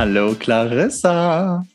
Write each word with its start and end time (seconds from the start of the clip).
Hallo 0.00 0.34
Clarissa. 0.34 1.66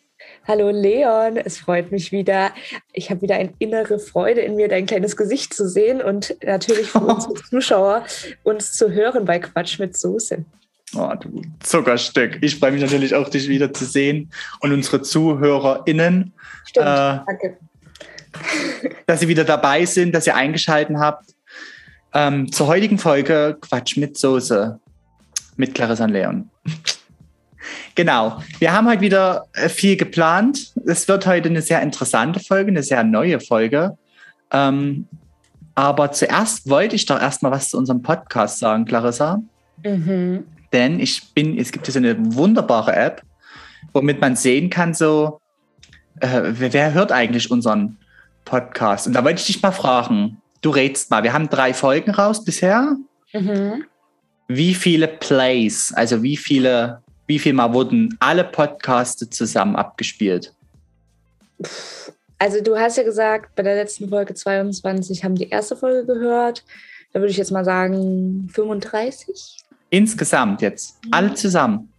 Hallo 0.48 0.72
Leon, 0.72 1.38
es 1.38 1.60
freut 1.60 1.92
mich 1.92 2.12
wieder. 2.12 2.54
Ich 2.92 3.12
habe 3.12 3.22
wieder 3.22 3.36
eine 3.36 3.54
innere 3.60 4.00
Freude 4.00 4.42
in 4.42 4.56
mir, 4.56 4.68
dein 4.68 4.88
kleines 4.88 5.16
Gesicht 5.16 5.54
zu 5.54 5.70
sehen 5.70 6.02
und 6.02 6.36
natürlich 6.44 6.90
für 6.90 7.02
unsere 7.02 7.36
Zuschauer 7.52 8.04
uns 8.42 8.72
zu 8.72 8.90
hören 8.90 9.26
bei 9.26 9.38
Quatsch 9.38 9.78
mit 9.78 9.96
Soße. 9.96 10.44
Oh, 10.96 11.14
du 11.22 11.44
Zuckerstück. 11.60 12.40
Ich 12.42 12.58
freue 12.58 12.72
mich 12.72 12.82
natürlich 12.82 13.14
auch, 13.14 13.30
dich 13.30 13.48
wieder 13.48 13.72
zu 13.72 13.86
sehen 13.86 14.32
und 14.60 14.72
unsere 14.72 15.04
ZuhörerInnen. 15.04 16.34
Stimmt, 16.66 16.84
äh, 16.88 17.20
danke. 17.28 17.58
Dass 19.06 19.20
Sie 19.20 19.28
wieder 19.28 19.44
dabei 19.44 19.86
sind, 19.86 20.16
dass 20.16 20.26
ihr 20.26 20.36
eingeschaltet 20.36 20.98
habt. 20.98 21.30
Ähm, 22.12 22.52
zur 22.52 22.66
heutigen 22.66 22.98
Folge 22.98 23.56
Quatsch 23.62 23.98
mit 23.98 24.18
Soße 24.18 24.80
mit 25.58 25.76
Clarissa 25.76 26.06
und 26.06 26.10
Leon. 26.10 26.50
Genau. 27.96 28.42
Wir 28.60 28.74
haben 28.74 28.88
heute 28.90 29.02
wieder 29.02 29.46
äh, 29.54 29.70
viel 29.70 29.96
geplant. 29.96 30.74
Es 30.86 31.08
wird 31.08 31.26
heute 31.26 31.50
eine 31.50 31.62
sehr 31.62 31.82
interessante 31.82 32.42
Folge, 32.42 32.70
eine 32.70 32.84
sehr 32.84 33.04
neue 33.06 33.40
Folge. 33.40 33.98
Ähm, 34.52 35.08
aber 35.76 36.12
zuerst 36.12 36.70
wollte 36.70 36.96
ich 36.96 37.06
doch 37.06 37.20
erstmal 37.20 37.54
was 37.54 37.70
zu 37.70 37.78
unserem 37.78 38.02
Podcast 38.02 38.60
sagen, 38.60 38.86
Clarissa. 38.86 39.42
Mhm. 39.84 40.46
Denn 40.74 41.00
ich 41.00 41.34
bin, 41.34 41.58
es 41.58 41.72
gibt 41.72 41.86
hier 41.86 41.94
so 41.94 42.00
eine 42.00 42.16
wunderbare 42.36 42.94
App, 42.94 43.22
womit 43.94 44.20
man 44.20 44.36
sehen 44.36 44.70
kann, 44.70 44.94
so, 44.94 45.40
äh, 46.20 46.42
wer, 46.44 46.74
wer 46.74 46.94
hört 46.94 47.14
eigentlich 47.14 47.50
unseren 47.50 47.98
Podcast? 48.44 49.08
Und 49.08 49.14
da 49.14 49.24
wollte 49.24 49.40
ich 49.40 49.48
dich 49.48 49.62
mal 49.62 49.72
fragen, 49.72 50.42
du 50.62 50.70
redst 50.70 51.12
mal, 51.12 51.24
wir 51.24 51.32
haben 51.32 51.50
drei 51.50 51.74
Folgen 51.74 52.12
raus 52.12 52.44
bisher. 52.44 52.98
Mhm. 53.32 53.86
Wie 54.48 54.74
viele 54.74 55.08
Plays, 55.08 55.94
also 55.96 56.24
wie 56.24 56.38
viele 56.38 57.02
wie 57.28 57.40
viel 57.40 57.54
Mal 57.54 57.74
wurden 57.74 58.16
alle 58.20 58.44
Podcasts 58.44 59.28
zusammen 59.30 59.76
abgespielt? 59.76 60.54
Also 62.38 62.62
du 62.62 62.78
hast 62.78 62.98
ja 62.98 63.04
gesagt, 63.04 63.56
bei 63.56 63.64
der 63.64 63.76
letzten 63.76 64.10
Folge 64.10 64.34
22 64.34 65.24
haben 65.24 65.36
die 65.36 65.50
erste 65.50 65.76
Folge 65.76 66.06
gehört. 66.06 66.64
Da 67.14 67.20
würde 67.20 67.32
ich 67.32 67.38
jetzt 67.38 67.52
mal 67.52 67.64
sagen 67.64 68.50
35. 68.54 69.58
Insgesamt 69.90 70.62
jetzt, 70.62 71.04
mhm. 71.06 71.14
alle 71.14 71.34
zusammen. 71.34 71.92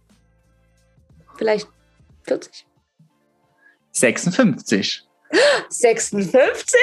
Vielleicht 1.37 1.67
40. 2.23 2.65
56. 3.91 5.03
56? 5.69 6.79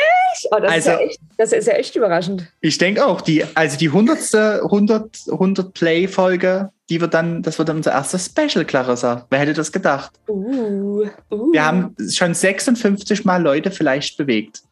Oh, 0.51 0.59
das, 0.59 0.73
also, 0.73 0.91
ist 0.91 0.97
ja 0.97 0.99
echt, 0.99 1.21
das 1.39 1.53
ist 1.53 1.67
ja 1.67 1.75
echt 1.75 1.97
überraschend. 1.97 2.53
Ich 2.61 2.77
denke 2.79 3.07
auch, 3.07 3.21
die, 3.21 3.45
also 3.55 3.79
die 3.79 3.89
100. 3.89 4.35
100, 4.35 5.21
100 5.31 5.73
Play-Folge, 5.73 6.71
die 6.91 7.01
wird 7.01 7.15
dann, 7.15 7.43
das 7.43 7.59
wird 7.59 7.69
dann 7.69 7.79
unser 7.79 7.93
erster 7.93 8.19
Special, 8.19 8.65
Clarissa. 8.65 9.27
Wer 9.31 9.39
hätte 9.39 9.55
das 9.55 9.73
gedacht? 9.73 10.13
Uh, 10.29 11.07
uh. 11.31 11.53
Wir 11.53 11.65
haben 11.65 11.95
schon 12.11 12.35
56 12.35 13.25
Mal 13.25 13.43
Leute 13.43 13.71
vielleicht 13.71 14.17
bewegt. 14.19 14.63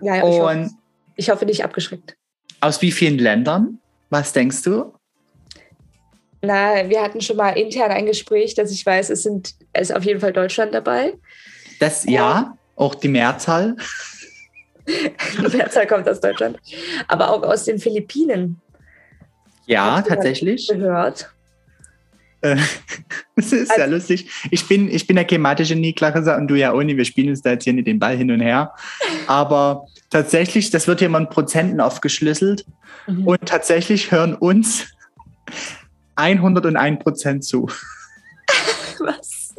Ja, 0.00 0.16
ja 0.16 0.28
ich, 0.28 0.40
hoffe, 0.40 0.70
ich 1.16 1.30
hoffe 1.30 1.46
nicht 1.46 1.64
abgeschreckt. 1.64 2.16
Aus 2.60 2.82
wie 2.82 2.90
vielen 2.90 3.18
Ländern? 3.18 3.78
Was 4.10 4.32
denkst 4.32 4.62
du? 4.62 4.92
Na, 6.42 6.88
wir 6.88 7.00
hatten 7.00 7.20
schon 7.20 7.36
mal 7.36 7.50
intern 7.50 7.92
ein 7.92 8.06
Gespräch, 8.06 8.54
dass 8.54 8.72
ich 8.72 8.84
weiß, 8.84 9.10
es 9.10 9.22
sind, 9.22 9.54
es 9.72 9.90
ist 9.90 9.96
auf 9.96 10.04
jeden 10.04 10.18
Fall 10.18 10.32
Deutschland 10.32 10.74
dabei. 10.74 11.14
Das, 11.78 12.04
ja. 12.04 12.56
Auch 12.74 12.96
die 12.96 13.08
Mehrzahl? 13.08 13.76
die 14.88 15.56
Mehrzahl 15.56 15.86
kommt 15.86 16.08
aus 16.08 16.20
Deutschland. 16.20 16.58
Aber 17.06 17.30
auch 17.30 17.44
aus 17.44 17.64
den 17.64 17.78
Philippinen. 17.78 18.60
Ja, 19.66 20.02
tatsächlich. 20.02 20.66
Gehört. 20.66 21.32
Äh, 22.42 22.56
das 23.36 23.52
ist 23.52 23.70
also, 23.70 23.80
ja 23.80 23.86
lustig. 23.86 24.30
Ich 24.50 24.68
bin, 24.68 24.90
ich 24.90 25.06
bin 25.06 25.16
der 25.16 25.24
klimatische 25.24 25.74
Nie, 25.74 25.92
Clarissa, 25.94 26.36
und 26.36 26.48
du 26.48 26.54
ja 26.54 26.72
auch 26.72 26.82
nicht. 26.82 26.96
Wir 26.96 27.04
spielen 27.04 27.30
uns 27.30 27.42
da 27.42 27.52
jetzt 27.52 27.64
hier 27.64 27.72
nicht 27.72 27.86
den 27.86 27.98
Ball 27.98 28.16
hin 28.16 28.30
und 28.30 28.40
her. 28.40 28.74
Aber 29.26 29.86
tatsächlich, 30.10 30.70
das 30.70 30.86
wird 30.86 30.98
hier 30.98 31.08
mal 31.08 31.22
in 31.22 31.28
Prozenten 31.28 31.80
aufgeschlüsselt. 31.80 32.66
Mhm. 33.06 33.26
Und 33.26 33.46
tatsächlich 33.46 34.10
hören 34.10 34.34
uns 34.34 34.86
101 36.16 37.02
Prozent 37.02 37.44
zu. 37.44 37.68
Was? 38.98 39.54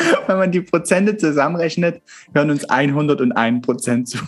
wenn 0.26 0.38
man 0.38 0.52
die 0.52 0.60
Prozente 0.60 1.16
zusammenrechnet, 1.16 2.02
hören 2.34 2.50
uns 2.50 2.64
101 2.64 3.64
Prozent 3.64 4.08
zu. 4.08 4.18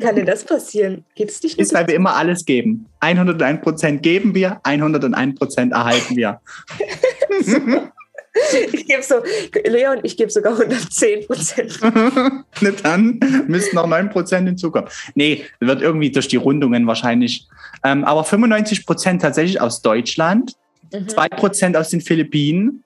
Kann 0.00 0.16
denn 0.16 0.26
das 0.26 0.44
passieren? 0.44 1.04
Geht 1.14 1.30
es 1.30 1.42
nicht? 1.42 1.58
Ist, 1.58 1.74
weil 1.74 1.86
wir 1.86 1.94
immer 1.94 2.16
alles 2.16 2.44
geben. 2.44 2.86
101 3.00 3.60
Prozent 3.62 4.02
geben 4.02 4.34
wir, 4.34 4.60
101 4.64 5.38
Prozent 5.38 5.72
erhalten 5.72 6.16
wir. 6.16 6.40
ich 8.72 8.86
gebe 8.86 9.02
so, 9.02 9.16
Leon, 9.64 10.00
ich 10.02 10.16
gebe 10.16 10.30
sogar 10.30 10.52
110 10.52 11.26
Prozent. 11.26 11.80
dann 12.82 13.20
müssten 13.46 13.76
noch 13.76 13.86
9 13.86 14.10
Prozent 14.10 14.48
hinzukommen. 14.48 14.88
Nee, 15.14 15.44
wird 15.60 15.82
irgendwie 15.82 16.10
durch 16.10 16.28
die 16.28 16.36
Rundungen 16.36 16.86
wahrscheinlich. 16.86 17.46
Ähm, 17.84 18.04
aber 18.04 18.24
95 18.24 18.86
Prozent 18.86 19.22
tatsächlich 19.22 19.60
aus 19.60 19.82
Deutschland, 19.82 20.56
mhm. 20.92 21.08
2 21.08 21.28
Prozent 21.28 21.76
aus 21.76 21.90
den 21.90 22.00
Philippinen, 22.00 22.82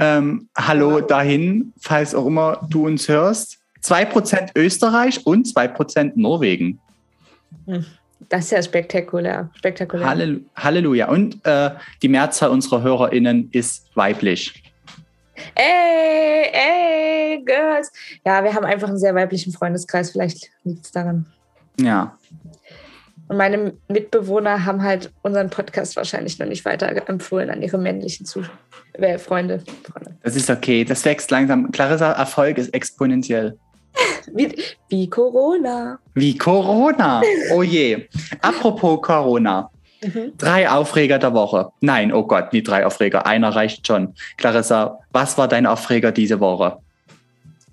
ähm, 0.00 0.48
hallo 0.56 1.00
dahin, 1.00 1.72
falls 1.80 2.14
auch 2.14 2.26
immer 2.26 2.66
du 2.68 2.86
uns 2.86 3.08
hörst. 3.08 3.58
2% 3.82 4.50
Österreich 4.56 5.24
und 5.26 5.46
2% 5.46 6.12
Norwegen. 6.16 6.80
Das 8.28 8.46
ist 8.46 8.50
ja 8.50 8.62
spektakulär. 8.62 9.50
spektakulär. 9.54 10.40
Halleluja. 10.56 11.08
Und 11.08 11.44
äh, 11.46 11.70
die 12.02 12.08
Mehrzahl 12.08 12.50
unserer 12.50 12.82
HörerInnen 12.82 13.48
ist 13.52 13.86
weiblich. 13.94 14.62
Ey, 15.54 16.50
ey, 16.52 17.42
Girls. 17.44 17.92
Ja, 18.24 18.42
wir 18.42 18.54
haben 18.54 18.64
einfach 18.64 18.88
einen 18.88 18.98
sehr 18.98 19.14
weiblichen 19.14 19.52
Freundeskreis. 19.52 20.10
Vielleicht 20.10 20.50
liegt 20.64 20.86
es 20.86 20.92
daran. 20.92 21.26
Ja. 21.80 22.18
Und 23.28 23.36
meine 23.36 23.74
Mitbewohner 23.88 24.64
haben 24.64 24.82
halt 24.82 25.12
unseren 25.22 25.50
Podcast 25.50 25.96
wahrscheinlich 25.96 26.38
noch 26.38 26.46
nicht 26.46 26.64
weiter 26.64 27.08
empfohlen 27.08 27.50
an 27.50 27.62
ihre 27.62 27.78
männlichen 27.78 28.24
Zuschauer, 28.26 28.56
äh, 28.98 29.18
Freunde, 29.18 29.62
Freunde. 29.84 30.16
Das 30.22 30.36
ist 30.36 30.50
okay. 30.50 30.84
Das 30.84 31.04
wächst 31.04 31.30
langsam. 31.30 31.70
Clarissa, 31.70 32.12
Erfolg 32.12 32.58
ist 32.58 32.74
exponentiell. 32.74 33.56
Wie, 34.34 34.54
wie 34.90 35.08
Corona. 35.08 35.98
Wie 36.14 36.36
Corona. 36.36 37.22
Oh 37.52 37.62
je. 37.62 38.06
Apropos 38.42 39.00
Corona. 39.00 39.70
Mhm. 40.02 40.34
Drei 40.36 40.68
Aufreger 40.68 41.18
der 41.18 41.32
Woche. 41.34 41.70
Nein, 41.80 42.12
oh 42.12 42.22
Gott, 42.24 42.52
nie 42.52 42.62
drei 42.62 42.86
Aufreger. 42.86 43.26
Einer 43.26 43.56
reicht 43.56 43.86
schon. 43.86 44.14
Clarissa, 44.36 45.00
was 45.10 45.38
war 45.38 45.48
dein 45.48 45.66
Aufreger 45.66 46.12
diese 46.12 46.38
Woche? 46.38 46.78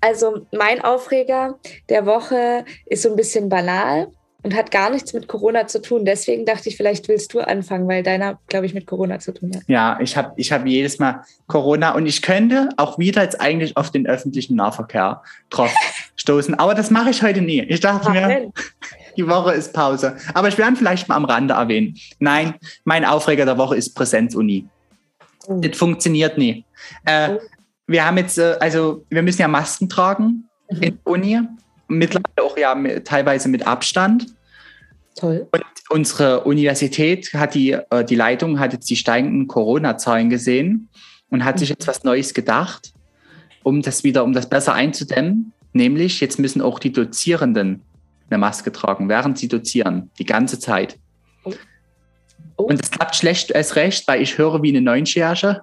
Also 0.00 0.46
mein 0.52 0.82
Aufreger 0.82 1.58
der 1.88 2.06
Woche 2.06 2.64
ist 2.86 3.02
so 3.02 3.10
ein 3.10 3.16
bisschen 3.16 3.48
banal 3.48 4.08
und 4.46 4.54
hat 4.54 4.70
gar 4.70 4.90
nichts 4.90 5.12
mit 5.12 5.26
Corona 5.26 5.66
zu 5.66 5.82
tun. 5.82 6.04
Deswegen 6.04 6.46
dachte 6.46 6.68
ich, 6.68 6.76
vielleicht 6.76 7.08
willst 7.08 7.34
du 7.34 7.40
anfangen, 7.40 7.88
weil 7.88 8.04
deiner, 8.04 8.38
glaube 8.46 8.64
ich, 8.66 8.74
mit 8.74 8.86
Corona 8.86 9.18
zu 9.18 9.34
tun 9.34 9.50
hat. 9.56 9.62
Ja, 9.66 9.98
ich 10.00 10.16
habe 10.16 10.34
ich 10.36 10.52
hab 10.52 10.64
jedes 10.64 11.00
Mal 11.00 11.24
Corona 11.48 11.96
und 11.96 12.06
ich 12.06 12.22
könnte 12.22 12.68
auch 12.76 12.96
wieder 12.96 13.24
jetzt 13.24 13.40
eigentlich 13.40 13.76
auf 13.76 13.90
den 13.90 14.06
öffentlichen 14.06 14.54
Nahverkehr 14.54 15.20
drauf 15.50 15.74
stoßen. 16.16 16.54
Aber 16.54 16.74
das 16.74 16.92
mache 16.92 17.10
ich 17.10 17.24
heute 17.24 17.40
nie. 17.40 17.60
Ich 17.62 17.80
dachte 17.80 18.06
Ach, 18.08 18.12
mir, 18.12 18.52
die 19.16 19.26
Woche 19.26 19.52
ist 19.52 19.72
Pause. 19.72 20.16
Aber 20.32 20.46
ich 20.46 20.56
werde 20.58 20.76
vielleicht 20.76 21.08
mal 21.08 21.16
am 21.16 21.24
Rande 21.24 21.54
erwähnen. 21.54 21.96
Nein, 22.20 22.54
mein 22.84 23.04
Aufreger 23.04 23.46
der 23.46 23.58
Woche 23.58 23.74
ist 23.74 23.94
Präsenzuni. 23.96 24.68
Oh. 25.48 25.58
Das 25.60 25.76
funktioniert 25.76 26.38
nie. 26.38 26.64
Äh, 27.04 27.30
oh. 27.30 27.40
Wir 27.88 28.06
haben 28.06 28.18
jetzt, 28.18 28.38
äh, 28.38 28.56
also 28.60 29.04
wir 29.10 29.22
müssen 29.22 29.42
ja 29.42 29.48
Masken 29.48 29.88
tragen 29.88 30.48
mhm. 30.70 30.82
in 30.82 30.98
Uni 31.02 31.40
mittlerweile 31.88 32.42
auch 32.42 32.56
ja 32.56 32.74
teilweise 33.00 33.48
mit 33.48 33.66
Abstand. 33.66 34.26
Toll. 35.16 35.48
Und 35.50 35.64
unsere 35.88 36.44
Universität 36.44 37.32
hat 37.32 37.54
die, 37.54 37.72
äh, 37.72 38.04
die 38.04 38.14
Leitung 38.14 38.60
hat 38.60 38.72
jetzt 38.72 38.88
die 38.90 38.96
steigenden 38.96 39.46
Corona-Zahlen 39.48 40.30
gesehen 40.30 40.88
und 41.30 41.44
hat 41.44 41.56
mhm. 41.56 41.60
sich 41.60 41.68
jetzt 41.70 41.86
was 41.86 42.04
Neues 42.04 42.34
gedacht, 42.34 42.92
um 43.62 43.82
das 43.82 44.04
wieder, 44.04 44.24
um 44.24 44.32
das 44.32 44.48
besser 44.48 44.74
einzudämmen. 44.74 45.52
Nämlich, 45.72 46.20
jetzt 46.20 46.38
müssen 46.38 46.62
auch 46.62 46.78
die 46.78 46.92
Dozierenden 46.92 47.82
eine 48.28 48.38
Maske 48.38 48.72
tragen, 48.72 49.08
während 49.08 49.38
sie 49.38 49.48
dozieren, 49.48 50.10
die 50.18 50.24
ganze 50.24 50.58
Zeit. 50.58 50.98
Oh. 51.44 51.52
Oh. 52.58 52.64
Und 52.64 52.80
das 52.80 52.90
klappt 52.90 53.16
schlecht 53.16 53.54
als 53.54 53.76
recht, 53.76 54.08
weil 54.08 54.22
ich 54.22 54.38
höre 54.38 54.62
wie 54.62 54.70
eine 54.70 54.80
Neunschärche. 54.80 55.62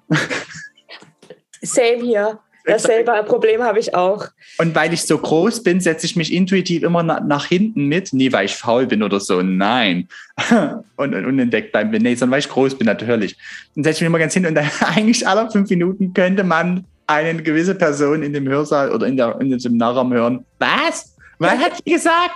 Same 1.62 2.04
hier. 2.04 2.40
Dasselbe 2.66 3.12
Problem 3.26 3.62
habe 3.62 3.80
ich 3.80 3.94
auch. 3.94 4.28
Und 4.58 4.74
weil 4.74 4.94
ich 4.94 5.04
so 5.04 5.18
groß 5.18 5.64
bin, 5.64 5.82
setze 5.82 6.06
ich 6.06 6.16
mich 6.16 6.32
intuitiv 6.32 6.84
immer 6.84 7.04
nach, 7.04 7.22
nach 7.24 7.46
hinten 7.46 7.88
mit. 7.88 8.14
Nie, 8.14 8.32
weil 8.32 8.46
ich 8.46 8.56
faul 8.56 8.86
bin 8.86 9.04
oder 9.04 9.20
so. 9.20 9.42
Nein. 9.42 10.08
und, 10.96 11.14
und 11.14 11.26
unentdeckt 11.26 11.74
bleiben 11.74 11.92
will. 11.92 12.00
Nee, 12.00 12.16
sondern 12.16 12.34
weil 12.34 12.40
ich 12.40 12.50
groß 12.50 12.76
bin, 12.78 12.88
natürlich. 12.88 13.38
Dann 13.76 13.84
setze 13.84 13.98
ich 13.98 14.02
mich 14.02 14.08
immer 14.08 14.20
ganz 14.20 14.34
hin 14.34 14.46
und 14.46 14.56
dann 14.56 14.70
eigentlich 14.96 15.28
alle 15.28 15.50
fünf 15.52 15.70
Minuten 15.70 16.14
könnte 16.14 16.44
man 16.44 16.86
eine 17.06 17.44
gewisse 17.44 17.76
Person 17.76 18.24
in 18.24 18.32
dem 18.32 18.48
Hörsaal 18.48 18.92
oder 18.92 19.08
in, 19.08 19.18
der, 19.18 19.40
in 19.42 19.50
dem 19.50 19.60
Seminarraum 19.60 20.14
hören. 20.14 20.46
Was? 20.60 21.14
Was 21.40 21.58
hat 21.58 21.74
sie 21.84 21.92
gesagt? 21.92 22.36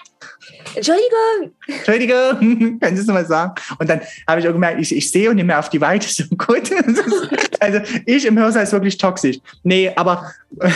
Entschuldigung. 0.76 1.54
Entschuldigung, 1.68 2.80
können 2.80 2.96
Sie 2.96 3.02
es 3.02 3.08
nochmal 3.08 3.26
sagen? 3.26 3.54
Und 3.80 3.90
dann 3.90 4.02
habe 4.28 4.42
ich 4.42 4.48
auch 4.48 4.54
gemerkt, 4.54 4.82
ich, 4.82 4.96
ich 4.96 5.10
sehe 5.10 5.30
und 5.30 5.38
mehr 5.38 5.60
auf 5.60 5.70
die 5.70 5.80
Weite 5.80 6.08
so 6.10 6.24
gut. 6.36 6.70
Also 7.62 7.80
ich 8.06 8.26
im 8.26 8.38
Hörsaal 8.38 8.64
ist 8.64 8.72
wirklich 8.72 8.98
toxisch. 8.98 9.38
Nee, 9.64 9.92
aber... 9.96 10.32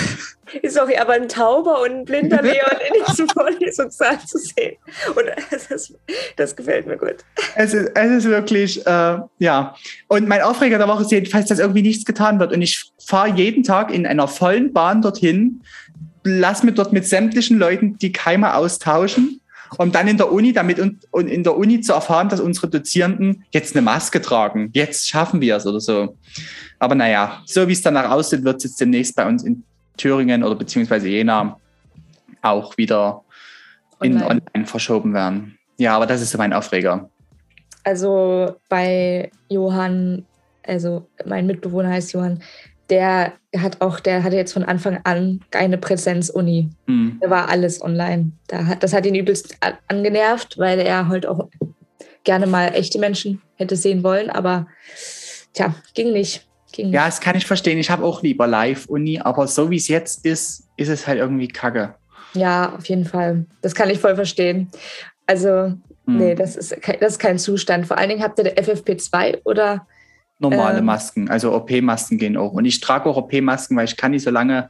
Sorry, 0.68 0.98
aber 0.98 1.13
ein 1.13 1.30
Tauber 1.30 1.81
und 1.81 1.92
ein 1.92 2.06
blinder 2.06 2.42
Leon 2.42 2.56
in 2.88 3.06
diesem 3.07 3.30
Vorlesungssaal 3.30 4.19
zu 4.19 4.38
sehen. 4.38 4.75
Und 5.16 5.24
das, 5.69 5.94
das 6.36 6.56
gefällt 6.56 6.88
mir 6.88 6.98
gut. 6.98 7.16
Es 7.56 7.74
ist, 7.74 7.92
es 7.95 8.12
ist 8.12 8.25
wirklich, 8.25 8.86
äh, 8.86 9.19
ja. 9.39 9.75
Und 10.10 10.28
mein 10.28 10.42
Aufreger 10.42 10.78
der 10.78 10.89
Woche 10.89 11.04
ist 11.04 11.12
jedenfalls, 11.12 11.48
dass 11.48 11.60
irgendwie 11.60 11.83
nichts 11.83 12.04
getan 12.04 12.39
wird. 12.39 12.51
Und 12.51 12.62
ich 12.62 12.92
fahre 13.00 13.30
jeden 13.30 13.63
Tag 13.63 13.94
in 13.94 14.06
einer 14.06 14.27
vollen 14.27 14.74
Bahn 14.74 15.01
dorthin, 15.01 15.62
lass 16.24 16.63
mir 16.63 16.74
dort 16.74 16.94
mit 16.94 17.07
sämtlichen 17.07 17.57
Leuten 17.57 17.98
die 17.98 18.12
Keime 18.12 18.56
austauschen 18.56 19.40
um 19.77 19.91
dann 19.91 20.07
in 20.07 20.18
der 20.18 20.31
Uni 20.31 20.53
damit 20.53 20.79
und, 20.79 21.06
und 21.12 21.27
in 21.27 21.44
der 21.44 21.56
Uni 21.56 21.81
zu 21.81 21.94
erfahren, 21.94 22.29
dass 22.29 22.39
unsere 22.39 22.69
Dozierenden 22.69 23.45
jetzt 23.51 23.75
eine 23.75 23.81
Maske 23.81 24.21
tragen. 24.21 24.69
Jetzt 24.73 25.09
schaffen 25.09 25.41
wir 25.41 25.56
es 25.56 25.65
oder 25.65 25.79
so. 25.79 26.18
Aber 26.79 26.95
naja, 26.95 27.41
so 27.45 27.68
wie 27.68 27.73
es 27.73 27.81
danach 27.81 28.09
aussieht, 28.09 28.44
wird 28.44 28.57
es 28.57 28.63
jetzt 28.63 28.81
demnächst 28.81 29.15
bei 29.15 29.25
uns 29.27 29.44
in 29.44 29.63
Thüringen 29.97 30.44
oder 30.44 30.56
beziehungsweise 30.56 31.07
Jena 31.07 31.57
auch 32.41 32.77
wieder 32.77 33.23
in 34.01 34.13
online. 34.13 34.41
online 34.53 34.65
verschoben 34.65 35.13
werden. 35.13 35.57
Ja, 35.77 35.95
aber 35.95 36.06
das 36.06 36.21
ist 36.21 36.31
so 36.31 36.38
mein 36.38 36.53
Aufreger. 36.53 37.09
Also 37.83 38.56
bei 38.69 39.31
Johann, 39.50 40.25
also 40.63 41.07
mein 41.25 41.47
Mitbewohner 41.47 41.89
heißt 41.89 42.13
Johann, 42.13 42.41
der 42.91 43.33
hat 43.57 43.79
auch, 43.79 43.99
der 43.99 44.23
hatte 44.23 44.35
jetzt 44.35 44.51
von 44.51 44.63
Anfang 44.63 44.99
an 45.05 45.39
keine 45.49 45.77
Präsenz-Uni. 45.77 46.69
Mhm. 46.85 47.17
Da 47.21 47.29
war 47.29 47.49
alles 47.49 47.81
online. 47.81 48.33
Da 48.47 48.65
hat, 48.65 48.83
das 48.83 48.93
hat 48.93 49.05
ihn 49.05 49.15
übelst 49.15 49.57
angenervt, 49.88 50.59
weil 50.59 50.79
er 50.79 51.07
halt 51.07 51.25
auch 51.25 51.47
gerne 52.23 52.47
mal 52.47 52.75
echte 52.75 52.99
Menschen 52.99 53.41
hätte 53.55 53.75
sehen 53.75 54.03
wollen, 54.03 54.29
aber 54.29 54.67
tja, 55.53 55.73
ging 55.95 56.11
nicht. 56.11 56.45
Ging 56.73 56.91
ja, 56.91 57.05
das 57.05 57.19
kann 57.19 57.35
ich 57.35 57.45
verstehen. 57.45 57.79
Ich 57.79 57.89
habe 57.89 58.03
auch 58.03 58.21
lieber 58.23 58.45
Live-Uni, 58.45 59.19
aber 59.19 59.47
so 59.47 59.69
wie 59.69 59.77
es 59.77 59.88
jetzt 59.88 60.25
ist, 60.25 60.67
ist 60.77 60.89
es 60.89 61.07
halt 61.07 61.17
irgendwie 61.19 61.47
kacke. 61.47 61.95
Ja, 62.33 62.75
auf 62.77 62.85
jeden 62.85 63.05
Fall. 63.05 63.45
Das 63.61 63.73
kann 63.73 63.89
ich 63.89 63.99
voll 63.99 64.15
verstehen. 64.15 64.69
Also, 65.25 65.73
mhm. 66.05 66.17
nee, 66.17 66.35
das 66.35 66.55
ist, 66.55 66.75
das 66.99 67.13
ist 67.13 67.19
kein 67.19 67.39
Zustand. 67.39 67.88
Vor 67.88 67.97
allen 67.97 68.09
Dingen 68.09 68.23
habt 68.23 68.38
ihr 68.39 68.45
der 68.45 68.57
FFP2 68.57 69.39
oder 69.43 69.85
normale 70.41 70.79
ähm, 70.79 70.85
Masken. 70.85 71.29
Also 71.29 71.53
OP-Masken 71.53 72.17
gehen 72.17 72.35
auch. 72.35 72.51
Und 72.53 72.65
ich 72.65 72.79
trage 72.79 73.09
auch 73.09 73.17
OP-Masken, 73.17 73.77
weil 73.77 73.85
ich 73.85 73.95
kann 73.95 74.11
nicht 74.11 74.23
so 74.23 74.31
lange 74.31 74.69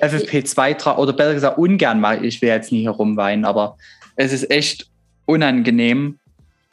FFP2 0.00 0.76
tragen, 0.76 1.00
oder 1.00 1.12
besser 1.12 1.34
gesagt 1.34 1.58
ungern 1.58 2.00
mal. 2.00 2.24
Ich 2.24 2.40
will 2.40 2.50
jetzt 2.50 2.70
nie 2.70 2.84
herumweinen, 2.84 3.44
aber 3.44 3.76
es 4.16 4.32
ist 4.32 4.50
echt 4.50 4.88
unangenehm. 5.26 6.18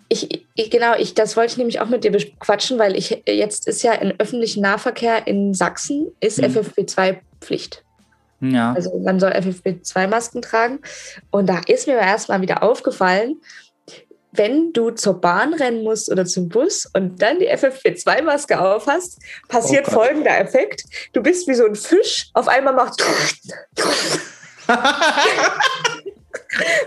Ich, 0.10 0.46
ich, 0.56 0.72
genau, 0.72 0.96
ich, 0.98 1.14
das 1.14 1.38
wollte 1.38 1.52
ich 1.52 1.58
nämlich 1.58 1.80
auch 1.80 1.90
mit 1.90 2.04
dir 2.04 2.12
quatschen, 2.40 2.80
weil 2.80 2.96
ich 2.96 3.22
jetzt 3.28 3.68
ist 3.68 3.84
ja 3.84 3.94
im 3.94 4.14
öffentlichen 4.18 4.62
Nahverkehr 4.62 5.28
in 5.28 5.54
Sachsen 5.54 6.08
ist 6.20 6.42
hm. 6.42 6.52
FFP2 6.52 7.18
Pflicht. 7.42 7.84
Ja. 8.42 8.74
Also 8.74 8.98
man 9.00 9.20
soll 9.20 9.32
FFP2-Masken 9.32 10.42
tragen. 10.42 10.80
Und 11.30 11.48
da 11.48 11.62
ist 11.68 11.88
mir 11.88 11.98
erstmal 11.98 12.42
wieder 12.42 12.64
aufgefallen, 12.64 13.38
wenn 14.32 14.74
du 14.74 14.92
zur 14.92 15.20
Bahn 15.20 15.54
rennen 15.54 15.84
musst 15.84 16.12
oder 16.12 16.26
zum 16.26 16.50
Bus 16.50 16.86
und 16.94 17.22
dann 17.22 17.40
die 17.40 17.50
FFP2-Maske 17.50 18.60
aufhast, 18.60 19.20
passiert 19.48 19.88
oh 19.88 19.92
folgender 19.92 20.40
Effekt. 20.40 20.84
Du 21.14 21.22
bist 21.22 21.48
wie 21.48 21.56
so 21.56 21.66
ein 21.66 21.76
Fisch, 21.76 22.30
auf 22.34 22.48
einmal 22.48 22.74
macht 22.74 23.02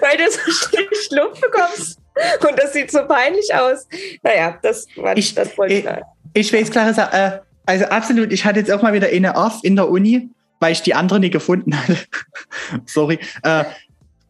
weil 0.00 0.16
du 0.16 0.30
so 0.30 0.50
schlecht 0.50 1.12
Luft 1.12 1.40
bekommst. 1.40 1.98
Und 2.46 2.58
das 2.58 2.72
sieht 2.72 2.90
so 2.90 3.04
peinlich 3.06 3.52
aus. 3.54 3.86
Naja, 4.22 4.58
das, 4.62 4.86
war, 4.96 5.16
ich, 5.16 5.34
das 5.34 5.56
wollte 5.58 5.74
ich. 5.74 5.84
Ich, 5.84 6.46
ich 6.46 6.52
will 6.52 6.60
jetzt 6.60 6.72
klar 6.72 6.92
sagen, 6.94 7.12
äh, 7.12 7.38
also 7.66 7.86
absolut, 7.86 8.32
ich 8.32 8.44
hatte 8.44 8.60
jetzt 8.60 8.70
auch 8.70 8.82
mal 8.82 8.92
wieder 8.92 9.08
eine 9.08 9.34
off 9.34 9.60
in 9.62 9.76
der 9.76 9.88
Uni, 9.88 10.28
weil 10.60 10.72
ich 10.72 10.82
die 10.82 10.94
andere 10.94 11.20
nie 11.20 11.30
gefunden 11.30 11.76
hatte. 11.76 11.96
Sorry. 12.86 13.18
Äh, 13.42 13.64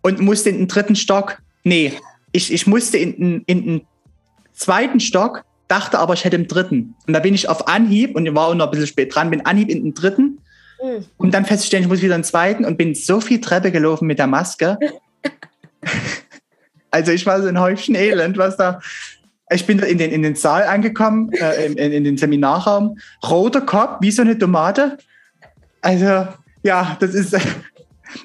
und 0.02 0.20
musste 0.20 0.50
in 0.50 0.58
den 0.58 0.68
dritten 0.68 0.96
Stock. 0.96 1.38
Nee, 1.64 1.92
ich, 2.32 2.52
ich 2.52 2.66
musste 2.66 2.98
in, 2.98 3.42
in, 3.46 3.64
den 3.64 3.86
zweiten 4.52 5.00
Stock, 5.00 5.44
dachte 5.68 5.98
aber, 5.98 6.14
ich 6.14 6.24
hätte 6.24 6.36
im 6.36 6.48
dritten. 6.48 6.94
Und 7.06 7.12
da 7.12 7.20
bin 7.20 7.34
ich 7.34 7.48
auf 7.48 7.68
Anhieb 7.68 8.16
und 8.16 8.34
war 8.34 8.48
auch 8.48 8.54
noch 8.54 8.66
ein 8.66 8.70
bisschen 8.70 8.86
spät 8.86 9.14
dran, 9.14 9.30
bin 9.30 9.46
Anhieb 9.46 9.68
in 9.68 9.84
den 9.84 9.94
dritten. 9.94 10.38
Mhm. 10.82 11.04
Und 11.16 11.34
dann 11.34 11.44
feststellen, 11.44 11.84
ich 11.84 11.88
muss 11.88 12.02
wieder 12.02 12.14
in 12.14 12.22
den 12.22 12.26
zweiten 12.26 12.64
und 12.64 12.76
bin 12.76 12.94
so 12.94 13.20
viel 13.20 13.40
Treppe 13.40 13.70
gelaufen 13.70 14.06
mit 14.06 14.18
der 14.18 14.26
Maske. 14.26 14.78
also 16.90 17.12
ich 17.12 17.24
war 17.26 17.40
so 17.40 17.48
ein 17.48 17.60
Häufchen 17.60 17.94
Elend, 17.94 18.36
was 18.38 18.56
da. 18.56 18.80
Ich 19.50 19.66
bin 19.66 19.78
in 19.80 19.98
den, 19.98 20.10
in 20.10 20.22
den 20.22 20.34
Saal 20.34 20.64
angekommen, 20.64 21.30
äh, 21.32 21.66
in, 21.66 21.76
in 21.76 22.04
den 22.04 22.16
Seminarraum. 22.16 22.98
Roter 23.28 23.60
Kopf, 23.60 23.98
wie 24.00 24.10
so 24.10 24.22
eine 24.22 24.38
Tomate. 24.38 24.96
Also, 25.82 26.28
ja, 26.62 26.96
das 27.00 27.12
ist, 27.12 27.36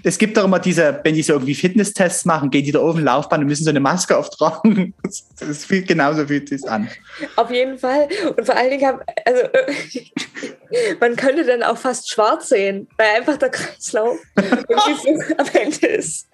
es 0.03 0.17
gibt 0.17 0.37
doch 0.37 0.45
immer 0.45 0.59
diese, 0.59 0.99
wenn 1.03 1.15
die 1.15 1.23
so 1.23 1.33
irgendwie 1.33 1.55
Fitnesstests 1.55 2.25
machen, 2.25 2.49
gehen 2.49 2.63
die 2.63 2.71
da 2.71 2.79
oben 2.79 3.03
Laufbahn 3.03 3.41
und 3.41 3.47
müssen 3.47 3.63
so 3.63 3.69
eine 3.69 3.79
Maske 3.79 4.17
auftragen. 4.17 4.93
Das, 5.03 5.25
das 5.39 5.65
fühlt 5.65 5.87
genauso 5.87 6.27
fühlt 6.27 6.49
sich 6.49 6.67
an. 6.69 6.89
Auf 7.35 7.49
jeden 7.49 7.77
Fall. 7.77 8.09
Und 8.35 8.45
vor 8.45 8.55
allen 8.55 8.71
Dingen, 8.71 8.85
haben, 8.85 8.99
also 9.25 9.41
man 10.99 11.15
könnte 11.15 11.45
dann 11.45 11.63
auch 11.63 11.77
fast 11.77 12.11
schwarz 12.11 12.49
sehen, 12.49 12.87
weil 12.97 13.07
einfach 13.17 13.37
der 13.37 13.49
Kreislauf 13.49 14.17
am 14.35 15.47
Ende 15.53 15.87
ist. 15.87 16.27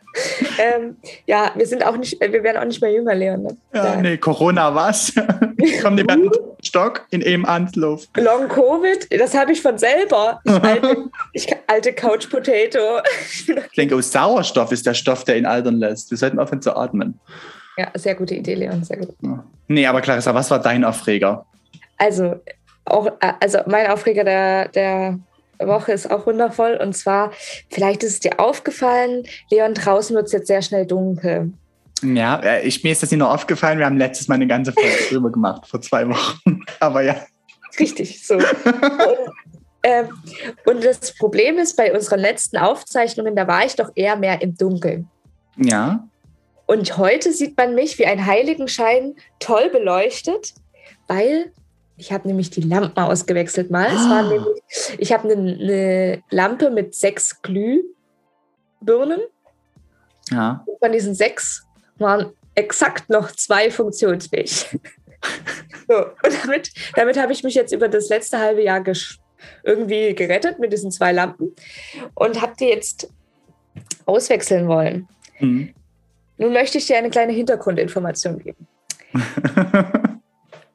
Ähm, 0.60 0.98
ja, 1.26 1.52
wir 1.56 1.66
sind 1.66 1.86
auch 1.86 1.98
nicht, 1.98 2.20
wir 2.20 2.44
werden 2.44 2.58
auch 2.58 2.66
nicht 2.66 2.82
mehr 2.82 2.92
jünger, 2.92 3.16
Leon. 3.16 3.44
Ne? 3.44 3.58
Ja, 3.74 3.96
nee, 3.96 4.18
Corona 4.18 4.74
was? 4.74 5.14
Kommen 5.82 5.98
die 5.98 6.04
beiden 6.04 6.30
Stock 6.62 7.06
in 7.10 7.22
eben 7.22 7.46
Anlauf. 7.46 8.08
Long 8.16 8.48
Covid, 8.48 9.08
das 9.20 9.34
habe 9.34 9.52
ich 9.52 9.62
von 9.62 9.78
selber. 9.78 10.40
Ich 10.44 10.54
alte, 10.64 11.10
ich, 11.34 11.48
alte 11.68 11.94
Couch 11.94 12.30
Potato. 12.30 13.00
ich 13.36 13.76
denke, 13.76 13.96
oh, 13.96 14.02
Sauerstoff 14.02 14.72
ist 14.72 14.86
der 14.86 14.94
Stoff, 14.94 15.24
der 15.24 15.38
ihn 15.38 15.46
altern 15.46 15.78
lässt. 15.78 16.12
Wir 16.12 16.18
sollten 16.18 16.40
aufhören 16.40 16.62
zu 16.62 16.76
atmen. 16.76 17.20
Ja, 17.78 17.88
sehr 17.96 18.16
gute 18.16 18.36
Idee, 18.36 18.54
Leon, 18.54 18.84
sehr 18.84 18.98
gut. 18.98 19.16
Nee, 19.68 19.88
aber 19.88 20.02
Clarissa, 20.02 20.34
was 20.36 20.52
war 20.52 20.60
dein 20.60 20.84
Aufreger? 20.84 21.46
Also, 21.98 22.36
auch, 22.86 23.10
also 23.40 23.60
mein 23.66 23.88
Aufreger 23.88 24.24
der, 24.24 24.68
der 24.68 25.20
Woche 25.60 25.92
ist 25.92 26.10
auch 26.10 26.26
wundervoll. 26.26 26.78
Und 26.82 26.94
zwar, 26.94 27.32
vielleicht 27.70 28.04
ist 28.04 28.14
es 28.14 28.20
dir 28.20 28.40
aufgefallen, 28.40 29.24
Leon, 29.50 29.74
draußen 29.74 30.16
wird 30.16 30.28
es 30.28 30.32
jetzt 30.32 30.48
sehr 30.48 30.62
schnell 30.62 30.86
dunkel. 30.86 31.54
Ja, 32.04 32.40
äh, 32.40 32.68
ich, 32.68 32.84
mir 32.84 32.92
ist 32.92 33.02
das 33.02 33.12
nicht 33.12 33.20
nur 33.20 33.32
aufgefallen. 33.32 33.80
Wir 33.80 33.86
haben 33.86 33.98
letztes 33.98 34.28
Mal 34.28 34.36
eine 34.36 34.48
ganze 34.48 34.74
Folge 34.74 34.90
drüber 35.10 35.32
gemacht, 35.32 35.68
vor 35.68 35.82
zwei 35.82 36.08
Wochen. 36.08 36.62
Aber 36.80 37.02
ja. 37.02 37.16
Richtig, 37.80 38.26
so. 38.26 38.36
und, 38.36 38.46
ähm, 39.84 40.10
und 40.66 40.84
das 40.84 41.16
Problem 41.16 41.58
ist, 41.58 41.76
bei 41.76 41.94
unseren 41.94 42.20
letzten 42.20 42.58
Aufzeichnungen, 42.58 43.36
da 43.36 43.48
war 43.48 43.66
ich 43.66 43.76
doch 43.76 43.92
eher 43.96 44.16
mehr 44.16 44.42
im 44.42 44.56
Dunkeln. 44.56 45.08
Ja. 45.58 46.08
Und 46.66 46.98
heute 46.98 47.32
sieht 47.32 47.58
man 47.58 47.76
mich 47.76 48.00
wie 48.00 48.06
ein 48.06 48.26
Heiligenschein 48.26 49.16
toll 49.40 49.70
beleuchtet, 49.70 50.54
weil 51.08 51.52
ich 51.98 52.12
habe 52.12 52.28
nämlich 52.28 52.50
die 52.50 52.62
Lampen 52.62 52.98
ausgewechselt 52.98 53.70
mal. 53.70 53.88
Ah. 53.88 54.24
nämlich, 54.24 54.64
ich 54.98 55.14
habe 55.14 55.32
eine, 55.32 55.54
eine, 55.54 56.24
Lampe 56.30 56.70
mit 56.70 56.96
sechs 56.96 57.42
Glühbirnen. 57.42 59.22
Ja. 60.32 60.64
Und 60.66 60.80
von 60.80 60.92
diesen 60.92 61.14
sechs 61.14 61.66
waren 61.98 62.32
exakt 62.56 63.10
noch 63.10 63.32
zwei 63.32 63.70
funktionsfähig. 63.70 64.68
so, 65.88 65.98
und 65.98 66.44
damit, 66.44 66.72
damit 66.96 67.18
habe 67.18 67.34
ich 67.34 67.44
mich 67.44 67.54
jetzt 67.54 67.74
über 67.74 67.88
das 67.88 68.10
letzte 68.10 68.40
halbe 68.40 68.64
Jahr 68.64 68.84
irgendwie 69.64 70.16
gerettet 70.16 70.60
mit 70.60 70.74
diesen 70.74 70.92
zwei 70.92 71.12
Lampen 71.12 71.54
und 72.16 72.42
habe 72.42 72.54
die 72.60 72.66
jetzt 72.66 73.10
auswechseln 74.06 74.68
wollen. 74.68 75.08
Mhm. 75.40 75.74
Nun 76.38 76.54
möchte 76.54 76.78
ich 76.78 76.88
dir 76.88 76.98
eine 76.98 77.10
kleine 77.10 77.34
Hintergrundinformation 77.34 78.40
geben. 78.40 78.68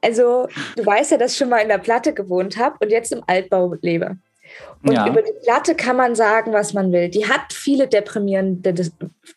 Also, 0.01 0.47
du 0.77 0.87
weißt 0.87 1.13
ja, 1.13 1.17
dass 1.17 1.33
ich 1.33 1.39
schon 1.39 1.49
mal 1.49 1.59
in 1.59 1.69
der 1.69 1.79
Platte 1.79 2.15
gewohnt 2.15 2.57
habe 2.57 2.77
und 2.81 2.91
jetzt 2.91 3.13
im 3.13 3.23
Altbau 3.27 3.75
lebe. 3.81 4.17
Und 4.83 4.93
ja. 4.93 5.09
über 5.09 5.23
die 5.23 5.33
Platte 5.43 5.75
kann 5.75 5.97
man 5.97 6.15
sagen, 6.15 6.53
was 6.53 6.73
man 6.73 6.93
will. 6.93 7.09
Die 7.09 7.29
hat 7.29 7.53
viele 7.53 7.89
deprimierende, 7.89 8.75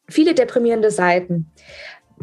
viele 0.08 0.34
deprimierende 0.34 0.92
Seiten 0.92 1.52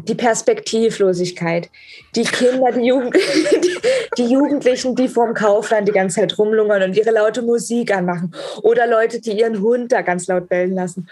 die 0.07 0.15
Perspektivlosigkeit, 0.15 1.69
die 2.15 2.23
Kinder, 2.23 2.71
die, 2.71 2.85
Jugend 2.85 3.15
die, 3.63 3.77
die, 4.17 4.31
Jugendlichen, 4.31 4.95
die 4.95 5.07
vorm 5.07 5.33
Kaufland 5.33 5.87
die 5.87 5.91
ganze 5.91 6.21
Zeit 6.21 6.37
rumlungern 6.37 6.83
und 6.83 6.97
ihre 6.97 7.11
laute 7.11 7.41
Musik 7.41 7.95
anmachen 7.95 8.33
oder 8.61 8.87
Leute, 8.87 9.19
die 9.19 9.39
ihren 9.39 9.61
Hund 9.61 9.91
da 9.91 10.01
ganz 10.01 10.27
laut 10.27 10.49
bellen 10.49 10.75
lassen 10.75 11.07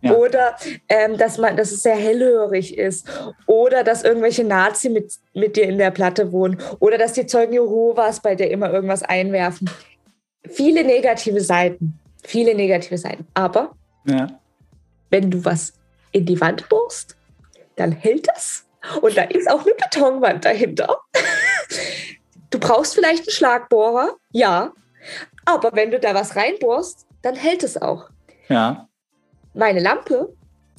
ja. 0.00 0.14
oder 0.14 0.56
ähm, 0.88 1.16
dass 1.16 1.38
man, 1.38 1.56
dass 1.56 1.72
es 1.72 1.82
sehr 1.82 1.96
hellhörig 1.96 2.76
ist 2.76 3.06
oder 3.46 3.84
dass 3.84 4.04
irgendwelche 4.04 4.44
Nazi 4.44 4.88
mit, 4.88 5.12
mit 5.34 5.56
dir 5.56 5.64
in 5.64 5.78
der 5.78 5.90
Platte 5.90 6.32
wohnen 6.32 6.58
oder 6.78 6.98
dass 6.98 7.12
die 7.12 7.26
Zeugen 7.26 7.52
Jehovas 7.52 8.20
bei 8.20 8.34
dir 8.34 8.50
immer 8.50 8.72
irgendwas 8.72 9.02
einwerfen. 9.02 9.70
Viele 10.48 10.84
negative 10.84 11.40
Seiten, 11.40 11.98
viele 12.24 12.54
negative 12.54 12.98
Seiten. 12.98 13.26
Aber 13.34 13.72
ja. 14.06 14.28
wenn 15.10 15.30
du 15.30 15.44
was 15.44 15.74
in 16.12 16.26
die 16.26 16.40
Wand 16.40 16.68
bohrst, 16.68 17.16
dann 17.80 17.92
hält 17.92 18.28
das. 18.28 18.66
Und 19.00 19.16
da 19.16 19.22
ist 19.22 19.50
auch 19.50 19.64
eine 19.64 19.74
Betonwand 19.74 20.44
dahinter. 20.44 21.00
Du 22.50 22.58
brauchst 22.58 22.94
vielleicht 22.94 23.28
einen 23.28 23.30
Schlagbohrer, 23.30 24.16
ja. 24.32 24.72
Aber 25.44 25.70
wenn 25.72 25.90
du 25.90 25.98
da 25.98 26.14
was 26.14 26.36
reinbohrst, 26.36 27.06
dann 27.22 27.34
hält 27.34 27.62
es 27.62 27.80
auch. 27.80 28.10
Ja. 28.48 28.88
Meine 29.54 29.80
Lampe 29.80 30.34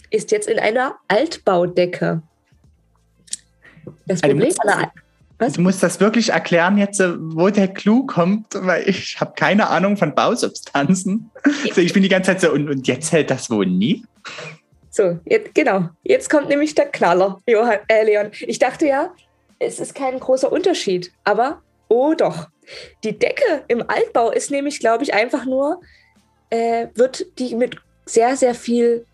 ist 0.10 0.32
jetzt 0.32 0.48
in 0.48 0.60
einer 0.60 0.98
Altbaudecke. 1.08 2.22
Das 4.06 4.22
also 4.22 4.36
Problem 4.36 4.54
also 4.60 4.88
was? 5.38 5.54
Du 5.54 5.62
musst 5.62 5.82
das 5.82 6.00
wirklich 6.00 6.30
erklären 6.30 6.78
jetzt, 6.78 7.00
äh, 7.00 7.14
wo 7.18 7.50
der 7.50 7.68
Clou 7.68 8.06
kommt, 8.06 8.54
weil 8.54 8.88
ich 8.88 9.20
habe 9.20 9.34
keine 9.36 9.70
Ahnung 9.70 9.98
von 9.98 10.14
Bausubstanzen. 10.14 11.32
Also 11.68 11.82
ich 11.82 11.94
bin 11.94 12.04
die 12.04 12.10
ganze 12.10 12.32
Zeit 12.32 12.42
so, 12.42 12.52
und, 12.52 12.70
und 12.70 12.88
jetzt 12.88 13.12
hält 13.12 13.32
das 13.32 13.50
wohl 13.50 13.66
nie? 13.66 14.04
So, 14.92 15.20
jetzt, 15.26 15.56
genau. 15.56 15.90
Jetzt 16.04 16.30
kommt 16.30 16.50
nämlich 16.50 16.76
der 16.76 16.86
Knaller, 16.86 17.40
Johann, 17.48 17.80
äh, 17.88 18.04
Leon. 18.04 18.32
Ich 18.42 18.60
dachte 18.60 18.86
ja, 18.86 19.14
es 19.58 19.80
ist 19.80 19.96
kein 19.96 20.20
großer 20.20 20.52
Unterschied, 20.52 21.12
aber 21.24 21.62
oh 21.88 22.14
doch. 22.14 22.50
Die 23.04 23.18
Decke 23.18 23.64
im 23.70 23.90
Altbau 23.90 24.32
ist 24.32 24.52
nämlich, 24.52 24.80
glaube 24.80 25.04
ich, 25.04 25.14
einfach 25.14 25.46
nur, 25.46 25.82
äh, 26.50 26.88
wird 26.94 27.26
die 27.40 27.56
mit 27.56 27.78
sehr, 28.06 28.36
sehr 28.36 28.54
viel 28.54 29.06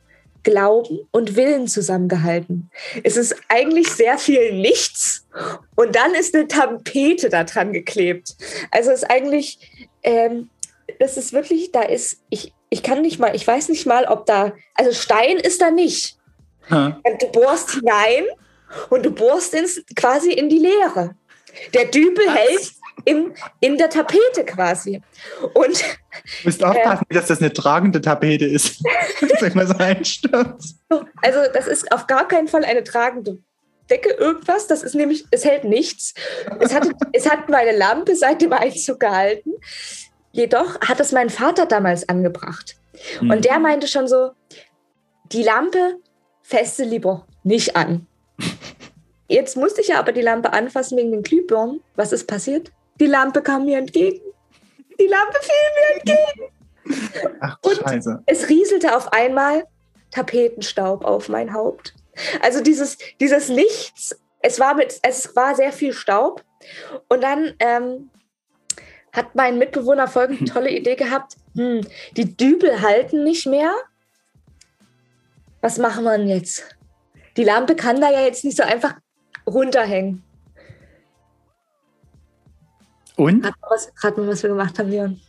Glauben 0.43 1.00
und 1.12 1.36
Willen 1.36 1.67
zusammengehalten. 1.67 2.72
Es 3.03 3.17
ist 3.17 3.36
eigentlich 3.50 3.89
sehr 3.89 4.17
viel 4.17 4.53
nichts 4.53 5.27
und 5.75 5.96
dann 5.96 6.15
ist 6.15 6.34
eine 6.34 6.48
Tapete 6.48 7.29
da 7.29 7.43
dran 7.43 7.74
geklebt. 7.74 8.36
Also 8.72 8.91
es 8.91 9.03
ist 9.03 9.12
eigentlich, 9.12 9.89
ähm, 10.03 10.50
das 11.00 11.17
ist 11.17 11.34
wirklich, 11.34 11.72
da 11.72 11.81
ist, 11.81 12.22
ich, 12.29 12.53
ich 12.69 12.83
kann 12.83 13.01
nicht 13.01 13.19
mal, 13.19 13.36
ich 13.36 13.47
weiß 13.47 13.69
nicht 13.69 13.86
mal, 13.86 14.05
ob 14.05 14.25
da, 14.25 14.53
also 14.75 14.91
Stein 14.91 15.38
ist 15.38 15.62
da 15.62 15.71
nicht. 15.71 16.17
Hm. 16.63 16.95
Du 17.19 17.27
bohrst 17.27 17.71
hinein 17.71 18.25
und 18.89 19.05
du 19.05 19.12
bohrst 19.12 19.53
ins, 19.53 19.81
quasi 19.95 20.31
in 20.31 20.50
die 20.50 20.59
Leere. 20.59 21.15
Der 21.74 21.86
Dübel 21.86 22.25
Was? 22.27 22.36
hält 22.36 22.71
im, 23.05 23.33
in 23.62 23.77
der 23.77 23.89
Tapete 23.89 24.43
quasi. 24.45 25.01
Und, 25.53 25.81
du 25.81 25.86
musst 26.43 26.63
aufpassen, 26.63 27.05
äh, 27.09 27.13
dass 27.13 27.27
das 27.27 27.39
eine 27.39 27.53
tragende 27.53 28.01
Tapete 28.01 28.45
ist. 28.45 28.83
dass 29.21 29.41
immer 29.41 29.65
so 29.65 29.75
einstürzt. 29.75 30.77
Also 31.21 31.39
das 31.53 31.67
ist 31.67 31.91
auf 31.91 32.07
gar 32.07 32.27
keinen 32.27 32.47
Fall 32.47 32.65
eine 32.65 32.83
tragende 32.83 33.39
Decke 33.89 34.09
irgendwas. 34.09 34.67
Das 34.67 34.83
ist 34.83 34.95
nämlich, 34.95 35.25
es 35.31 35.45
hält 35.45 35.63
nichts. 35.63 36.13
Es 36.59 36.74
hat, 36.74 36.88
es 37.13 37.29
hat 37.29 37.50
meine 37.50 37.75
Lampe 37.75 38.15
seit 38.15 38.41
dem 38.41 38.51
Einzug 38.51 39.00
gehalten. 39.00 39.51
Jedoch 40.38 40.79
hat 40.82 41.00
es 41.00 41.12
mein 41.13 41.32
Vater 41.32 41.65
damals 41.65 42.08
angebracht. 42.08 42.75
Mhm. 43.22 43.32
Und 43.32 43.46
der 43.46 43.58
meinte 43.58 43.88
schon 43.88 44.08
so, 44.08 44.34
die 45.32 45.41
Lampe 45.41 45.96
feste 46.44 46.84
lieber 46.84 47.25
nicht 47.44 47.75
an. 47.75 48.06
Jetzt 49.27 49.58
musste 49.58 49.82
ich 49.82 49.88
ja 49.88 49.98
aber 49.98 50.12
die 50.12 50.22
Lampe 50.22 50.53
anfassen 50.53 50.96
wegen 50.96 51.12
den 51.12 51.24
Glühbirnen. 51.24 51.82
Was 51.96 52.12
ist 52.12 52.27
passiert? 52.27 52.72
Die 53.00 53.08
Lampe 53.08 53.41
kam 53.41 53.65
mir 53.65 53.79
entgegen. 53.79 54.22
Die 55.00 55.08
Lampe 55.08 55.39
fiel 55.41 55.56
mir 55.75 55.96
entgegen. 55.96 57.38
Ach, 57.41 57.58
und 57.63 57.77
Scheiße. 57.77 58.22
es 58.27 58.48
rieselte 58.48 58.96
auf 58.96 59.12
einmal 59.13 59.63
Tapetenstaub 60.12 61.03
auf 61.03 61.29
mein 61.29 61.51
Haupt. 61.51 61.96
Also 62.44 62.62
dieses, 62.62 63.00
dieses 63.20 63.50
Nichts, 63.50 64.15
es 64.41 64.60
war, 64.60 64.75
mit, 64.75 65.00
es 65.01 65.36
war 65.36 65.56
sehr 65.56 65.72
viel 65.72 65.94
Staub. 65.94 66.44
Und 67.10 67.24
dann 67.24 67.56
ähm, 67.58 68.12
hat 69.17 69.36
mein 69.36 69.57
Mitbewohner 69.57 70.07
folgende 70.07 70.45
tolle 70.53 70.71
Idee 70.71 70.95
gehabt. 70.95 71.36
Hm, 71.55 71.81
die 72.15 72.38
Dübel 72.38 72.81
halten 72.81 73.24
nicht 73.24 73.45
mehr. 73.47 73.74
Was 75.62 75.77
machen 75.79 76.05
wir 76.05 76.17
denn 76.17 76.27
jetzt? 76.27 76.63
Die 77.36 77.43
Lampe 77.43 77.75
kann 77.75 78.00
da 78.00 78.09
ja 78.09 78.21
jetzt 78.21 78.45
nicht 78.45 78.55
so 78.55 78.63
einfach 78.63 78.95
runterhängen. 79.45 80.24
Und? 83.15 83.43
Rat 83.43 83.55
mal, 83.62 83.69
was, 83.71 83.91
rat 84.03 84.17
mal, 84.17 84.27
was 84.27 84.43
wir 84.43 84.50
gemacht 84.51 84.77
haben, 84.77 84.89
Leon. 84.89 85.19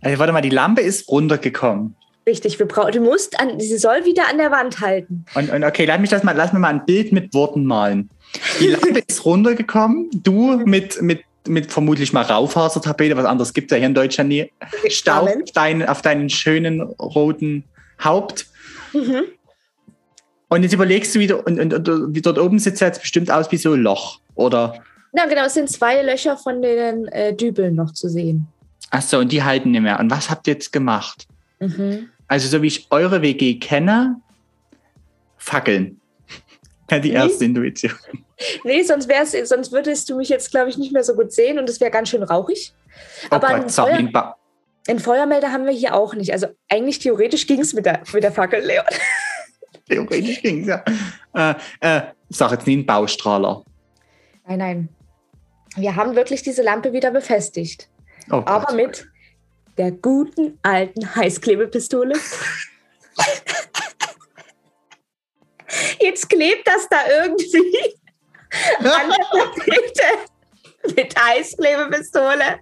Also, 0.00 0.18
warte 0.18 0.32
mal, 0.32 0.40
die 0.40 0.50
Lampe 0.50 0.80
ist 0.80 1.08
runtergekommen. 1.08 1.96
Richtig, 2.26 2.58
wir 2.58 2.66
brauchen, 2.66 2.92
du 2.92 3.00
musst 3.00 3.40
an, 3.40 3.58
sie 3.58 3.76
soll 3.76 4.04
wieder 4.04 4.28
an 4.28 4.38
der 4.38 4.50
Wand 4.50 4.80
halten. 4.80 5.24
Und, 5.34 5.50
und 5.50 5.64
okay, 5.64 5.84
lass 5.84 5.98
mich 5.98 6.10
das 6.10 6.22
mal, 6.22 6.36
lass 6.36 6.52
mir 6.52 6.60
mal 6.60 6.68
ein 6.68 6.84
Bild 6.84 7.12
mit 7.12 7.34
Worten 7.34 7.64
malen. 7.64 8.10
Die 8.60 8.68
Lampe 8.68 9.00
ist 9.06 9.24
runtergekommen, 9.24 10.10
du 10.12 10.58
mit, 10.58 11.02
mit, 11.02 11.24
mit 11.50 11.70
vermutlich 11.70 12.12
mal 12.12 12.22
Raufasertapete, 12.22 13.16
was 13.16 13.24
anderes 13.24 13.52
gibt 13.52 13.70
es 13.70 13.76
ja 13.76 13.78
hier 13.78 13.88
in 13.88 13.94
Deutschland 13.94 14.28
nie. 14.28 14.50
Staub 14.88 15.28
dein, 15.54 15.86
auf 15.86 16.02
deinen 16.02 16.30
schönen 16.30 16.80
roten 16.80 17.64
Haupt. 18.02 18.46
Mhm. 18.92 19.24
Und 20.48 20.62
jetzt 20.62 20.72
überlegst 20.72 21.14
du 21.14 21.20
wieder, 21.20 21.46
und, 21.46 21.60
und, 21.60 21.88
und 21.88 22.14
wie 22.14 22.22
dort 22.22 22.38
oben 22.38 22.58
sitzt 22.58 22.80
jetzt 22.80 23.00
bestimmt 23.00 23.30
aus 23.30 23.52
wie 23.52 23.56
so 23.56 23.72
ein 23.72 23.82
Loch, 23.82 24.20
oder? 24.34 24.82
Na 25.12 25.26
genau, 25.26 25.44
es 25.44 25.54
sind 25.54 25.70
zwei 25.70 26.02
Löcher 26.02 26.36
von 26.36 26.62
den 26.62 27.06
äh, 27.08 27.34
Dübeln 27.34 27.74
noch 27.74 27.92
zu 27.92 28.08
sehen. 28.08 28.46
Achso, 28.90 29.18
und 29.18 29.30
die 29.30 29.42
halten 29.42 29.70
nicht 29.70 29.82
mehr. 29.82 30.00
Und 30.00 30.10
was 30.10 30.30
habt 30.30 30.46
ihr 30.46 30.54
jetzt 30.54 30.72
gemacht? 30.72 31.26
Mhm. 31.60 32.08
Also, 32.26 32.48
so 32.48 32.62
wie 32.62 32.68
ich 32.68 32.86
eure 32.90 33.22
WG 33.22 33.58
kenne, 33.58 34.16
Fackeln. 35.36 35.96
Ja, 36.90 36.98
die 36.98 37.12
erste. 37.12 37.44
Intuition. 37.44 37.92
Nee, 38.64 38.82
sonst, 38.82 39.08
wär's, 39.08 39.32
sonst 39.48 39.72
würdest 39.72 40.08
du 40.08 40.16
mich 40.16 40.28
jetzt, 40.28 40.50
glaube 40.50 40.70
ich, 40.70 40.78
nicht 40.78 40.92
mehr 40.92 41.04
so 41.04 41.14
gut 41.14 41.32
sehen 41.32 41.58
und 41.58 41.68
es 41.68 41.80
wäre 41.80 41.90
ganz 41.90 42.08
schön 42.08 42.22
rauchig. 42.22 42.72
Oh 43.30 43.36
Aber 43.36 43.68
sorry, 43.68 44.08
Feuer, 44.10 44.36
einen 44.88 44.98
Feuermelder 44.98 45.52
haben 45.52 45.66
wir 45.66 45.72
hier 45.72 45.94
auch 45.94 46.14
nicht. 46.14 46.32
Also 46.32 46.48
eigentlich 46.68 46.98
theoretisch 46.98 47.46
ging 47.46 47.60
es 47.60 47.72
mit 47.74 47.86
der, 47.86 48.02
mit 48.12 48.22
der 48.22 48.32
Fackel, 48.32 48.64
Leon. 48.64 48.84
Theoretisch 49.88 50.42
ging 50.42 50.62
es, 50.62 50.68
ja. 50.68 50.84
Äh, 51.34 51.54
äh, 51.80 52.02
sag 52.28 52.52
jetzt 52.52 52.66
nie 52.66 52.74
einen 52.74 52.86
Baustrahler. 52.86 53.62
Nein, 54.46 54.58
nein. 54.58 54.88
Wir 55.76 55.94
haben 55.96 56.16
wirklich 56.16 56.42
diese 56.42 56.62
Lampe 56.62 56.92
wieder 56.92 57.10
befestigt. 57.10 57.88
Oh 58.30 58.42
aber 58.44 58.72
mit 58.74 59.06
der 59.78 59.92
guten 59.92 60.58
alten 60.62 61.14
Heißklebepistole. 61.14 62.14
Jetzt 66.00 66.28
klebt 66.28 66.66
das 66.66 66.88
da 66.88 66.96
irgendwie 67.22 67.94
an 68.78 68.84
der 68.84 69.42
Tapete 69.42 70.96
mit 70.96 71.14
Heißklebepistole. 71.16 72.60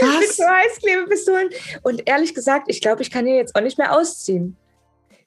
Was? 0.00 0.20
Mit 0.20 0.32
so 0.32 0.44
Heißklebepistolen. 0.44 1.50
Und 1.82 2.08
ehrlich 2.08 2.34
gesagt, 2.34 2.66
ich 2.68 2.80
glaube, 2.80 3.02
ich 3.02 3.10
kann 3.10 3.26
hier 3.26 3.36
jetzt 3.36 3.54
auch 3.54 3.60
nicht 3.60 3.78
mehr 3.78 3.96
ausziehen. 3.96 4.56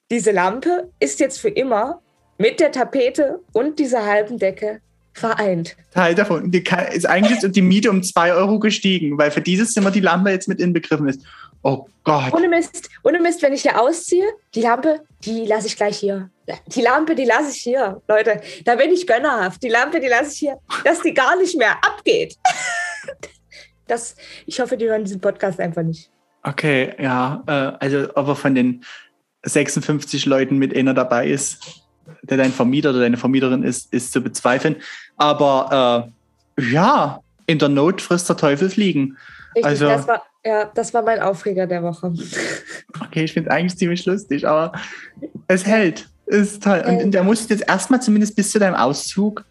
Diese 0.09 0.31
Lampe 0.31 0.91
ist 0.99 1.19
jetzt 1.19 1.39
für 1.39 1.49
immer 1.49 2.01
mit 2.37 2.59
der 2.59 2.71
Tapete 2.71 3.39
und 3.53 3.79
dieser 3.79 4.05
halben 4.05 4.37
Decke 4.37 4.81
vereint. 5.13 5.77
Teil 5.93 6.15
davon. 6.15 6.51
Die 6.51 6.63
kann, 6.63 6.87
ist 6.87 7.05
eigentlich 7.05 7.39
die 7.51 7.61
Miete 7.61 7.89
um 7.89 8.03
zwei 8.03 8.33
Euro 8.33 8.59
gestiegen, 8.59 9.17
weil 9.17 9.31
für 9.31 9.41
dieses 9.41 9.73
Zimmer 9.73 9.91
die 9.91 9.99
Lampe 9.99 10.31
jetzt 10.31 10.47
mit 10.47 10.59
inbegriffen 10.59 11.07
ist. 11.07 11.21
Oh 11.63 11.87
Gott. 12.03 12.33
Ohne 12.33 12.49
Mist, 12.49 12.89
ohne 13.03 13.19
Mist, 13.19 13.41
wenn 13.41 13.53
ich 13.53 13.61
hier 13.61 13.79
ausziehe, 13.79 14.25
die 14.55 14.61
Lampe, 14.61 15.01
die 15.23 15.45
lasse 15.45 15.67
ich 15.67 15.75
gleich 15.75 15.97
hier. 15.97 16.29
Die 16.67 16.81
Lampe, 16.81 17.13
die 17.15 17.25
lasse 17.25 17.51
ich 17.51 17.61
hier. 17.61 18.01
Leute, 18.07 18.41
da 18.65 18.75
bin 18.75 18.91
ich 18.91 19.05
gönnerhaft. 19.05 19.61
Die 19.61 19.69
Lampe, 19.69 19.99
die 19.99 20.07
lasse 20.07 20.31
ich 20.31 20.39
hier, 20.39 20.57
dass 20.83 21.01
die 21.01 21.13
gar 21.13 21.37
nicht 21.37 21.57
mehr 21.57 21.75
abgeht. 21.83 22.37
Das, 23.87 24.15
ich 24.45 24.57
hoffe, 24.61 24.77
die 24.77 24.87
hören 24.87 25.03
diesen 25.03 25.19
Podcast 25.19 25.59
einfach 25.59 25.83
nicht. 25.83 26.09
Okay, 26.43 26.93
ja. 26.97 27.43
Äh, 27.45 27.51
also, 27.83 28.15
aber 28.15 28.37
von 28.37 28.55
den 28.55 28.85
56 29.43 30.25
Leuten 30.25 30.57
mit 30.57 30.73
einer 30.73 30.93
dabei 30.93 31.27
ist, 31.27 31.83
der 32.21 32.37
dein 32.37 32.53
Vermieter 32.53 32.91
oder 32.91 33.01
deine 33.01 33.17
Vermieterin 33.17 33.63
ist, 33.63 33.91
ist 33.93 34.13
zu 34.13 34.21
bezweifeln. 34.21 34.77
Aber 35.17 36.09
äh, 36.57 36.71
ja, 36.71 37.19
in 37.47 37.59
der 37.59 37.67
Not 37.67 38.01
frisst 38.01 38.29
der 38.29 38.37
Teufel 38.37 38.69
fliegen. 38.69 39.17
Richtig, 39.55 39.65
also, 39.65 39.85
das 39.85 40.07
war, 40.07 40.23
ja, 40.45 40.71
das 40.73 40.93
war 40.93 41.03
mein 41.03 41.19
Aufreger 41.19 41.67
der 41.67 41.83
Woche. 41.83 42.13
Okay, 43.01 43.25
ich 43.25 43.33
finde 43.33 43.49
es 43.49 43.55
eigentlich 43.55 43.77
ziemlich 43.77 44.05
lustig, 44.05 44.47
aber 44.47 44.71
es 45.47 45.65
hält. 45.65 46.07
Ist 46.27 46.63
toll. 46.63 46.81
Und, 46.87 47.03
und 47.03 47.11
da 47.11 47.23
musst 47.23 47.49
du 47.49 47.53
jetzt 47.53 47.67
erstmal 47.67 48.01
zumindest 48.01 48.37
bis 48.37 48.51
zu 48.51 48.59
deinem 48.59 48.75
Auszug 48.75 49.43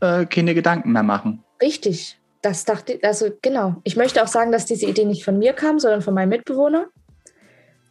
äh, 0.00 0.26
keine 0.26 0.54
Gedanken 0.54 0.92
mehr 0.92 1.02
machen. 1.02 1.42
Richtig. 1.60 2.18
Das 2.42 2.64
dachte 2.64 2.94
ich, 2.94 3.04
also 3.04 3.30
genau. 3.42 3.76
Ich 3.82 3.96
möchte 3.96 4.22
auch 4.22 4.28
sagen, 4.28 4.52
dass 4.52 4.64
diese 4.64 4.86
Idee 4.86 5.04
nicht 5.04 5.24
von 5.24 5.38
mir 5.38 5.52
kam, 5.52 5.78
sondern 5.78 6.02
von 6.02 6.14
meinem 6.14 6.30
Mitbewohner. 6.30 6.86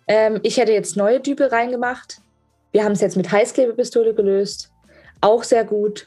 Ähm, 0.07 0.39
ich 0.43 0.57
hätte 0.57 0.71
jetzt 0.71 0.95
neue 0.95 1.19
Dübel 1.19 1.47
reingemacht. 1.47 2.21
Wir 2.71 2.83
haben 2.83 2.93
es 2.93 3.01
jetzt 3.01 3.17
mit 3.17 3.31
Heißklebepistole 3.31 4.13
gelöst. 4.13 4.71
Auch 5.21 5.43
sehr 5.43 5.65
gut. 5.65 6.05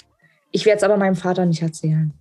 Ich 0.51 0.65
werde 0.65 0.79
es 0.79 0.83
aber 0.83 0.97
meinem 0.97 1.17
Vater 1.17 1.45
nicht 1.45 1.63
erzählen. 1.63 2.13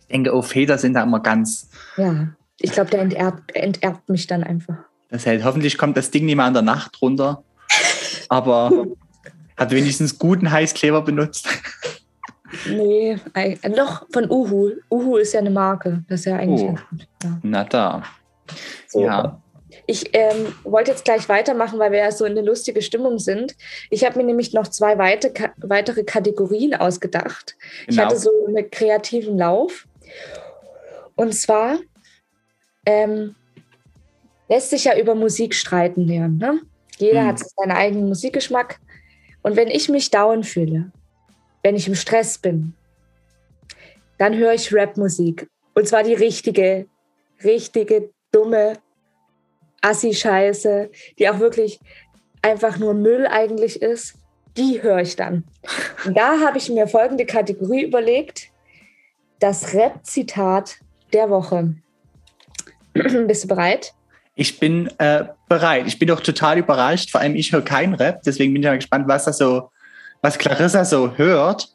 Ich 0.00 0.06
denke, 0.08 0.34
oh, 0.34 0.42
Väter 0.42 0.78
sind 0.78 0.94
da 0.94 1.02
immer 1.02 1.20
ganz. 1.20 1.68
Ja, 1.96 2.28
ich 2.60 2.72
glaube, 2.72 2.90
der 2.90 3.00
enterbt, 3.00 3.54
enterbt 3.54 4.08
mich 4.08 4.26
dann 4.26 4.44
einfach. 4.44 4.76
Das 5.10 5.26
hält. 5.26 5.44
Hoffentlich 5.44 5.78
kommt 5.78 5.96
das 5.96 6.10
Ding 6.10 6.26
nicht 6.26 6.36
mal 6.36 6.48
in 6.48 6.54
der 6.54 6.62
Nacht 6.62 7.00
runter. 7.00 7.42
Aber 8.28 8.86
hat 9.56 9.70
wenigstens 9.70 10.18
guten 10.18 10.50
Heißkleber 10.50 11.02
benutzt. 11.02 11.48
Nee, 12.68 13.18
noch 13.68 14.06
von 14.12 14.30
Uhu. 14.30 14.72
Uhu 14.90 15.16
ist 15.16 15.34
ja 15.34 15.40
eine 15.40 15.50
Marke. 15.50 16.04
Das 16.08 16.20
ist 16.20 16.26
ja 16.26 16.36
eigentlich 16.36 16.62
oh. 16.62 16.76
Ja. 17.22 17.38
Na 17.42 17.64
da. 17.64 18.02
So. 18.86 19.04
Ja. 19.04 19.40
Ich 19.86 20.10
ähm, 20.14 20.54
wollte 20.64 20.90
jetzt 20.90 21.04
gleich 21.04 21.28
weitermachen, 21.28 21.78
weil 21.78 21.92
wir 21.92 21.98
ja 21.98 22.12
so 22.12 22.24
in 22.24 22.32
eine 22.32 22.42
lustige 22.42 22.82
Stimmung 22.82 23.18
sind. 23.18 23.54
Ich 23.90 24.04
habe 24.04 24.18
mir 24.18 24.24
nämlich 24.24 24.52
noch 24.52 24.68
zwei 24.68 24.98
weite, 24.98 25.32
weitere 25.58 26.04
Kategorien 26.04 26.74
ausgedacht. 26.74 27.56
Genau. 27.86 27.90
Ich 27.90 27.98
hatte 27.98 28.18
so 28.18 28.30
einen 28.46 28.70
kreativen 28.70 29.38
Lauf. 29.38 29.86
Und 31.16 31.34
zwar 31.34 31.78
ähm, 32.88 33.34
lässt 34.48 34.70
sich 34.70 34.84
ja 34.84 34.98
über 34.98 35.14
Musik 35.14 35.54
streiten 35.54 36.06
lernen. 36.06 36.38
Ne? 36.38 36.60
Jeder 36.96 37.20
hm. 37.20 37.28
hat 37.28 37.38
seinen 37.38 37.72
eigenen 37.72 38.08
Musikgeschmack. 38.08 38.80
Und 39.42 39.56
wenn 39.56 39.68
ich 39.68 39.90
mich 39.90 40.10
down 40.10 40.42
fühle, 40.42 40.90
wenn 41.62 41.76
ich 41.76 41.86
im 41.86 41.94
Stress 41.94 42.38
bin, 42.38 42.72
dann 44.16 44.34
höre 44.34 44.54
ich 44.54 44.74
Rapmusik. 44.74 45.48
Und 45.74 45.86
zwar 45.86 46.02
die 46.02 46.14
richtige, 46.14 46.86
richtige, 47.44 48.10
dumme 48.32 48.78
Assi-Scheiße, 49.82 50.90
die 51.18 51.28
auch 51.28 51.40
wirklich 51.40 51.80
einfach 52.40 52.78
nur 52.78 52.94
Müll 52.94 53.26
eigentlich 53.26 53.82
ist, 53.82 54.14
die 54.56 54.82
höre 54.82 55.00
ich 55.00 55.14
dann. 55.14 55.44
Und 56.06 56.16
da 56.16 56.40
habe 56.40 56.56
ich 56.56 56.70
mir 56.70 56.88
folgende 56.88 57.26
Kategorie 57.26 57.84
überlegt: 57.84 58.48
Das 59.38 59.74
Rap-Zitat 59.74 60.78
der 61.12 61.28
Woche. 61.28 61.74
Bist 63.26 63.44
du 63.44 63.48
bereit? 63.48 63.92
Ich 64.34 64.60
bin 64.60 64.88
äh, 64.98 65.24
bereit. 65.48 65.86
Ich 65.86 65.98
bin 65.98 66.08
doch 66.08 66.20
total 66.20 66.58
überrascht. 66.58 67.10
Vor 67.10 67.20
allem, 67.20 67.34
ich 67.34 67.52
höre 67.52 67.62
keinen 67.62 67.94
Rap, 67.94 68.22
deswegen 68.24 68.52
bin 68.52 68.62
ich 68.62 68.68
mal 68.68 68.76
gespannt, 68.76 69.08
was 69.08 69.24
da 69.24 69.32
so, 69.32 69.70
was 70.22 70.38
Clarissa 70.38 70.84
so 70.84 71.16
hört. 71.16 71.68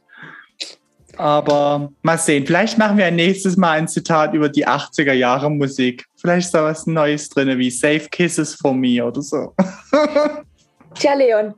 Aber 1.17 1.91
mal 2.01 2.17
sehen. 2.17 2.45
Vielleicht 2.45 2.77
machen 2.77 2.97
wir 2.97 3.05
ein 3.05 3.15
nächstes 3.15 3.55
Mal 3.57 3.77
ein 3.77 3.87
Zitat 3.87 4.33
über 4.33 4.49
die 4.49 4.65
80er 4.65 5.13
Jahre 5.13 5.51
Musik. 5.51 6.05
Vielleicht 6.15 6.47
ist 6.47 6.53
da 6.53 6.63
was 6.63 6.87
Neues 6.87 7.29
drin, 7.29 7.57
wie 7.59 7.69
Safe 7.69 8.07
Kisses 8.09 8.55
for 8.55 8.73
Me 8.73 9.03
oder 9.03 9.21
so. 9.21 9.53
Tja, 10.95 11.13
Leon, 11.13 11.53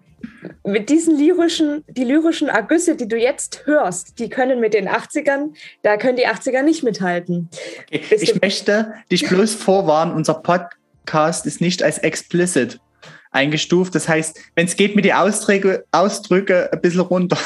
mit 0.63 0.89
diesen 0.89 1.17
lyrischen, 1.17 1.83
die 1.87 2.03
lyrischen 2.03 2.47
Ergüsse, 2.47 2.95
die 2.95 3.07
du 3.07 3.17
jetzt 3.17 3.65
hörst, 3.65 4.19
die 4.19 4.29
können 4.29 4.59
mit 4.59 4.73
den 4.73 4.89
80ern, 4.89 5.53
da 5.83 5.97
können 5.97 6.17
die 6.17 6.27
80er 6.27 6.61
nicht 6.61 6.83
mithalten. 6.83 7.49
Okay. 7.87 8.01
Ich 8.09 8.41
möchte 8.41 8.93
dich 9.11 9.27
bloß 9.27 9.55
vorwarnen, 9.55 10.13
unser 10.13 10.35
Podcast 10.35 11.45
ist 11.45 11.61
nicht 11.61 11.83
als 11.83 11.99
explicit 11.99 12.79
eingestuft. 13.31 13.93
Das 13.93 14.07
heißt, 14.07 14.39
wenn 14.55 14.65
es 14.65 14.75
geht, 14.75 14.95
mit 14.95 15.05
die 15.05 15.13
Ausdrücke, 15.13 15.85
Ausdrücke 15.91 16.69
ein 16.71 16.81
bisschen 16.81 17.01
runter. 17.01 17.37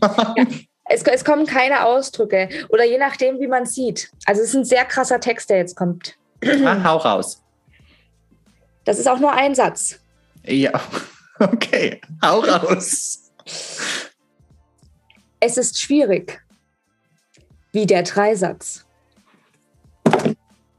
Ja. 0.00 0.34
Es, 0.86 1.02
es, 1.02 1.24
kommen 1.24 1.46
keine 1.46 1.86
Ausdrücke 1.86 2.50
oder 2.68 2.84
je 2.84 2.98
nachdem, 2.98 3.40
wie 3.40 3.46
man 3.46 3.64
sieht. 3.64 4.10
Also 4.26 4.42
es 4.42 4.48
ist 4.48 4.54
ein 4.54 4.64
sehr 4.66 4.84
krasser 4.84 5.18
Text, 5.18 5.48
der 5.48 5.56
jetzt 5.56 5.76
kommt. 5.76 6.18
Ah, 6.62 6.84
hau 6.84 6.98
raus. 6.98 7.42
Das 8.84 8.98
ist 8.98 9.08
auch 9.08 9.18
nur 9.18 9.32
ein 9.32 9.54
Satz. 9.54 9.98
Ja, 10.44 10.78
okay, 11.40 12.00
hau 12.22 12.40
raus. 12.40 13.32
Es 15.40 15.56
ist 15.56 15.78
schwierig, 15.80 16.40
wie 17.72 17.86
der 17.86 18.02
Dreisatz. 18.02 18.86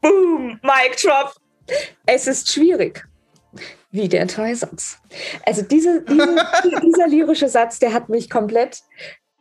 Boom, 0.02 0.60
Mic 0.64 0.98
Drop. 1.02 1.36
Es 2.06 2.28
ist 2.28 2.52
schwierig, 2.52 3.08
wie 3.92 4.08
der 4.08 4.26
Dreisatz. 4.26 5.00
Also 5.46 5.62
diese, 5.62 6.04
diese, 6.04 6.48
dieser 6.84 7.08
lyrische 7.08 7.50
Satz, 7.50 7.80
der 7.80 7.94
hat 7.94 8.10
mich 8.10 8.30
komplett 8.30 8.84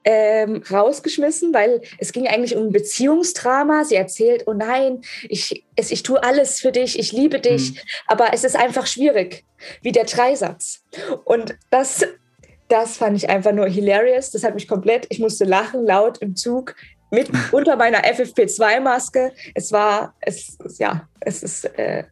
ähm, 0.05 0.63
rausgeschmissen, 0.71 1.53
weil 1.55 1.81
es 1.99 2.13
ging 2.13 2.27
eigentlich 2.27 2.57
um 2.57 2.65
ein 2.67 2.73
Beziehungsdrama. 2.73 3.85
Sie 3.85 3.97
erzählt, 3.97 4.45
oh 4.47 4.53
nein, 4.53 5.03
ich, 5.29 5.65
es, 5.77 5.91
ich 5.91 6.03
tue 6.03 6.23
alles 6.23 6.61
für 6.61 6.73
dich, 6.73 6.99
ich 6.99 7.13
liebe 7.13 7.41
dich, 7.41 7.73
mhm. 7.73 7.79
aber 8.07 8.33
es 8.33 8.45
ist 8.45 8.57
einfach 8.57 8.87
schwierig, 8.87 9.45
wie 9.83 9.93
der 9.93 10.05
Dreisatz. 10.05 10.85
Und 11.25 11.57
das, 11.71 12.07
das 12.69 12.99
fand 12.99 13.17
ich 13.17 13.29
einfach 13.29 13.53
nur 13.53 13.67
hilarious. 13.67 14.31
Das 14.31 14.45
hat 14.45 14.55
mich 14.55 14.69
komplett, 14.69 15.07
ich 15.09 15.19
musste 15.19 15.45
lachen, 15.45 15.85
laut 15.85 16.19
im 16.19 16.37
Zug, 16.37 16.75
mit 17.11 17.31
unter 17.53 17.77
meiner 17.77 18.05
FFP2-Maske. 18.05 19.33
Es 19.55 19.73
war, 19.73 20.15
es, 20.21 20.59
ja, 20.79 21.09
es 21.21 21.43
ist 21.43 21.65
äh, 21.79 22.05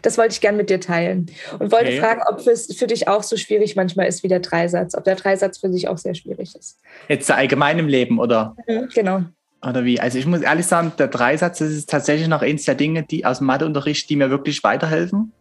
das 0.00 0.16
wollte 0.16 0.32
ich 0.32 0.40
gerne 0.40 0.56
mit 0.56 0.70
dir 0.70 0.80
teilen. 0.80 1.30
Und 1.58 1.72
wollte 1.72 1.88
okay. 1.88 2.00
fragen, 2.00 2.22
ob 2.30 2.46
es 2.46 2.74
für 2.74 2.86
dich 2.86 3.08
auch 3.08 3.22
so 3.22 3.36
schwierig 3.36 3.76
manchmal 3.76 4.06
ist 4.06 4.22
wie 4.22 4.28
der 4.28 4.40
Dreisatz. 4.40 4.94
Ob 4.94 5.04
der 5.04 5.16
Dreisatz 5.16 5.58
für 5.58 5.68
dich 5.68 5.88
auch 5.88 5.98
sehr 5.98 6.14
schwierig 6.14 6.54
ist. 6.56 6.78
Jetzt 7.08 7.30
allgemein 7.30 7.78
im 7.78 7.88
Leben, 7.88 8.18
oder? 8.18 8.56
Mhm, 8.66 8.88
genau. 8.94 9.22
Oder 9.66 9.84
wie? 9.84 10.00
Also 10.00 10.18
ich 10.18 10.26
muss 10.26 10.40
ehrlich 10.40 10.66
sagen, 10.66 10.92
der 10.98 11.08
Dreisatz 11.08 11.58
das 11.58 11.70
ist 11.70 11.88
tatsächlich 11.88 12.28
noch 12.28 12.42
eins 12.42 12.64
der 12.64 12.74
Dinge, 12.74 13.04
die 13.04 13.24
aus 13.24 13.38
dem 13.38 13.46
Matheunterricht, 13.46 14.10
die 14.10 14.16
mir 14.16 14.30
wirklich 14.30 14.64
weiterhelfen. 14.64 15.32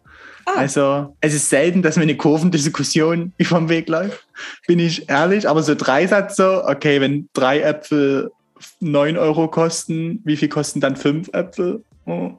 Ah. 0.46 0.54
Also 0.58 1.16
es 1.22 1.34
ist 1.34 1.50
selten, 1.50 1.82
dass 1.82 1.98
mir 1.98 2.04
eine 2.04 2.18
Kurvendiskussion 2.18 3.34
über 3.38 3.58
den 3.58 3.70
Weg 3.70 3.90
läuft, 3.90 4.28
bin 4.68 4.80
ich 4.80 5.10
ehrlich. 5.10 5.48
Aber 5.50 5.64
so 5.64 5.76
Dreisatz 5.76 6.36
so, 6.36 6.64
okay, 6.66 7.02
wenn 7.02 7.30
drei 7.34 7.62
Äpfel 7.62 8.32
9 8.80 9.18
Euro 9.18 9.48
kosten, 9.48 10.22
wie 10.24 10.38
viel 10.38 10.50
kosten 10.50 10.82
dann 10.82 10.96
fünf 10.96 11.30
Äpfel? 11.34 11.84
Oh. 12.06 12.32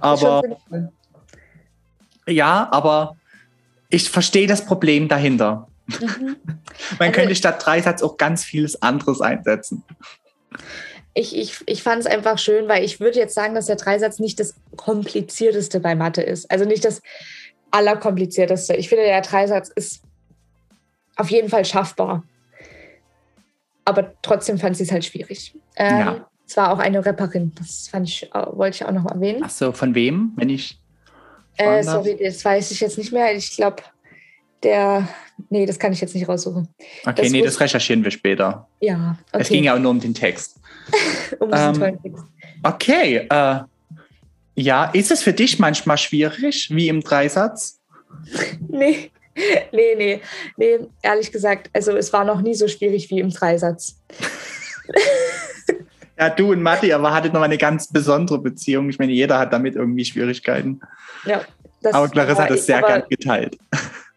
Aber 0.00 0.42
ja, 2.28 2.68
aber 2.70 3.16
ich 3.88 4.10
verstehe 4.10 4.46
das 4.46 4.64
Problem 4.64 5.08
dahinter. 5.08 5.68
Mhm. 5.86 6.36
Man 6.98 7.08
also, 7.08 7.12
könnte 7.12 7.34
statt 7.34 7.64
Dreisatz 7.64 8.02
auch 8.02 8.16
ganz 8.16 8.44
vieles 8.44 8.82
anderes 8.82 9.20
einsetzen. 9.20 9.82
Ich, 11.14 11.34
ich, 11.34 11.58
ich 11.66 11.82
fand 11.82 12.00
es 12.00 12.06
einfach 12.06 12.38
schön, 12.38 12.68
weil 12.68 12.84
ich 12.84 13.00
würde 13.00 13.18
jetzt 13.18 13.34
sagen, 13.34 13.54
dass 13.54 13.66
der 13.66 13.76
Dreisatz 13.76 14.18
nicht 14.18 14.38
das 14.38 14.54
komplizierteste 14.76 15.80
bei 15.80 15.94
Mathe 15.94 16.22
ist. 16.22 16.50
Also 16.50 16.64
nicht 16.64 16.84
das 16.84 17.00
allerkomplizierteste. 17.70 18.74
Ich 18.74 18.88
finde, 18.88 19.04
der 19.04 19.22
Dreisatz 19.22 19.70
ist 19.70 20.02
auf 21.16 21.30
jeden 21.30 21.48
Fall 21.48 21.64
schaffbar. 21.64 22.22
Aber 23.84 24.12
trotzdem 24.20 24.58
fand 24.58 24.76
sie 24.76 24.82
es 24.82 24.92
halt 24.92 25.04
schwierig. 25.04 25.54
Ähm, 25.76 25.98
ja. 25.98 26.30
Es 26.46 26.56
war 26.56 26.72
auch 26.72 26.78
eine 26.78 27.04
Rapperin, 27.04 27.52
das 27.56 27.88
fand 27.88 28.08
ich, 28.08 28.30
wollte 28.32 28.76
ich 28.76 28.84
auch 28.84 28.92
noch 28.92 29.06
erwähnen. 29.06 29.40
Ach 29.42 29.50
so, 29.50 29.72
von 29.72 29.94
wem, 29.94 30.32
wenn 30.36 30.48
ich 30.48 30.78
äh, 31.56 31.82
sorry, 31.82 32.16
das 32.22 32.44
weiß 32.44 32.70
ich 32.70 32.80
jetzt 32.80 32.98
nicht 32.98 33.12
mehr. 33.12 33.34
Ich 33.34 33.56
glaube, 33.56 33.82
der. 34.62 35.08
Nee, 35.50 35.66
das 35.66 35.78
kann 35.78 35.92
ich 35.92 36.00
jetzt 36.00 36.14
nicht 36.14 36.28
raussuchen. 36.28 36.68
Okay, 37.04 37.22
das 37.22 37.30
nee, 37.30 37.42
das 37.42 37.60
recherchieren 37.60 38.02
wir 38.02 38.10
später. 38.10 38.66
Ja. 38.80 39.18
Okay. 39.32 39.42
Es 39.42 39.48
ging 39.48 39.64
ja 39.64 39.74
auch 39.74 39.78
nur 39.78 39.90
um 39.90 40.00
den 40.00 40.14
Text. 40.14 40.58
um 41.38 41.50
diesen 41.50 41.66
ähm, 41.66 41.74
tollen 41.74 42.02
Text. 42.02 42.24
Okay. 42.62 43.26
Äh, 43.28 43.58
ja, 44.54 44.86
ist 44.86 45.10
es 45.10 45.22
für 45.22 45.34
dich 45.34 45.58
manchmal 45.58 45.98
schwierig, 45.98 46.70
wie 46.74 46.88
im 46.88 47.02
Dreisatz? 47.02 47.80
nee. 48.68 49.10
Nee, 49.70 49.94
nee, 49.94 50.20
nee, 50.56 50.78
ehrlich 51.02 51.30
gesagt, 51.30 51.68
also 51.74 51.94
es 51.94 52.10
war 52.10 52.24
noch 52.24 52.40
nie 52.40 52.54
so 52.54 52.68
schwierig 52.68 53.10
wie 53.10 53.20
im 53.20 53.28
Dreisatz. 53.28 54.00
Ja, 56.18 56.30
du 56.30 56.52
und 56.52 56.62
Matti, 56.62 56.92
aber 56.92 57.12
hattet 57.12 57.32
noch 57.32 57.42
eine 57.42 57.58
ganz 57.58 57.88
besondere 57.92 58.38
Beziehung. 58.38 58.88
Ich 58.88 58.98
meine, 58.98 59.12
jeder 59.12 59.38
hat 59.38 59.52
damit 59.52 59.74
irgendwie 59.74 60.04
Schwierigkeiten. 60.04 60.80
Ja. 61.24 61.42
Das, 61.82 61.94
aber 61.94 62.08
Clarissa 62.08 62.44
hat 62.44 62.50
das 62.50 62.66
sehr 62.66 62.78
aber, 62.78 62.86
gern 62.86 63.02
geteilt. 63.08 63.58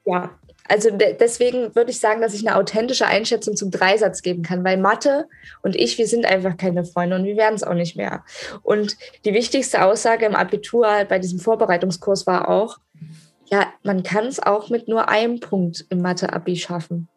Ja, 0.06 0.30
also 0.70 0.92
de 0.92 1.16
deswegen 1.20 1.76
würde 1.76 1.92
ich 1.92 2.00
sagen, 2.00 2.22
dass 2.22 2.34
ich 2.34 2.48
eine 2.48 2.56
authentische 2.56 3.06
Einschätzung 3.06 3.56
zum 3.56 3.72
Dreisatz 3.72 4.22
geben 4.22 4.44
kann, 4.44 4.64
weil 4.64 4.78
Mathe 4.78 5.28
und 5.62 5.76
ich, 5.76 5.98
wir 5.98 6.08
sind 6.08 6.26
einfach 6.26 6.56
keine 6.56 6.86
Freunde 6.86 7.18
und 7.18 7.26
wir 7.26 7.36
werden 7.36 7.56
es 7.56 7.64
auch 7.64 7.74
nicht 7.74 7.98
mehr. 7.98 8.24
Und 8.64 8.96
die 9.26 9.34
wichtigste 9.34 9.84
Aussage 9.84 10.26
im 10.26 10.36
Abitur 10.36 10.88
bei 11.10 11.20
diesem 11.20 11.40
Vorbereitungskurs 11.40 12.28
war 12.28 12.50
auch, 12.50 12.78
ja, 13.52 13.68
man 13.84 14.04
kann 14.04 14.28
es 14.28 14.40
auch 14.40 14.70
mit 14.70 14.88
nur 14.88 15.10
einem 15.10 15.40
Punkt 15.40 15.86
im 15.90 16.02
Mathe-Abi 16.02 16.56
schaffen. 16.56 17.09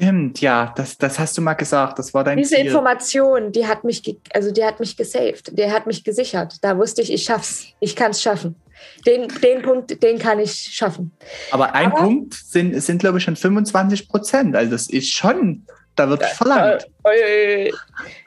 Stimmt, 0.00 0.40
ja, 0.40 0.72
das, 0.76 0.96
das 0.96 1.18
hast 1.18 1.36
du 1.36 1.42
mal 1.42 1.52
gesagt. 1.52 1.98
Das 1.98 2.14
war 2.14 2.24
dein 2.24 2.38
Diese 2.38 2.54
Ziel. 2.54 2.66
Information, 2.66 3.52
die 3.52 3.66
hat 3.66 3.84
mich, 3.84 4.16
also 4.32 4.50
die 4.50 4.64
hat 4.64 4.80
mich 4.80 4.96
gesaved, 4.96 5.58
der 5.58 5.70
hat 5.72 5.86
mich 5.86 6.04
gesichert. 6.04 6.56
Da 6.62 6.78
wusste 6.78 7.02
ich, 7.02 7.12
ich 7.12 7.24
schaff's, 7.24 7.66
ich 7.80 7.94
kann 7.94 8.12
es 8.12 8.22
schaffen. 8.22 8.56
Den, 9.04 9.28
den 9.42 9.60
Punkt, 9.60 10.02
den 10.02 10.18
kann 10.18 10.38
ich 10.38 10.52
schaffen. 10.52 11.12
Aber 11.50 11.74
ein 11.74 11.92
Aber, 11.92 12.04
Punkt 12.04 12.32
sind, 12.32 12.80
sind, 12.82 13.00
glaube 13.00 13.18
ich, 13.18 13.24
schon 13.24 13.36
25 13.36 14.08
Prozent. 14.08 14.56
Also 14.56 14.70
das 14.72 14.88
ist 14.88 15.10
schon, 15.10 15.66
da 15.96 16.08
wird 16.08 16.24
verlangt. 16.24 16.86
Äh, 17.04 17.70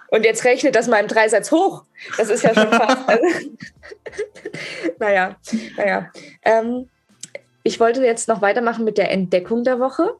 und 0.09 0.25
jetzt 0.25 0.45
rechnet 0.45 0.75
das 0.75 0.87
mal 0.87 0.99
im 0.99 1.07
Dreisatz 1.07 1.51
hoch. 1.51 1.85
Das 2.17 2.29
ist 2.29 2.43
ja 2.43 2.53
schon 2.53 2.71
fast. 2.71 2.97
also, 3.09 3.23
naja, 4.99 5.37
naja. 5.75 6.11
Ähm, 6.43 6.87
ich 7.63 7.79
wollte 7.79 8.03
jetzt 8.03 8.27
noch 8.27 8.43
weitermachen 8.43 8.85
mit 8.85 8.99
der 8.99 9.09
Entdeckung 9.09 9.63
der 9.63 9.79
Woche. 9.79 10.17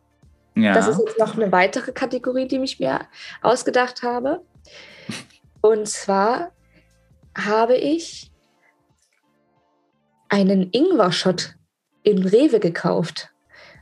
Ja. 0.56 0.74
Das 0.74 0.88
ist 0.88 1.00
jetzt 1.00 1.20
noch 1.20 1.36
eine 1.36 1.52
weitere 1.52 1.92
Kategorie, 1.92 2.48
die 2.48 2.58
ich 2.58 2.80
mir 2.80 3.02
ausgedacht 3.42 4.04
habe. 4.04 4.42
Und 5.62 5.88
zwar 5.88 6.52
habe 7.36 7.76
ich 7.76 8.32
einen 10.30 10.70
Ingwer-Shot 10.72 11.56
in 12.04 12.26
Rewe 12.28 12.60
gekauft. 12.60 13.30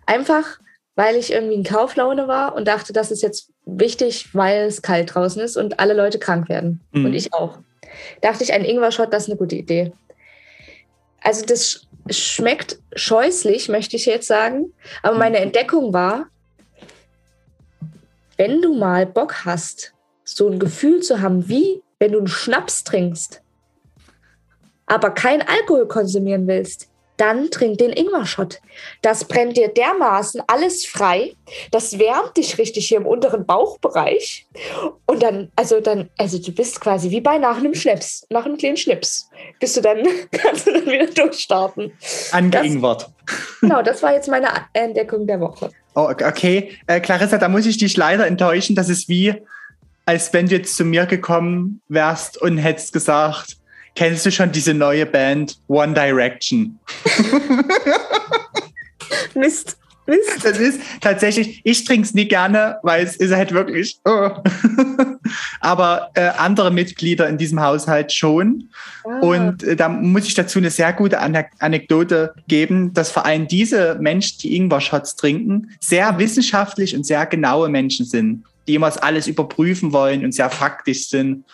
Einfach, 0.06 0.60
weil 0.96 1.16
ich 1.16 1.32
irgendwie 1.32 1.56
in 1.56 1.64
Kauflaune 1.64 2.28
war 2.28 2.56
und 2.56 2.68
dachte, 2.68 2.94
das 2.94 3.12
ist 3.12 3.22
jetzt 3.22 3.52
wichtig, 3.66 4.34
weil 4.34 4.66
es 4.66 4.82
kalt 4.82 5.14
draußen 5.14 5.42
ist 5.42 5.58
und 5.58 5.80
alle 5.80 5.94
Leute 5.94 6.20
krank 6.20 6.50
werden. 6.50 6.82
Mhm. 6.92 7.06
Und 7.06 7.14
ich 7.14 7.34
auch. 7.34 7.60
Dachte 8.22 8.44
ich, 8.44 8.54
ein 8.54 8.64
Ingwer-Shot, 8.64 9.12
das 9.12 9.24
ist 9.24 9.30
eine 9.30 9.38
gute 9.38 9.56
Idee. 9.56 9.92
also 11.22 11.46
das 11.46 11.88
schmeckt 12.10 12.80
scheußlich, 12.96 13.70
möchte 13.70 13.96
ich 13.96 14.06
jetzt 14.06 14.28
sagen. 14.28 14.74
Aber 15.04 15.18
meine 15.18 15.38
Entdeckung 15.38 15.94
war, 15.94 16.28
wenn 18.38 18.62
du 18.62 18.74
mal 18.74 19.06
Bock 19.06 19.46
hast, 19.46 19.94
so 20.24 20.50
ein 20.50 20.60
Gefühl 20.60 21.02
zu 21.02 21.22
haben, 21.22 21.48
wie 21.48 21.82
wenn 22.00 22.13
du 22.13 22.20
einen 22.20 22.28
Schnaps 22.28 22.84
trinkst, 22.84 23.41
aber 24.86 25.12
kein 25.12 25.41
Alkohol 25.41 25.88
konsumieren 25.88 26.48
willst, 26.48 26.91
dann 27.22 27.52
trink 27.52 27.78
den 27.78 27.91
Ingwer-Shot. 27.91 28.60
Das 29.04 29.26
brennt 29.26 29.56
dir 29.56 29.67
dermaßen 29.67 30.41
alles 30.48 30.88
frei. 30.88 31.36
Das 31.70 32.00
wärmt 32.00 32.36
dich 32.36 32.58
richtig 32.58 32.88
hier 32.88 32.98
im 32.98 33.06
unteren 33.06 33.46
Bauchbereich. 33.46 34.48
Und 35.06 35.22
dann, 35.22 35.52
also 35.56 35.82
dann, 35.82 36.10
also 36.17 36.39
du 36.39 36.52
bist 36.52 36.82
quasi 36.82 37.12
wie 37.12 37.22
bei 37.22 37.38
nach 37.38 37.58
einem 37.58 37.76
Schnips, 37.76 38.26
nach 38.32 38.46
einem 38.46 38.58
kleinen 38.58 38.78
Schnips. 38.78 39.30
Bist 39.60 39.78
du 39.78 39.82
dann, 39.82 40.00
kannst 40.32 40.65
du 40.65 40.74
dann 40.74 40.88
wieder 40.88 41.06
durchstarten. 41.06 41.94
Angeingwort. 42.32 43.12
Genau, 43.62 43.84
das 43.84 44.02
war 44.02 44.13
jetzt 44.13 44.28
meine 44.28 44.48
Entdeckung 44.74 45.28
der 45.28 45.39
Woche. 45.39 45.70
Oh, 45.93 46.10
okay. 46.10 46.77
Äh, 46.88 46.99
Clarissa, 46.99 47.38
da 47.38 47.49
muss 47.49 47.65
ich 47.65 47.77
dich 47.77 47.97
leider 47.97 48.25
enttäuschen. 48.25 48.75
Das 48.75 48.89
ist 48.89 49.10
wie, 49.10 49.36
als 50.06 50.32
wenn 50.34 50.47
du 50.47 50.56
jetzt 50.56 50.75
zu 50.75 50.86
mir 50.86 51.06
gekommen 51.06 51.82
wärst 51.89 52.41
und 52.41 52.58
hättest 52.58 52.93
gesagt, 52.93 53.58
Kennst 53.95 54.25
du 54.25 54.32
schon 54.32 54.51
diese 54.51 54.73
neue 54.73 55.06
Band 55.06 55.60
One 55.67 55.93
Direction? 55.93 56.80
Mist. 59.36 59.77
Mist. 60.08 60.44
Das 60.44 60.58
ist 60.58 60.82
tatsächlich, 61.00 61.62
ich 61.64 61.84
trinke 61.84 62.06
es 62.06 62.14
nie 62.14 62.28
gerne, 62.28 62.80
weil 62.84 63.04
es 63.04 63.16
ist 63.16 63.34
halt 63.34 63.54
wirklich. 63.54 64.00
Oh. 64.06 64.30
Aber 65.62 66.10
äh, 66.16 66.30
andere 66.38 66.72
Mitglieder 66.72 67.30
in 67.30 67.38
diesem 67.38 67.62
Haushalt 67.62 68.12
schon. 68.12 68.70
Ah. 69.04 69.20
Und 69.20 69.64
äh, 69.64 69.76
da 69.76 69.90
muss 69.90 70.28
ich 70.28 70.34
dazu 70.34 70.60
eine 70.60 70.72
sehr 70.72 70.94
gute 70.94 71.20
Anekdote 71.20 72.34
geben, 72.48 72.94
dass 72.94 73.12
vor 73.12 73.26
allem 73.26 73.48
diese 73.48 73.98
Menschen, 74.00 74.40
die 74.40 74.56
Ingwer-Shots 74.56 75.16
trinken, 75.16 75.72
sehr 75.80 76.18
wissenschaftlich 76.18 76.96
und 76.96 77.06
sehr 77.06 77.26
genaue 77.26 77.70
Menschen 77.70 78.06
sind, 78.06 78.44
die 78.68 78.76
immer 78.76 78.92
alles 79.04 79.28
überprüfen 79.28 79.94
wollen 79.94 80.26
und 80.26 80.34
sehr 80.34 80.50
faktisch 80.50 81.08
sind 81.08 81.46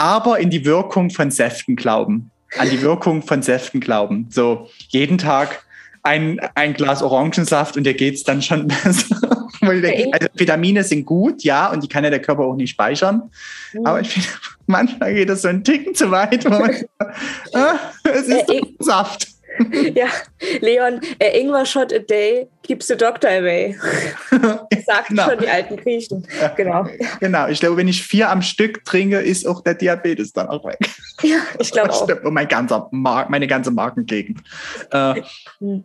aber 0.00 0.38
in 0.38 0.48
die 0.48 0.64
Wirkung 0.64 1.10
von 1.10 1.30
Säften 1.30 1.76
glauben. 1.76 2.30
An 2.56 2.70
die 2.70 2.80
Wirkung 2.80 3.22
von 3.22 3.42
Säften 3.42 3.80
glauben. 3.80 4.28
So 4.30 4.70
jeden 4.88 5.18
Tag 5.18 5.62
ein, 6.02 6.40
ein 6.54 6.74
Glas 6.74 7.02
Orangensaft 7.02 7.76
und 7.76 7.84
dir 7.84 7.94
geht 7.94 8.14
es 8.14 8.24
dann 8.24 8.42
schon 8.42 8.68
besser. 8.84 9.48
also 9.60 10.28
Vitamine 10.34 10.84
sind 10.84 11.04
gut, 11.04 11.42
ja, 11.42 11.70
und 11.70 11.82
die 11.82 11.88
kann 11.88 12.04
ja 12.04 12.10
der 12.10 12.22
Körper 12.22 12.44
auch 12.44 12.56
nicht 12.56 12.70
speichern. 12.70 13.30
Mhm. 13.72 13.86
Aber 13.86 14.00
ich 14.00 14.10
finde, 14.10 14.28
manchmal 14.66 15.14
geht 15.14 15.28
das 15.28 15.42
so 15.42 15.48
ein 15.48 15.64
Ticken 15.64 15.94
zu 15.94 16.10
weit. 16.10 16.44
Ah, 17.54 17.74
es 18.04 18.28
ist 18.28 18.48
äh, 18.48 18.60
Saft. 18.78 19.28
ja, 19.94 20.06
Leon, 20.60 21.00
a 21.20 21.26
Ingwer 21.36 21.66
shot 21.66 21.92
a 21.92 21.98
day 21.98 22.46
keeps 22.62 22.86
the 22.86 22.96
doctor 22.96 23.28
away. 23.28 23.76
Sagten 24.86 25.16
genau. 25.16 25.28
schon 25.28 25.38
die 25.40 25.48
alten 25.48 25.76
Griechen. 25.76 26.26
Genau. 26.56 26.86
Genau. 27.18 27.48
Ich 27.48 27.60
glaube, 27.60 27.76
wenn 27.76 27.88
ich 27.88 28.02
vier 28.02 28.30
am 28.30 28.42
Stück 28.42 28.84
trinke, 28.84 29.18
ist 29.18 29.46
auch 29.46 29.62
der 29.62 29.74
Diabetes 29.74 30.32
dann 30.32 30.48
auch 30.48 30.64
weg. 30.64 30.78
Ja, 31.22 31.38
ich 31.58 31.72
glaube 31.72 31.92
auch. 31.92 32.08
Und 32.08 32.32
mein 32.32 32.48
ganzer 32.48 32.88
Mar 32.92 33.26
meine 33.28 33.46
ganze 33.46 33.70
Markengegend. 33.70 34.40
Äh, 34.92 35.22
hm. 35.58 35.84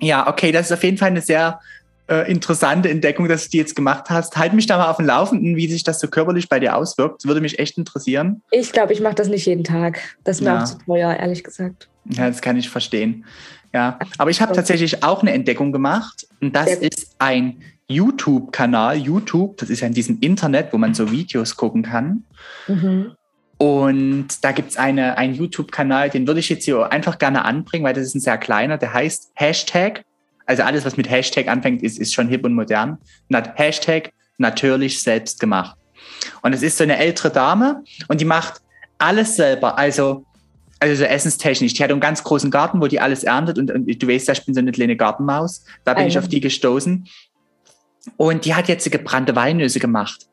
Ja, 0.00 0.28
okay, 0.28 0.52
das 0.52 0.66
ist 0.66 0.72
auf 0.72 0.84
jeden 0.84 0.98
Fall 0.98 1.08
eine 1.08 1.22
sehr 1.22 1.60
äh, 2.08 2.30
interessante 2.30 2.88
Entdeckung, 2.88 3.28
dass 3.28 3.44
du 3.44 3.50
die 3.50 3.58
jetzt 3.58 3.76
gemacht 3.76 4.06
hast. 4.08 4.36
Halt 4.36 4.52
mich 4.54 4.66
da 4.66 4.78
mal 4.78 4.90
auf 4.90 4.96
dem 4.96 5.06
Laufenden, 5.06 5.56
wie 5.56 5.68
sich 5.68 5.84
das 5.84 6.00
so 6.00 6.08
körperlich 6.08 6.48
bei 6.48 6.58
dir 6.60 6.76
auswirkt. 6.76 7.22
Das 7.22 7.28
würde 7.28 7.40
mich 7.40 7.58
echt 7.58 7.76
interessieren. 7.78 8.42
Ich 8.50 8.72
glaube, 8.72 8.92
ich 8.92 9.00
mache 9.00 9.14
das 9.14 9.28
nicht 9.28 9.46
jeden 9.46 9.64
Tag. 9.64 10.00
Das 10.24 10.36
ist 10.36 10.42
mir 10.42 10.50
ja. 10.50 10.62
auch 10.62 10.64
zu 10.64 10.78
teuer, 10.78 11.14
ehrlich 11.14 11.44
gesagt. 11.44 11.88
Ja, 12.10 12.28
das 12.28 12.40
kann 12.40 12.56
ich 12.56 12.68
verstehen. 12.68 13.24
Ja, 13.74 13.98
aber 14.16 14.30
ich 14.30 14.40
habe 14.40 14.54
tatsächlich 14.54 15.04
auch 15.04 15.20
eine 15.20 15.32
Entdeckung 15.32 15.72
gemacht 15.72 16.26
und 16.40 16.56
das 16.56 16.70
ist 16.76 17.14
ein 17.18 17.60
YouTube-Kanal. 17.88 18.96
YouTube, 18.96 19.58
das 19.58 19.68
ist 19.68 19.80
ja 19.80 19.86
in 19.86 19.94
diesem 19.94 20.18
Internet, 20.20 20.72
wo 20.72 20.78
man 20.78 20.94
so 20.94 21.10
Videos 21.10 21.56
gucken 21.56 21.82
kann. 21.82 22.24
Mhm. 22.66 23.12
Und 23.58 24.28
da 24.42 24.52
gibt 24.52 24.70
es 24.70 24.76
eine, 24.76 25.18
einen 25.18 25.34
YouTube-Kanal, 25.34 26.10
den 26.10 26.26
würde 26.26 26.40
ich 26.40 26.48
jetzt 26.48 26.64
hier 26.64 26.92
einfach 26.92 27.18
gerne 27.18 27.44
anbringen, 27.44 27.84
weil 27.84 27.94
das 27.94 28.04
ist 28.04 28.14
ein 28.14 28.20
sehr 28.20 28.38
kleiner, 28.38 28.78
der 28.78 28.92
heißt 28.92 29.32
Hashtag 29.34 30.04
also 30.48 30.62
alles, 30.62 30.86
was 30.86 30.96
mit 30.96 31.10
Hashtag 31.10 31.46
anfängt, 31.46 31.82
ist, 31.82 31.98
ist 31.98 32.14
schon 32.14 32.26
hip 32.26 32.42
und 32.42 32.54
modern. 32.54 32.96
Hashtag 33.54 34.12
natürlich 34.38 35.02
selbst 35.02 35.40
gemacht. 35.40 35.76
Und 36.40 36.54
es 36.54 36.62
ist 36.62 36.78
so 36.78 36.84
eine 36.84 36.96
ältere 36.96 37.30
Dame 37.30 37.84
und 38.08 38.22
die 38.22 38.24
macht 38.24 38.62
alles 38.96 39.36
selber. 39.36 39.76
Also, 39.76 40.24
also 40.80 40.94
so 40.94 41.04
essenstechnisch. 41.04 41.74
Die 41.74 41.84
hat 41.84 41.90
einen 41.90 42.00
ganz 42.00 42.24
großen 42.24 42.50
Garten, 42.50 42.80
wo 42.80 42.86
die 42.86 42.98
alles 42.98 43.24
erntet 43.24 43.58
und, 43.58 43.70
und 43.70 44.02
du 44.02 44.08
weißt, 44.08 44.30
ich 44.30 44.46
bin 44.46 44.54
so 44.54 44.60
eine 44.60 44.72
kleine 44.72 44.96
Gartenmaus. 44.96 45.64
Da 45.84 45.92
bin 45.92 46.04
also. 46.04 46.18
ich 46.18 46.24
auf 46.24 46.28
die 46.28 46.40
gestoßen. 46.40 47.06
Und 48.16 48.46
die 48.46 48.54
hat 48.54 48.68
jetzt 48.68 48.90
gebrannte 48.90 49.36
Walnüsse 49.36 49.80
gemacht. 49.80 50.28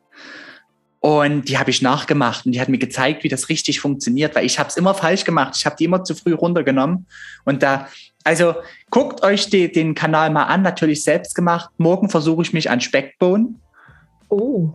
Und 1.06 1.48
die 1.48 1.56
habe 1.56 1.70
ich 1.70 1.82
nachgemacht 1.82 2.46
und 2.46 2.52
die 2.52 2.60
hat 2.60 2.68
mir 2.68 2.78
gezeigt, 2.78 3.22
wie 3.22 3.28
das 3.28 3.48
richtig 3.48 3.78
funktioniert, 3.78 4.34
weil 4.34 4.44
ich 4.44 4.58
habe 4.58 4.70
es 4.70 4.76
immer 4.76 4.92
falsch 4.92 5.22
gemacht. 5.22 5.54
Ich 5.56 5.64
habe 5.64 5.76
die 5.76 5.84
immer 5.84 6.02
zu 6.02 6.16
früh 6.16 6.34
runtergenommen. 6.34 7.06
Und 7.44 7.62
da 7.62 7.86
also 8.24 8.56
guckt 8.90 9.22
euch 9.22 9.48
die, 9.48 9.70
den 9.70 9.94
Kanal 9.94 10.30
mal 10.30 10.46
an, 10.46 10.62
natürlich 10.62 11.04
selbst 11.04 11.36
gemacht. 11.36 11.70
Morgen 11.78 12.10
versuche 12.10 12.42
ich 12.42 12.52
mich 12.52 12.70
an 12.70 12.80
Speckbohnen. 12.80 13.60
Oh. 14.30 14.70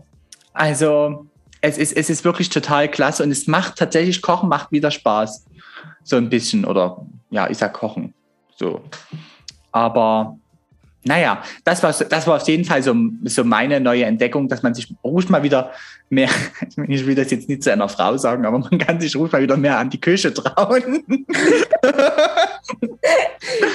Also 0.54 1.26
es 1.60 1.78
ist, 1.78 1.98
es 1.98 2.10
ist 2.10 2.24
wirklich 2.24 2.48
total 2.48 2.88
klasse 2.88 3.24
und 3.24 3.32
es 3.32 3.48
macht 3.48 3.76
tatsächlich 3.76 4.22
Kochen 4.22 4.48
macht 4.48 4.72
wieder 4.72 4.90
Spaß. 4.90 5.48
So 6.06 6.16
ein 6.16 6.30
bisschen 6.30 6.64
oder 6.64 7.06
ja, 7.30 7.50
ich 7.50 7.58
sag 7.58 7.74
Kochen. 7.74 8.14
So. 8.56 8.80
Aber 9.74 10.38
naja, 11.04 11.42
das 11.64 11.82
war, 11.82 11.92
das 11.92 12.28
war 12.28 12.38
auf 12.38 12.48
jeden 12.48 12.64
Fall 12.64 12.84
so, 12.84 12.96
so 13.24 13.44
meine 13.44 13.80
neue 13.80 14.06
Entdeckung, 14.06 14.48
dass 14.48 14.62
man 14.62 14.76
sich 14.76 14.94
ruhig 15.04 15.30
mal 15.30 15.42
wieder 15.42 15.72
mehr, 16.10 16.30
ich 16.88 17.06
will 17.06 17.16
das 17.16 17.32
jetzt 17.32 17.50
nicht 17.50 17.64
zu 17.64 17.72
einer 17.72 17.90
Frau 17.90 18.18
sagen, 18.18 18.46
aber 18.46 18.60
man 18.60 18.78
kann 18.78 19.02
sich 19.02 19.16
ruhig 19.16 19.32
mal 19.32 19.42
wieder 19.42 19.58
mehr 19.58 19.80
an 19.80 19.90
die 19.90 20.00
Küche 20.00 20.32
trauen. 20.34 21.04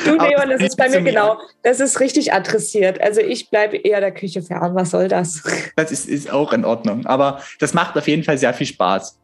du, 0.04 0.10
Leon, 0.12 0.50
das 0.50 0.62
ist 0.62 0.76
bei 0.76 0.88
mir 0.88 1.02
genau, 1.02 1.38
das 1.62 1.80
ist 1.80 1.98
richtig 1.98 2.32
adressiert. 2.32 3.00
Also 3.00 3.20
ich 3.20 3.50
bleibe 3.50 3.76
eher 3.76 4.00
der 4.00 4.12
Küche 4.12 4.42
fern, 4.42 4.74
was 4.74 4.90
soll 4.90 5.08
das? 5.08 5.42
Das 5.74 5.90
ist, 5.90 6.08
ist 6.08 6.30
auch 6.30 6.52
in 6.52 6.64
Ordnung, 6.64 7.06
aber 7.06 7.40
das 7.58 7.74
macht 7.74 7.96
auf 7.96 8.06
jeden 8.06 8.22
Fall 8.22 8.38
sehr 8.38 8.54
viel 8.54 8.66
Spaß. 8.66 9.18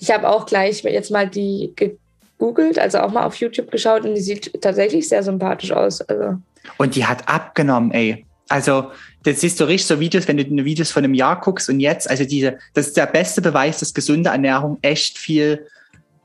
Ich 0.00 0.10
habe 0.10 0.28
auch 0.28 0.46
gleich 0.46 0.82
jetzt 0.82 1.10
mal 1.10 1.28
die 1.28 1.72
gegoogelt, 1.76 2.78
also 2.78 2.98
auch 2.98 3.12
mal 3.12 3.24
auf 3.24 3.36
YouTube 3.36 3.70
geschaut 3.70 4.04
und 4.04 4.14
die 4.14 4.20
sieht 4.20 4.60
tatsächlich 4.60 5.08
sehr 5.08 5.22
sympathisch 5.22 5.72
aus. 5.72 6.00
Also 6.02 6.38
und 6.78 6.96
die 6.96 7.06
hat 7.06 7.28
abgenommen, 7.28 7.90
ey. 7.92 8.26
Also, 8.48 8.90
das 9.22 9.40
siehst 9.40 9.58
du 9.58 9.64
richtig 9.64 9.86
so 9.86 10.00
Videos, 10.00 10.28
wenn 10.28 10.36
du 10.36 10.64
Videos 10.64 10.92
von 10.92 11.02
einem 11.02 11.14
Jahr 11.14 11.40
guckst 11.40 11.70
und 11.70 11.80
jetzt, 11.80 12.08
also 12.08 12.24
diese, 12.24 12.58
das 12.74 12.88
ist 12.88 12.96
der 12.96 13.06
beste 13.06 13.40
Beweis, 13.40 13.80
dass 13.80 13.94
gesunde 13.94 14.30
Ernährung 14.30 14.78
echt 14.82 15.18
viel, 15.18 15.66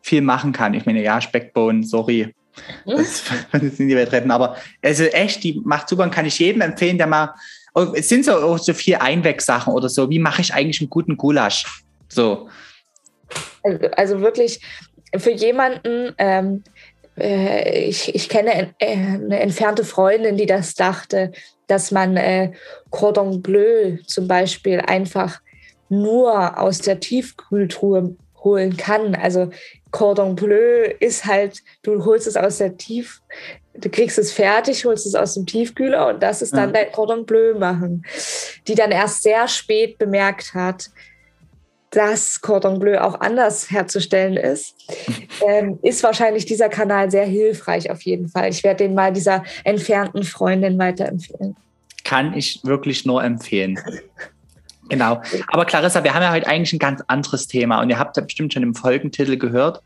viel 0.02 0.22
machen 0.22 0.52
kann. 0.52 0.74
Ich 0.74 0.86
meine, 0.86 1.02
ja, 1.02 1.22
Speckbohnen, 1.22 1.84
sorry. 1.84 2.34
Hm? 2.86 2.98
Das, 2.98 3.24
das 3.54 3.78
sind 3.78 3.88
die 3.88 3.96
Welt 3.96 4.12
retten, 4.12 4.32
aber 4.32 4.58
also 4.82 5.06
echt, 5.06 5.44
die 5.44 5.62
macht 5.64 5.88
super 5.88 6.04
und 6.04 6.12
kann 6.12 6.26
ich 6.26 6.38
jedem 6.40 6.62
empfehlen, 6.62 6.98
der 6.98 7.08
mal, 7.08 7.34
oh, 7.74 7.88
es 7.94 8.10
sind 8.10 8.26
so, 8.26 8.36
oh, 8.36 8.58
so 8.58 8.74
vier 8.74 9.02
Einwegsachen 9.02 9.74
oder 9.74 9.88
so. 9.88 10.10
Wie 10.10 10.20
mache 10.20 10.42
ich 10.42 10.54
eigentlich 10.54 10.82
einen 10.82 10.90
guten 10.90 11.16
Gulasch? 11.16 11.66
So. 12.10 12.50
Also, 13.64 13.88
also 13.96 14.22
wirklich 14.22 14.60
für 15.18 15.32
jemanden, 15.32 16.14
ähm, 16.18 16.64
äh, 17.20 17.86
ich, 17.86 18.14
ich 18.16 18.30
kenne 18.30 18.74
äh, 18.80 18.96
eine 18.96 19.40
entfernte 19.40 19.84
Freundin, 19.84 20.38
die 20.38 20.46
das 20.46 20.76
dachte, 20.76 21.32
dass 21.68 21.92
man 21.92 22.18
äh, 22.18 22.52
Cordon 22.90 23.42
Bleu 23.42 23.98
zum 24.08 24.28
Beispiel 24.28 24.80
einfach 24.80 25.42
nur 25.90 26.60
aus 26.60 26.80
der 26.80 27.00
Tiefkühltruhe 27.00 28.16
holen 28.44 28.78
kann. 28.78 29.16
Also 29.16 29.50
Cordon 29.92 30.36
Bleu 30.36 30.86
ist 31.00 31.26
halt, 31.26 31.64
du 31.84 32.06
holst 32.06 32.28
es 32.28 32.38
aus 32.38 32.58
der 32.58 32.78
Tief, 32.78 33.22
du 33.74 33.90
kriegst 33.90 34.18
es 34.18 34.32
fertig, 34.32 34.86
holst 34.86 35.06
es 35.06 35.16
aus 35.16 35.34
dem 35.34 35.46
Tiefkühler 35.46 36.08
und 36.08 36.22
das 36.22 36.42
ist 36.42 36.54
dann 36.54 36.74
ja. 36.74 36.84
dein 36.84 36.92
Cordon 36.92 37.26
Bleu 37.26 37.56
machen, 37.56 38.06
die 38.68 38.76
dann 38.76 38.92
erst 38.92 39.24
sehr 39.24 39.48
spät 39.48 39.98
bemerkt 39.98 40.54
hat, 40.54 40.90
dass 41.92 42.42
Cordon 42.42 42.80
Bleu 42.80 43.00
auch 43.00 43.20
anders 43.20 43.72
herzustellen 43.72 44.38
ist, 44.38 44.76
ähm, 45.48 45.80
ist 45.82 46.04
wahrscheinlich 46.04 46.46
dieser 46.46 46.70
Kanal 46.70 47.10
sehr 47.10 47.26
hilfreich 47.26 47.90
auf 47.90 48.02
jeden 48.02 48.30
Fall. 48.30 48.50
Ich 48.50 48.64
werde 48.64 48.84
den 48.84 48.94
mal 48.94 49.12
dieser 49.12 49.44
entfernten 49.64 50.24
Freundin 50.24 50.78
weiterempfehlen. 50.78 51.56
Kann 52.04 52.34
ich 52.34 52.62
wirklich 52.64 53.06
nur 53.06 53.24
empfehlen. 53.24 53.80
Genau. 54.90 55.22
Aber 55.48 55.66
Clarissa, 55.66 56.04
wir 56.04 56.14
haben 56.14 56.24
ja 56.24 56.32
heute 56.32 56.48
eigentlich 56.48 56.74
ein 56.74 56.80
ganz 56.80 57.04
anderes 57.08 57.48
Thema 57.48 57.82
und 57.82 57.90
ihr 57.90 58.00
habt 58.00 58.18
ja 58.18 58.24
bestimmt 58.24 58.54
schon 58.54 58.64
im 58.64 58.74
Folgentitel 58.74 59.38
gehört, 59.38 59.82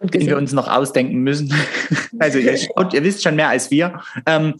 den 0.00 0.26
wir 0.26 0.36
uns 0.36 0.52
noch 0.52 0.68
ausdenken 0.68 1.18
müssen. 1.18 1.54
also 2.18 2.38
ihr, 2.38 2.54
ihr, 2.54 3.04
wisst 3.04 3.22
schon 3.22 3.36
mehr 3.36 3.48
als 3.48 3.70
wir. 3.70 4.00
Ähm, 4.26 4.54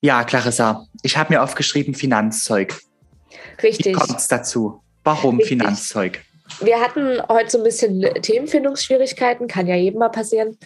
ja, 0.00 0.24
Clarissa, 0.24 0.86
ich 1.02 1.16
habe 1.16 1.32
mir 1.32 1.42
aufgeschrieben 1.42 1.94
Finanzzeug. 1.94 2.74
Richtig. 3.62 3.86
Wie 3.86 3.92
kommt 3.92 4.18
es 4.18 4.28
dazu? 4.28 4.82
Warum 5.06 5.36
Richtig. 5.36 5.60
Finanzzeug? 5.60 6.20
wir 6.60 6.80
hatten 6.80 7.20
heute 7.28 7.50
so 7.50 7.58
ein 7.58 7.64
bisschen 7.64 8.00
Themenfindungsschwierigkeiten, 8.22 9.48
kann 9.48 9.66
ja 9.66 9.74
jedem 9.74 10.00
mal 10.00 10.08
passieren. 10.08 10.56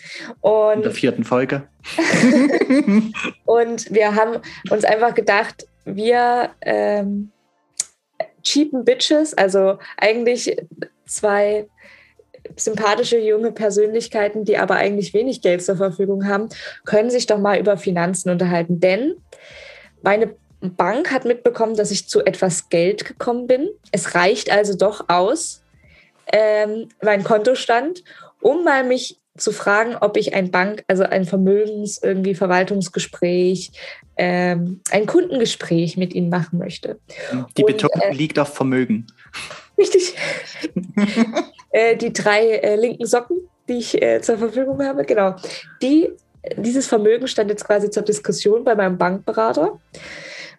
Und 0.41 0.77
In 0.77 0.83
der 0.83 0.93
vierten 0.93 1.25
Folge. 1.25 1.69
und 3.45 3.93
wir 3.93 4.15
haben 4.15 4.41
uns 4.71 4.85
einfach 4.85 5.15
gedacht, 5.15 5.67
wir 5.85 6.51
ähm, 6.61 7.33
cheapen 8.43 8.85
Bitches, 8.85 9.35
also 9.35 9.79
eigentlich 9.97 10.57
zwei 11.07 11.67
sympathische 12.57 13.19
junge 13.19 13.53
Persönlichkeiten, 13.53 14.45
die 14.45 14.59
aber 14.59 14.77
eigentlich 14.77 15.15
wenig 15.15 15.43
Geld 15.43 15.63
zur 15.63 15.77
Verfügung 15.77 16.27
haben, 16.27 16.49
können 16.85 17.11
sich 17.11 17.27
doch 17.27 17.39
mal 17.39 17.59
über 17.59 17.77
Finanzen 17.77 18.31
unterhalten. 18.31 18.81
Denn 18.81 19.15
meine 20.03 20.35
Bank 20.61 21.11
hat 21.11 21.25
mitbekommen, 21.25 21.77
dass 21.77 21.91
ich 21.91 22.09
zu 22.09 22.25
etwas 22.25 22.69
Geld 22.69 23.05
gekommen 23.05 23.47
bin. 23.47 23.69
Es 23.93 24.15
reicht 24.15 24.51
also 24.51 24.77
doch 24.77 25.09
aus, 25.09 25.63
ähm, 26.33 26.89
mein 27.03 27.25
Kontostand, 27.25 28.05
um 28.41 28.65
mal 28.65 28.85
mich 28.85 29.19
zu 29.37 29.53
fragen, 29.53 29.97
ob 30.01 30.17
ich 30.17 30.35
ein 30.35 30.51
Bank, 30.51 30.85
also 30.87 31.05
ein 31.05 31.25
Vermögens-, 31.25 32.03
irgendwie 32.03 32.35
Verwaltungsgespräch, 32.35 33.73
ähm, 34.17 34.81
ein 34.91 35.07
Kundengespräch 35.07 35.97
mit 35.97 36.15
ihnen 36.15 36.29
machen 36.29 36.59
möchte. 36.59 36.99
Die 37.57 37.63
Betonung 37.63 38.01
äh, 38.01 38.13
liegt 38.13 38.39
auf 38.39 38.55
Vermögen. 38.55 39.07
Richtig. 39.79 40.15
äh, 41.71 41.97
die 41.97 42.13
drei 42.13 42.49
äh, 42.49 42.77
linken 42.77 43.07
Socken, 43.07 43.39
die 43.69 43.79
ich 43.79 44.01
äh, 44.03 44.21
zur 44.21 44.37
Verfügung 44.37 44.83
habe, 44.85 45.05
genau. 45.05 45.37
Die, 45.81 46.11
dieses 46.57 46.87
Vermögen 46.87 47.27
stand 47.29 47.51
jetzt 47.51 47.65
quasi 47.65 47.89
zur 47.89 48.03
Diskussion 48.03 48.65
bei 48.65 48.75
meinem 48.75 48.99
Bankberater. 48.99 49.81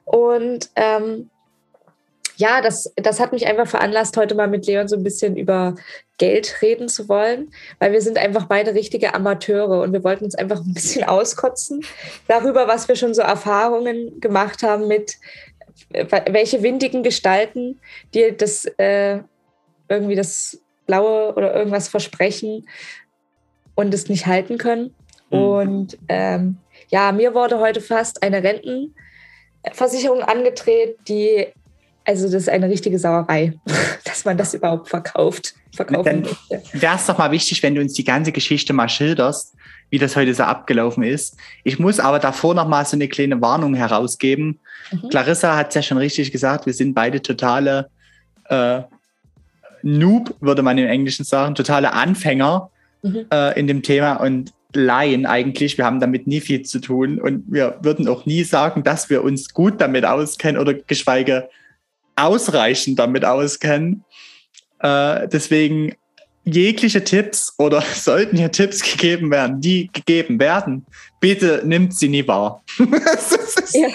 Und 0.05 0.69
ähm, 0.75 1.29
ja, 2.35 2.61
das, 2.61 2.91
das 2.95 3.19
hat 3.19 3.33
mich 3.33 3.45
einfach 3.45 3.67
veranlasst, 3.67 4.17
heute 4.17 4.33
mal 4.35 4.47
mit 4.47 4.65
Leon 4.65 4.87
so 4.87 4.95
ein 4.95 5.03
bisschen 5.03 5.37
über 5.37 5.75
Geld 6.17 6.61
reden 6.61 6.89
zu 6.89 7.07
wollen, 7.07 7.51
weil 7.79 7.91
wir 7.91 8.01
sind 8.01 8.17
einfach 8.17 8.45
beide 8.45 8.73
richtige 8.73 9.13
Amateure 9.13 9.81
und 9.81 9.93
wir 9.93 10.03
wollten 10.03 10.25
uns 10.25 10.35
einfach 10.35 10.59
ein 10.59 10.73
bisschen 10.73 11.03
auskotzen 11.03 11.85
darüber, 12.27 12.67
was 12.67 12.87
wir 12.87 12.95
schon 12.95 13.13
so 13.13 13.21
Erfahrungen 13.21 14.19
gemacht 14.19 14.63
haben 14.63 14.87
mit 14.87 15.17
welche 15.89 16.63
windigen 16.63 17.03
Gestalten 17.03 17.79
dir 18.13 18.31
das 18.31 18.65
äh, 18.77 19.19
irgendwie 19.89 20.15
das 20.15 20.61
Blaue 20.85 21.33
oder 21.35 21.53
irgendwas 21.53 21.89
versprechen 21.89 22.67
und 23.75 23.93
es 23.93 24.09
nicht 24.09 24.25
halten 24.25 24.57
können. 24.57 24.95
Mhm. 25.29 25.39
Und 25.39 25.97
ähm, 26.07 26.57
ja, 26.89 27.11
mir 27.11 27.33
wurde 27.33 27.59
heute 27.59 27.81
fast 27.81 28.23
eine 28.23 28.43
Rentenversicherung 29.63 30.21
angedreht, 30.21 30.97
die 31.07 31.47
also 32.03 32.25
das 32.25 32.33
ist 32.33 32.49
eine 32.49 32.67
richtige 32.67 32.97
Sauerei, 32.97 33.53
dass 34.03 34.25
man 34.25 34.37
das 34.37 34.53
überhaupt 34.53 34.89
verkauft. 34.89 35.53
Verkaufen 35.73 36.27
wäre 36.73 36.95
es 36.95 37.05
doch 37.05 37.17
mal 37.17 37.31
wichtig, 37.31 37.63
wenn 37.63 37.75
du 37.75 37.81
uns 37.81 37.93
die 37.93 38.03
ganze 38.03 38.31
Geschichte 38.31 38.73
mal 38.73 38.89
schilderst, 38.89 39.53
wie 39.89 39.99
das 39.99 40.15
heute 40.15 40.33
so 40.33 40.43
abgelaufen 40.43 41.03
ist. 41.03 41.37
Ich 41.63 41.79
muss 41.79 41.99
aber 41.99 42.19
davor 42.19 42.53
noch 42.53 42.67
mal 42.67 42.85
so 42.85 42.97
eine 42.97 43.07
kleine 43.07 43.39
Warnung 43.41 43.75
herausgeben. 43.75 44.59
Mhm. 44.91 45.09
Clarissa 45.09 45.55
hat 45.55 45.69
es 45.69 45.75
ja 45.75 45.81
schon 45.81 45.97
richtig 45.97 46.31
gesagt, 46.31 46.65
wir 46.65 46.73
sind 46.73 46.93
beide 46.93 47.21
totale 47.21 47.89
äh, 48.49 48.81
Noob, 49.83 50.35
würde 50.41 50.61
man 50.61 50.77
im 50.77 50.87
Englischen 50.87 51.25
sagen, 51.25 51.55
totale 51.55 51.93
Anfänger 51.93 52.69
mhm. 53.01 53.25
äh, 53.31 53.59
in 53.59 53.67
dem 53.67 53.81
Thema 53.81 54.15
und 54.15 54.53
Laien 54.73 55.25
eigentlich. 55.25 55.77
Wir 55.77 55.85
haben 55.85 55.99
damit 55.99 56.27
nie 56.27 56.41
viel 56.41 56.63
zu 56.63 56.79
tun 56.79 57.19
und 57.19 57.43
wir 57.47 57.79
würden 57.81 58.07
auch 58.07 58.25
nie 58.25 58.43
sagen, 58.43 58.83
dass 58.83 59.09
wir 59.09 59.23
uns 59.23 59.53
gut 59.53 59.79
damit 59.81 60.05
auskennen 60.05 60.61
oder 60.61 60.73
geschweige 60.73 61.49
ausreichend 62.15 62.99
damit 62.99 63.25
auskennen. 63.25 64.03
Äh, 64.79 65.27
deswegen 65.27 65.95
jegliche 66.43 67.03
Tipps 67.03 67.53
oder 67.57 67.81
sollten 67.93 68.37
hier 68.37 68.51
Tipps 68.51 68.81
gegeben 68.81 69.31
werden, 69.31 69.61
die 69.61 69.89
gegeben 69.91 70.39
werden, 70.39 70.85
bitte 71.19 71.61
nimmt 71.65 71.95
sie 71.95 72.09
nie 72.09 72.27
wahr. 72.27 72.63
ja, 72.79 73.87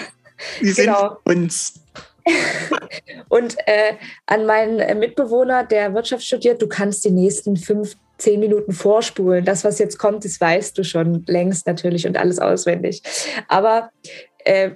die 0.60 0.68
sind 0.68 0.86
genau. 0.86 1.18
uns. 1.24 1.80
Und 3.28 3.56
äh, 3.66 3.94
an 4.26 4.46
meinen 4.46 4.98
Mitbewohner, 4.98 5.64
der 5.64 5.94
Wirtschaft 5.94 6.24
studiert, 6.24 6.60
du 6.60 6.66
kannst 6.66 7.04
die 7.04 7.10
nächsten 7.10 7.56
fünf, 7.56 7.96
zehn 8.18 8.40
Minuten 8.40 8.72
vorspulen. 8.72 9.44
Das, 9.44 9.64
was 9.64 9.78
jetzt 9.78 9.98
kommt, 9.98 10.24
das 10.24 10.40
weißt 10.40 10.76
du 10.78 10.84
schon 10.84 11.24
längst 11.26 11.66
natürlich 11.66 12.06
und 12.06 12.16
alles 12.16 12.38
auswendig. 12.38 13.02
Aber 13.48 13.90
äh, 14.44 14.70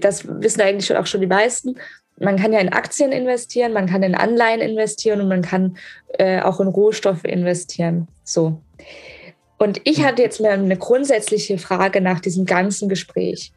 das 0.00 0.26
wissen 0.26 0.60
eigentlich 0.60 0.94
auch 0.96 1.06
schon 1.06 1.20
die 1.20 1.26
meisten 1.26 1.76
man 2.20 2.36
kann 2.36 2.52
ja 2.52 2.60
in 2.60 2.72
Aktien 2.72 3.12
investieren, 3.12 3.72
man 3.72 3.86
kann 3.86 4.02
in 4.02 4.14
Anleihen 4.14 4.60
investieren 4.60 5.20
und 5.20 5.28
man 5.28 5.42
kann 5.42 5.76
äh, 6.18 6.40
auch 6.40 6.60
in 6.60 6.68
Rohstoffe 6.68 7.24
investieren. 7.24 8.08
So. 8.24 8.60
Und 9.58 9.80
ich 9.84 10.04
hatte 10.04 10.22
jetzt 10.22 10.40
mal 10.40 10.52
eine 10.52 10.76
grundsätzliche 10.76 11.58
Frage 11.58 12.00
nach 12.00 12.20
diesem 12.20 12.46
ganzen 12.46 12.88
Gespräch. 12.88 13.52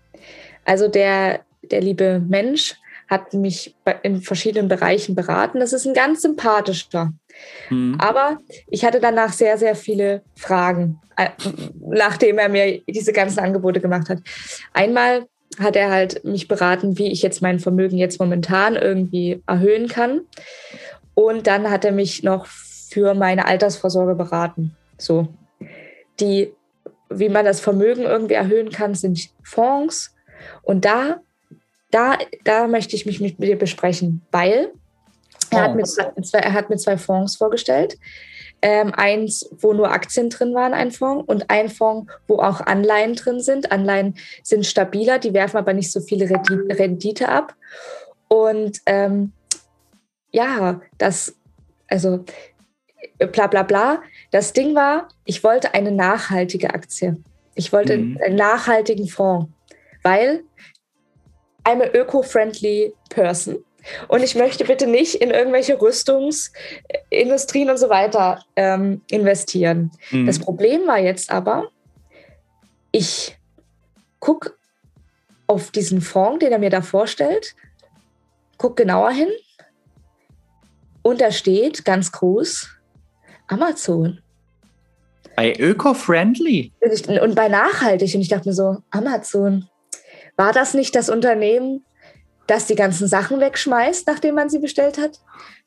Also 0.65 0.87
der, 0.87 1.41
der 1.61 1.81
liebe 1.81 2.19
Mensch 2.25 2.75
hat 3.09 3.33
mich 3.33 3.75
in 4.01 4.21
verschiedenen 4.21 4.69
Bereichen 4.69 5.13
beraten. 5.13 5.59
Das 5.59 5.73
ist 5.73 5.85
ein 5.85 5.93
ganz 5.93 6.21
sympathischer. 6.21 7.13
Mhm. 7.69 7.97
Aber 7.99 8.37
ich 8.67 8.85
hatte 8.85 8.99
danach 8.99 9.33
sehr, 9.33 9.57
sehr 9.57 9.75
viele 9.75 10.21
Fragen, 10.35 10.99
äh, 11.17 11.29
nachdem 11.79 12.37
er 12.37 12.49
mir 12.49 12.81
diese 12.87 13.13
ganzen 13.13 13.39
Angebote 13.39 13.81
gemacht 13.81 14.09
hat. 14.09 14.19
Einmal 14.73 15.27
hat 15.59 15.75
er 15.75 15.91
halt 15.91 16.23
mich 16.23 16.47
beraten, 16.47 16.97
wie 16.97 17.11
ich 17.11 17.21
jetzt 17.21 17.41
mein 17.41 17.59
Vermögen 17.59 17.97
jetzt 17.97 18.19
momentan 18.19 18.75
irgendwie 18.75 19.41
erhöhen 19.45 19.87
kann. 19.87 20.21
Und 21.13 21.47
dann 21.47 21.69
hat 21.69 21.85
er 21.85 21.91
mich 21.91 22.23
noch 22.23 22.47
für 22.47 23.13
meine 23.13 23.45
Altersvorsorge 23.45 24.15
beraten. 24.15 24.75
So, 24.97 25.27
die, 26.19 26.53
wie 27.09 27.29
man 27.29 27.45
das 27.45 27.59
Vermögen 27.59 28.03
irgendwie 28.03 28.33
erhöhen 28.33 28.69
kann, 28.69 28.95
sind 28.95 29.29
Fonds. 29.43 30.15
Und 30.63 30.85
da, 30.85 31.21
da, 31.91 32.17
da 32.43 32.67
möchte 32.67 32.95
ich 32.95 33.05
mich 33.05 33.19
mit 33.19 33.41
dir 33.41 33.57
besprechen, 33.57 34.21
weil 34.31 34.71
er, 35.55 35.63
hat 35.63 35.75
mir 35.75 35.83
zwei, 35.83 36.39
er 36.39 36.53
hat 36.53 36.69
mir 36.69 36.77
zwei 36.77 36.97
Fonds 36.97 37.35
vorgestellt. 37.35 37.97
Ähm, 38.61 38.93
eins, 38.95 39.49
wo 39.51 39.73
nur 39.73 39.91
Aktien 39.91 40.29
drin 40.29 40.53
waren, 40.53 40.73
ein 40.73 40.91
Fonds, 40.91 41.25
und 41.27 41.49
ein 41.49 41.69
Fonds, 41.69 42.09
wo 42.27 42.39
auch 42.39 42.61
Anleihen 42.61 43.15
drin 43.15 43.41
sind. 43.41 43.73
Anleihen 43.73 44.15
sind 44.41 44.65
stabiler, 44.65 45.19
die 45.19 45.33
werfen 45.33 45.57
aber 45.57 45.73
nicht 45.73 45.91
so 45.91 45.99
viele 45.99 46.29
Rendite 46.29 47.27
ab. 47.27 47.55
Und 48.29 48.79
ähm, 48.85 49.33
ja, 50.31 50.79
das, 50.97 51.35
also 51.89 52.23
bla 53.31 53.47
bla 53.47 53.63
bla. 53.63 54.01
Das 54.31 54.53
Ding 54.53 54.75
war, 54.75 55.07
ich 55.25 55.43
wollte 55.43 55.73
eine 55.73 55.91
nachhaltige 55.91 56.73
Aktie. 56.73 57.17
Ich 57.55 57.71
wollte 57.71 57.97
mhm. 57.97 58.19
einen 58.25 58.35
nachhaltigen 58.35 59.07
Fonds, 59.07 59.51
weil 60.03 60.43
I'm 61.65 61.81
a 61.81 61.85
eco-friendly 61.93 62.93
person. 63.09 63.63
Und 64.07 64.23
ich 64.23 64.35
möchte 64.35 64.65
bitte 64.65 64.87
nicht 64.87 65.15
in 65.15 65.31
irgendwelche 65.31 65.79
Rüstungsindustrien 65.79 67.69
und 67.69 67.77
so 67.77 67.89
weiter 67.89 68.43
ähm, 68.55 69.01
investieren. 69.09 69.91
Mhm. 70.11 70.25
Das 70.25 70.39
Problem 70.39 70.87
war 70.87 70.99
jetzt 70.99 71.31
aber, 71.31 71.69
ich 72.91 73.37
gucke 74.19 74.53
auf 75.47 75.71
diesen 75.71 76.01
Fonds, 76.01 76.39
den 76.39 76.51
er 76.51 76.59
mir 76.59 76.69
da 76.69 76.81
vorstellt, 76.81 77.55
gucke 78.57 78.83
genauer 78.83 79.11
hin 79.11 79.29
und 81.01 81.21
da 81.21 81.31
steht 81.31 81.85
ganz 81.85 82.11
groß 82.11 82.69
Amazon. 83.47 84.19
Bei 85.35 85.53
Öko-Friendly. 85.57 86.71
Und 87.21 87.35
bei 87.35 87.49
nachhaltig. 87.49 88.15
Und 88.15 88.21
ich 88.21 88.29
dachte 88.29 88.49
mir 88.49 88.53
so, 88.53 88.77
Amazon. 88.91 89.67
War 90.37 90.53
das 90.53 90.73
nicht 90.73 90.95
das 90.95 91.09
Unternehmen, 91.09 91.85
das 92.47 92.65
die 92.65 92.75
ganzen 92.75 93.07
Sachen 93.07 93.39
wegschmeißt, 93.39 94.05
nachdem 94.07 94.35
man 94.35 94.49
sie 94.49 94.59
bestellt 94.59 94.97
hat? 94.97 95.19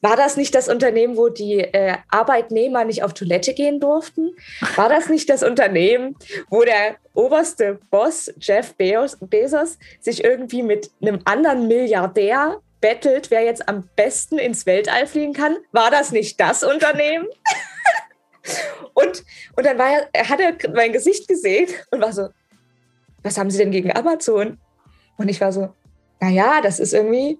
War 0.02 0.16
das 0.16 0.36
nicht 0.36 0.54
das 0.54 0.68
Unternehmen, 0.68 1.16
wo 1.16 1.28
die 1.28 1.58
äh, 1.60 1.96
Arbeitnehmer 2.10 2.84
nicht 2.84 3.02
auf 3.02 3.14
Toilette 3.14 3.54
gehen 3.54 3.80
durften? 3.80 4.36
War 4.76 4.88
das 4.88 5.08
nicht 5.08 5.30
das 5.30 5.42
Unternehmen, 5.42 6.16
wo 6.50 6.62
der 6.62 6.96
oberste 7.14 7.78
Boss 7.90 8.30
Jeff 8.38 8.74
Bezos 8.76 9.78
sich 10.00 10.22
irgendwie 10.22 10.62
mit 10.62 10.90
einem 11.00 11.20
anderen 11.24 11.66
Milliardär 11.66 12.60
bettelt, 12.80 13.30
wer 13.30 13.42
jetzt 13.42 13.68
am 13.68 13.88
besten 13.96 14.38
ins 14.38 14.66
Weltall 14.66 15.06
fliegen 15.06 15.32
kann? 15.32 15.56
War 15.72 15.90
das 15.90 16.12
nicht 16.12 16.38
das 16.40 16.62
Unternehmen? 16.62 17.26
und, 18.94 19.24
und 19.56 19.66
dann 19.66 19.78
war 19.78 20.08
er, 20.12 20.28
hat 20.28 20.40
er 20.40 20.54
mein 20.72 20.92
Gesicht 20.92 21.26
gesehen 21.26 21.68
und 21.90 22.02
war 22.02 22.12
so, 22.12 22.28
was 23.22 23.38
haben 23.38 23.50
Sie 23.50 23.58
denn 23.58 23.70
gegen 23.70 23.90
Amazon? 23.96 24.58
Und 25.16 25.28
ich 25.28 25.40
war 25.40 25.52
so, 25.52 25.74
naja, 26.20 26.60
das 26.62 26.80
ist 26.80 26.94
irgendwie 26.94 27.38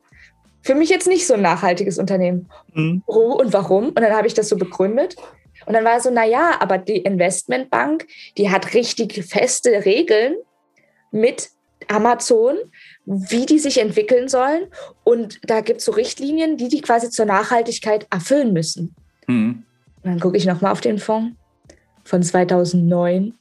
für 0.62 0.74
mich 0.74 0.90
jetzt 0.90 1.06
nicht 1.06 1.26
so 1.26 1.34
ein 1.34 1.42
nachhaltiges 1.42 1.98
Unternehmen. 1.98 2.50
Mhm. 2.74 3.02
Und 3.06 3.52
warum? 3.52 3.88
Und 3.88 4.00
dann 4.00 4.12
habe 4.12 4.26
ich 4.26 4.34
das 4.34 4.48
so 4.48 4.56
begründet. 4.56 5.16
Und 5.64 5.74
dann 5.74 5.84
war 5.84 6.00
so, 6.00 6.10
naja, 6.10 6.56
aber 6.60 6.78
die 6.78 6.98
Investmentbank, 6.98 8.06
die 8.36 8.50
hat 8.50 8.74
richtig 8.74 9.24
feste 9.24 9.84
Regeln 9.84 10.36
mit 11.10 11.50
Amazon, 11.88 12.56
wie 13.04 13.46
die 13.46 13.58
sich 13.58 13.80
entwickeln 13.80 14.28
sollen. 14.28 14.66
Und 15.04 15.38
da 15.48 15.60
gibt 15.60 15.78
es 15.78 15.86
so 15.86 15.92
Richtlinien, 15.92 16.56
die 16.56 16.68
die 16.68 16.80
quasi 16.80 17.10
zur 17.10 17.26
Nachhaltigkeit 17.26 18.06
erfüllen 18.10 18.52
müssen. 18.52 18.94
Mhm. 19.28 19.64
dann 20.04 20.20
gucke 20.20 20.36
ich 20.36 20.46
nochmal 20.46 20.70
auf 20.70 20.80
den 20.80 20.98
Fonds 20.98 21.36
von 22.04 22.22
2009. 22.22 23.34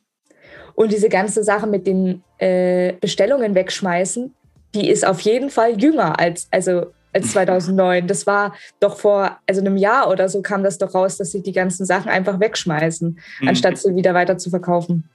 Und 0.74 0.91
diese 0.91 1.10
ganze 1.10 1.43
Sache 1.43 1.67
mit 1.67 1.86
den 1.86 2.24
äh, 2.39 2.93
Bestellungen 2.93 3.54
wegschmeißen, 3.54 4.34
die 4.75 4.89
ist 4.89 5.05
auf 5.05 5.21
jeden 5.21 5.49
Fall 5.49 5.81
jünger 5.81 6.19
als, 6.19 6.47
also 6.51 6.88
als 7.13 7.31
2009. 7.31 8.07
Das 8.07 8.27
war 8.27 8.53
doch 8.79 8.97
vor 8.97 9.39
also 9.47 9.61
einem 9.61 9.77
Jahr 9.77 10.09
oder 10.09 10.29
so 10.29 10.41
kam 10.41 10.63
das 10.63 10.77
doch 10.77 10.93
raus, 10.93 11.17
dass 11.17 11.31
sie 11.31 11.41
die 11.41 11.53
ganzen 11.53 11.85
Sachen 11.85 12.09
einfach 12.09 12.39
wegschmeißen, 12.39 13.19
mhm. 13.39 13.47
anstatt 13.47 13.77
sie 13.77 13.95
wieder 13.95 14.13
weiter 14.13 14.38
zu 14.38 14.49
verkaufen. 14.49 15.09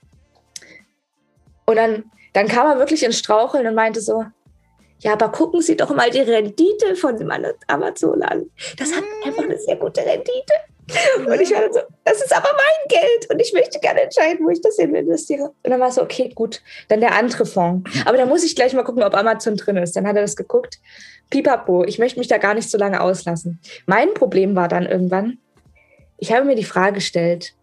Und 1.65 1.75
dann, 1.77 2.03
dann 2.33 2.47
kam 2.47 2.67
er 2.67 2.79
wirklich 2.79 3.03
ins 3.03 3.19
Straucheln 3.19 3.65
und 3.67 3.75
meinte 3.75 4.01
so, 4.01 4.25
ja, 4.99 5.13
aber 5.13 5.29
gucken 5.29 5.61
Sie 5.61 5.75
doch 5.75 5.89
mal 5.95 6.11
die 6.11 6.19
Rendite 6.19 6.95
von 6.95 7.17
Amazon 7.67 8.21
an. 8.21 8.45
Das 8.77 8.95
hat 8.95 9.03
einfach 9.25 9.43
eine 9.43 9.57
sehr 9.57 9.75
gute 9.75 10.01
Rendite. 10.01 10.53
Und 11.25 11.41
ich 11.41 11.51
war 11.51 11.61
dann 11.61 11.73
so, 11.73 11.79
das 12.03 12.21
ist 12.21 12.35
aber 12.35 12.49
mein 12.49 12.87
Geld 12.87 13.29
und 13.29 13.39
ich 13.39 13.53
möchte 13.53 13.79
gerne 13.79 14.01
entscheiden, 14.01 14.45
wo 14.45 14.49
ich 14.49 14.61
das 14.61 14.75
hin 14.75 14.93
investiere. 14.95 15.53
Und 15.63 15.69
dann 15.71 15.79
war 15.79 15.89
es 15.89 15.95
so, 15.95 16.03
okay, 16.03 16.31
gut, 16.33 16.61
dann 16.87 17.01
der 17.01 17.15
andere 17.15 17.45
Fonds. 17.45 17.89
Aber 18.05 18.17
da 18.17 18.25
muss 18.25 18.43
ich 18.43 18.55
gleich 18.55 18.73
mal 18.73 18.83
gucken, 18.83 19.03
ob 19.03 19.15
Amazon 19.15 19.55
drin 19.55 19.77
ist. 19.77 19.95
Dann 19.95 20.07
hat 20.07 20.15
er 20.15 20.21
das 20.21 20.35
geguckt. 20.35 20.79
Pipapo, 21.29 21.83
ich 21.83 21.99
möchte 21.99 22.19
mich 22.19 22.27
da 22.27 22.37
gar 22.37 22.53
nicht 22.53 22.69
so 22.69 22.77
lange 22.77 23.01
auslassen. 23.01 23.59
Mein 23.85 24.13
Problem 24.13 24.55
war 24.55 24.67
dann 24.67 24.85
irgendwann, 24.85 25.37
ich 26.17 26.31
habe 26.31 26.45
mir 26.45 26.55
die 26.55 26.63
Frage 26.63 26.95
gestellt, 26.95 27.53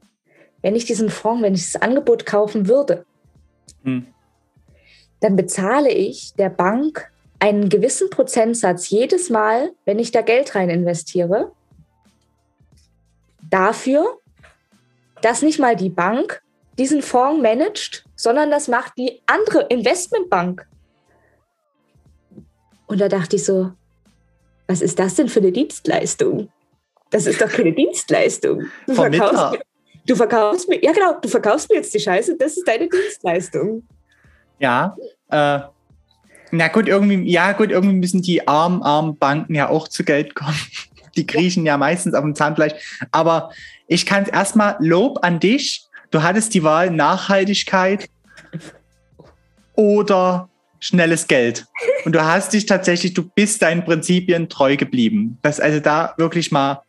wenn 0.63 0.75
ich 0.75 0.85
diesen 0.85 1.11
Fonds, 1.11 1.43
wenn 1.43 1.55
ich 1.55 1.73
das 1.73 1.83
Angebot 1.83 2.27
kaufen 2.27 2.67
würde, 2.67 3.05
hm. 3.85 4.07
dann 5.21 5.37
bezahle 5.37 5.91
ich 5.91 6.35
der 6.35 6.51
Bank 6.51 7.11
einen 7.39 7.69
gewissen 7.69 8.11
Prozentsatz 8.11 8.91
jedes 8.91 9.31
Mal, 9.31 9.71
wenn 9.85 9.99
ich 9.99 10.11
da 10.11 10.23
Geld 10.23 10.55
rein 10.55 10.71
investiere 10.71 11.53
dafür, 13.51 14.19
dass 15.23 15.43
nicht 15.43 15.59
mal 15.59 15.77
die 15.77 15.91
Bank 15.91 16.43
diesen 16.79 17.03
Fonds 17.03 17.43
managt, 17.43 18.05
sondern 18.15 18.51
das 18.51 18.69
macht 18.69 18.93
die 18.97 19.21
andere 19.27 19.67
Investmentbank. 19.69 20.67
Und 22.87 23.01
da 23.01 23.09
dachte 23.09 23.37
ich 23.37 23.45
so, 23.45 23.73
was 24.67 24.81
ist 24.81 24.99
das 24.99 25.15
denn 25.17 25.29
für 25.29 25.41
eine 25.41 25.53
Dienstleistung? 25.53 26.51
Das 27.11 27.27
ist 27.27 27.41
doch 27.41 27.49
keine 27.49 27.73
Dienstleistung. 27.73 28.65
Du 28.87 28.95
verkaufst, 28.95 29.53
mir, 29.53 29.61
du 30.07 30.15
verkaufst 30.15 30.69
mir, 30.69 30.83
ja 30.85 30.93
genau, 30.93 31.19
du 31.21 31.29
verkaufst 31.29 31.69
mir 31.71 31.77
jetzt 31.77 31.93
die 31.95 32.01
Scheiße, 32.01 32.37
das 32.37 32.57
ist 32.57 32.69
deine 32.69 32.89
Dienstleistung. 32.89 33.83
Ja, 34.59 34.97
äh, 35.31 35.61
na 36.51 36.69
gut, 36.69 36.89
irgendwie, 36.89 37.31
ja 37.31 37.53
gut, 37.53 37.71
irgendwie 37.71 37.97
müssen 37.97 38.23
die 38.23 38.47
armen, 38.47 38.83
armen 38.83 39.17
Banken 39.17 39.55
ja 39.55 39.69
auch 39.69 39.89
zu 39.89 40.05
Geld 40.05 40.35
kommen 40.35 40.59
die 41.19 41.27
kriechen 41.27 41.67
ja 41.67 41.77
meistens 41.77 42.15
auf 42.15 42.23
dem 42.23 42.35
Zahnfleisch. 42.35 42.73
Aber 43.11 43.51
ich 43.87 44.07
kann 44.07 44.23
es 44.23 44.31
erstmal 44.31 44.77
Lob 44.79 45.19
an 45.23 45.41
dich. 45.41 45.85
Du 46.11 46.23
hattest 46.23 46.55
die 46.55 46.65
Wahl 46.65 46.91
Nachhaltigkeit 46.91 48.09
oder 49.75 50.49
schnelles 50.81 51.27
Geld. 51.27 51.67
Und 52.05 52.15
du 52.15 52.25
hast 52.25 52.53
dich 52.53 52.67
tatsächlich, 52.67 53.15
du 53.15 53.23
bist 53.23 53.63
deinen 53.63 53.85
Prinzipien 53.85 54.49
treu 54.49 54.77
geblieben. 54.77 55.39
Das 55.43 55.61
also 55.61 55.81
da 55.81 56.15
wirklich 56.17 56.53
mal. 56.53 56.83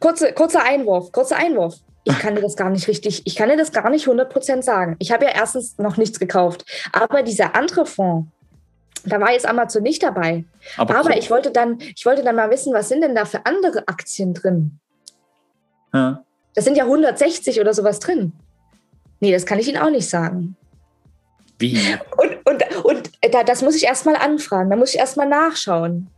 Kurze, 0.00 0.32
kurzer 0.32 0.64
Einwurf, 0.64 1.12
kurzer 1.12 1.36
Einwurf. 1.36 1.74
Ich 2.06 2.18
kann 2.18 2.34
dir 2.34 2.42
das 2.42 2.54
gar 2.56 2.68
nicht 2.68 2.86
richtig, 2.86 3.22
ich 3.24 3.34
kann 3.34 3.48
dir 3.48 3.56
das 3.56 3.72
gar 3.72 3.88
nicht 3.88 4.06
100% 4.06 4.62
sagen. 4.62 4.96
Ich 4.98 5.10
habe 5.10 5.24
ja 5.24 5.30
erstens 5.30 5.78
noch 5.78 5.96
nichts 5.96 6.20
gekauft. 6.20 6.66
Aber 6.92 7.22
dieser 7.22 7.56
andere 7.56 7.86
Fonds, 7.86 8.28
da 9.04 9.20
war 9.20 9.32
jetzt 9.32 9.46
Amazon 9.46 9.82
nicht 9.82 10.02
dabei. 10.02 10.44
Aber, 10.76 10.96
Aber 10.96 11.16
ich 11.16 11.30
wollte 11.30 11.50
dann, 11.50 11.78
ich 11.94 12.06
wollte 12.06 12.22
dann 12.22 12.36
mal 12.36 12.50
wissen, 12.50 12.72
was 12.72 12.88
sind 12.88 13.02
denn 13.02 13.14
da 13.14 13.24
für 13.24 13.44
andere 13.46 13.86
Aktien 13.86 14.34
drin? 14.34 14.78
Ja. 15.92 16.24
Das 16.54 16.64
sind 16.64 16.76
ja 16.76 16.84
160 16.84 17.60
oder 17.60 17.74
sowas 17.74 17.98
drin. 17.98 18.32
Nee, 19.20 19.32
das 19.32 19.46
kann 19.46 19.58
ich 19.58 19.68
Ihnen 19.68 19.78
auch 19.78 19.90
nicht 19.90 20.08
sagen. 20.08 20.56
Wie? 21.58 21.78
Und, 22.16 22.38
und, 22.44 22.84
und 22.84 23.10
da, 23.32 23.42
das 23.42 23.62
muss 23.62 23.76
ich 23.76 23.84
erstmal 23.84 24.16
anfragen, 24.16 24.70
da 24.70 24.76
muss 24.76 24.90
ich 24.90 24.98
erstmal 24.98 25.28
nachschauen. 25.28 26.10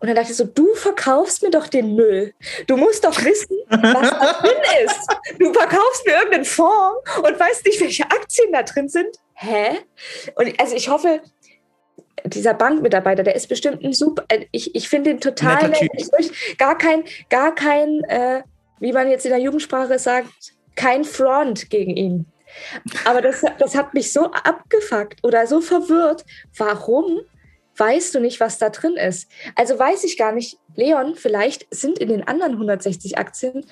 Und 0.00 0.08
dann 0.08 0.16
dachte 0.16 0.30
ich 0.30 0.36
so, 0.36 0.44
du 0.44 0.74
verkaufst 0.74 1.42
mir 1.42 1.50
doch 1.50 1.66
den 1.66 1.94
Müll. 1.94 2.32
Du 2.66 2.76
musst 2.76 3.04
doch 3.04 3.22
wissen, 3.22 3.58
was 3.68 4.10
da 4.10 4.32
drin 4.40 4.56
ist. 4.84 5.38
Du 5.38 5.52
verkaufst 5.52 6.06
mir 6.06 6.14
irgendeinen 6.14 6.44
Fonds 6.46 7.18
und 7.18 7.38
weißt 7.38 7.66
nicht, 7.66 7.80
welche 7.80 8.04
Aktien 8.04 8.52
da 8.52 8.62
drin 8.62 8.88
sind. 8.88 9.16
Hä? 9.34 9.78
Und 10.34 10.58
also 10.58 10.74
ich 10.74 10.88
hoffe, 10.88 11.20
dieser 12.24 12.54
Bankmitarbeiter, 12.54 13.22
der 13.22 13.34
ist 13.34 13.48
bestimmt 13.48 13.84
ein 13.84 13.92
super, 13.92 14.24
äh, 14.28 14.46
ich, 14.52 14.74
ich 14.74 14.88
finde 14.88 15.10
ihn 15.10 15.20
total 15.20 15.72
gar 16.58 16.78
kein, 16.78 17.04
gar 17.28 17.54
kein, 17.54 18.02
äh, 18.04 18.42
wie 18.80 18.92
man 18.92 19.10
jetzt 19.10 19.24
in 19.24 19.32
der 19.32 19.40
Jugendsprache 19.40 19.98
sagt, 19.98 20.30
kein 20.76 21.04
Front 21.04 21.70
gegen 21.70 21.96
ihn. 21.96 22.26
Aber 23.04 23.20
das, 23.20 23.44
das 23.58 23.74
hat 23.76 23.94
mich 23.94 24.12
so 24.12 24.30
abgefuckt 24.30 25.22
oder 25.22 25.46
so 25.46 25.60
verwirrt. 25.60 26.24
Warum 26.56 27.20
weißt 27.76 28.14
du 28.14 28.20
nicht, 28.20 28.40
was 28.40 28.58
da 28.58 28.70
drin 28.70 28.94
ist? 28.94 29.28
Also 29.54 29.78
weiß 29.78 30.04
ich 30.04 30.16
gar 30.16 30.32
nicht, 30.32 30.58
Leon, 30.74 31.14
vielleicht 31.14 31.66
sind 31.70 31.98
in 31.98 32.08
den 32.08 32.26
anderen 32.26 32.52
160 32.52 33.18
Aktien 33.18 33.64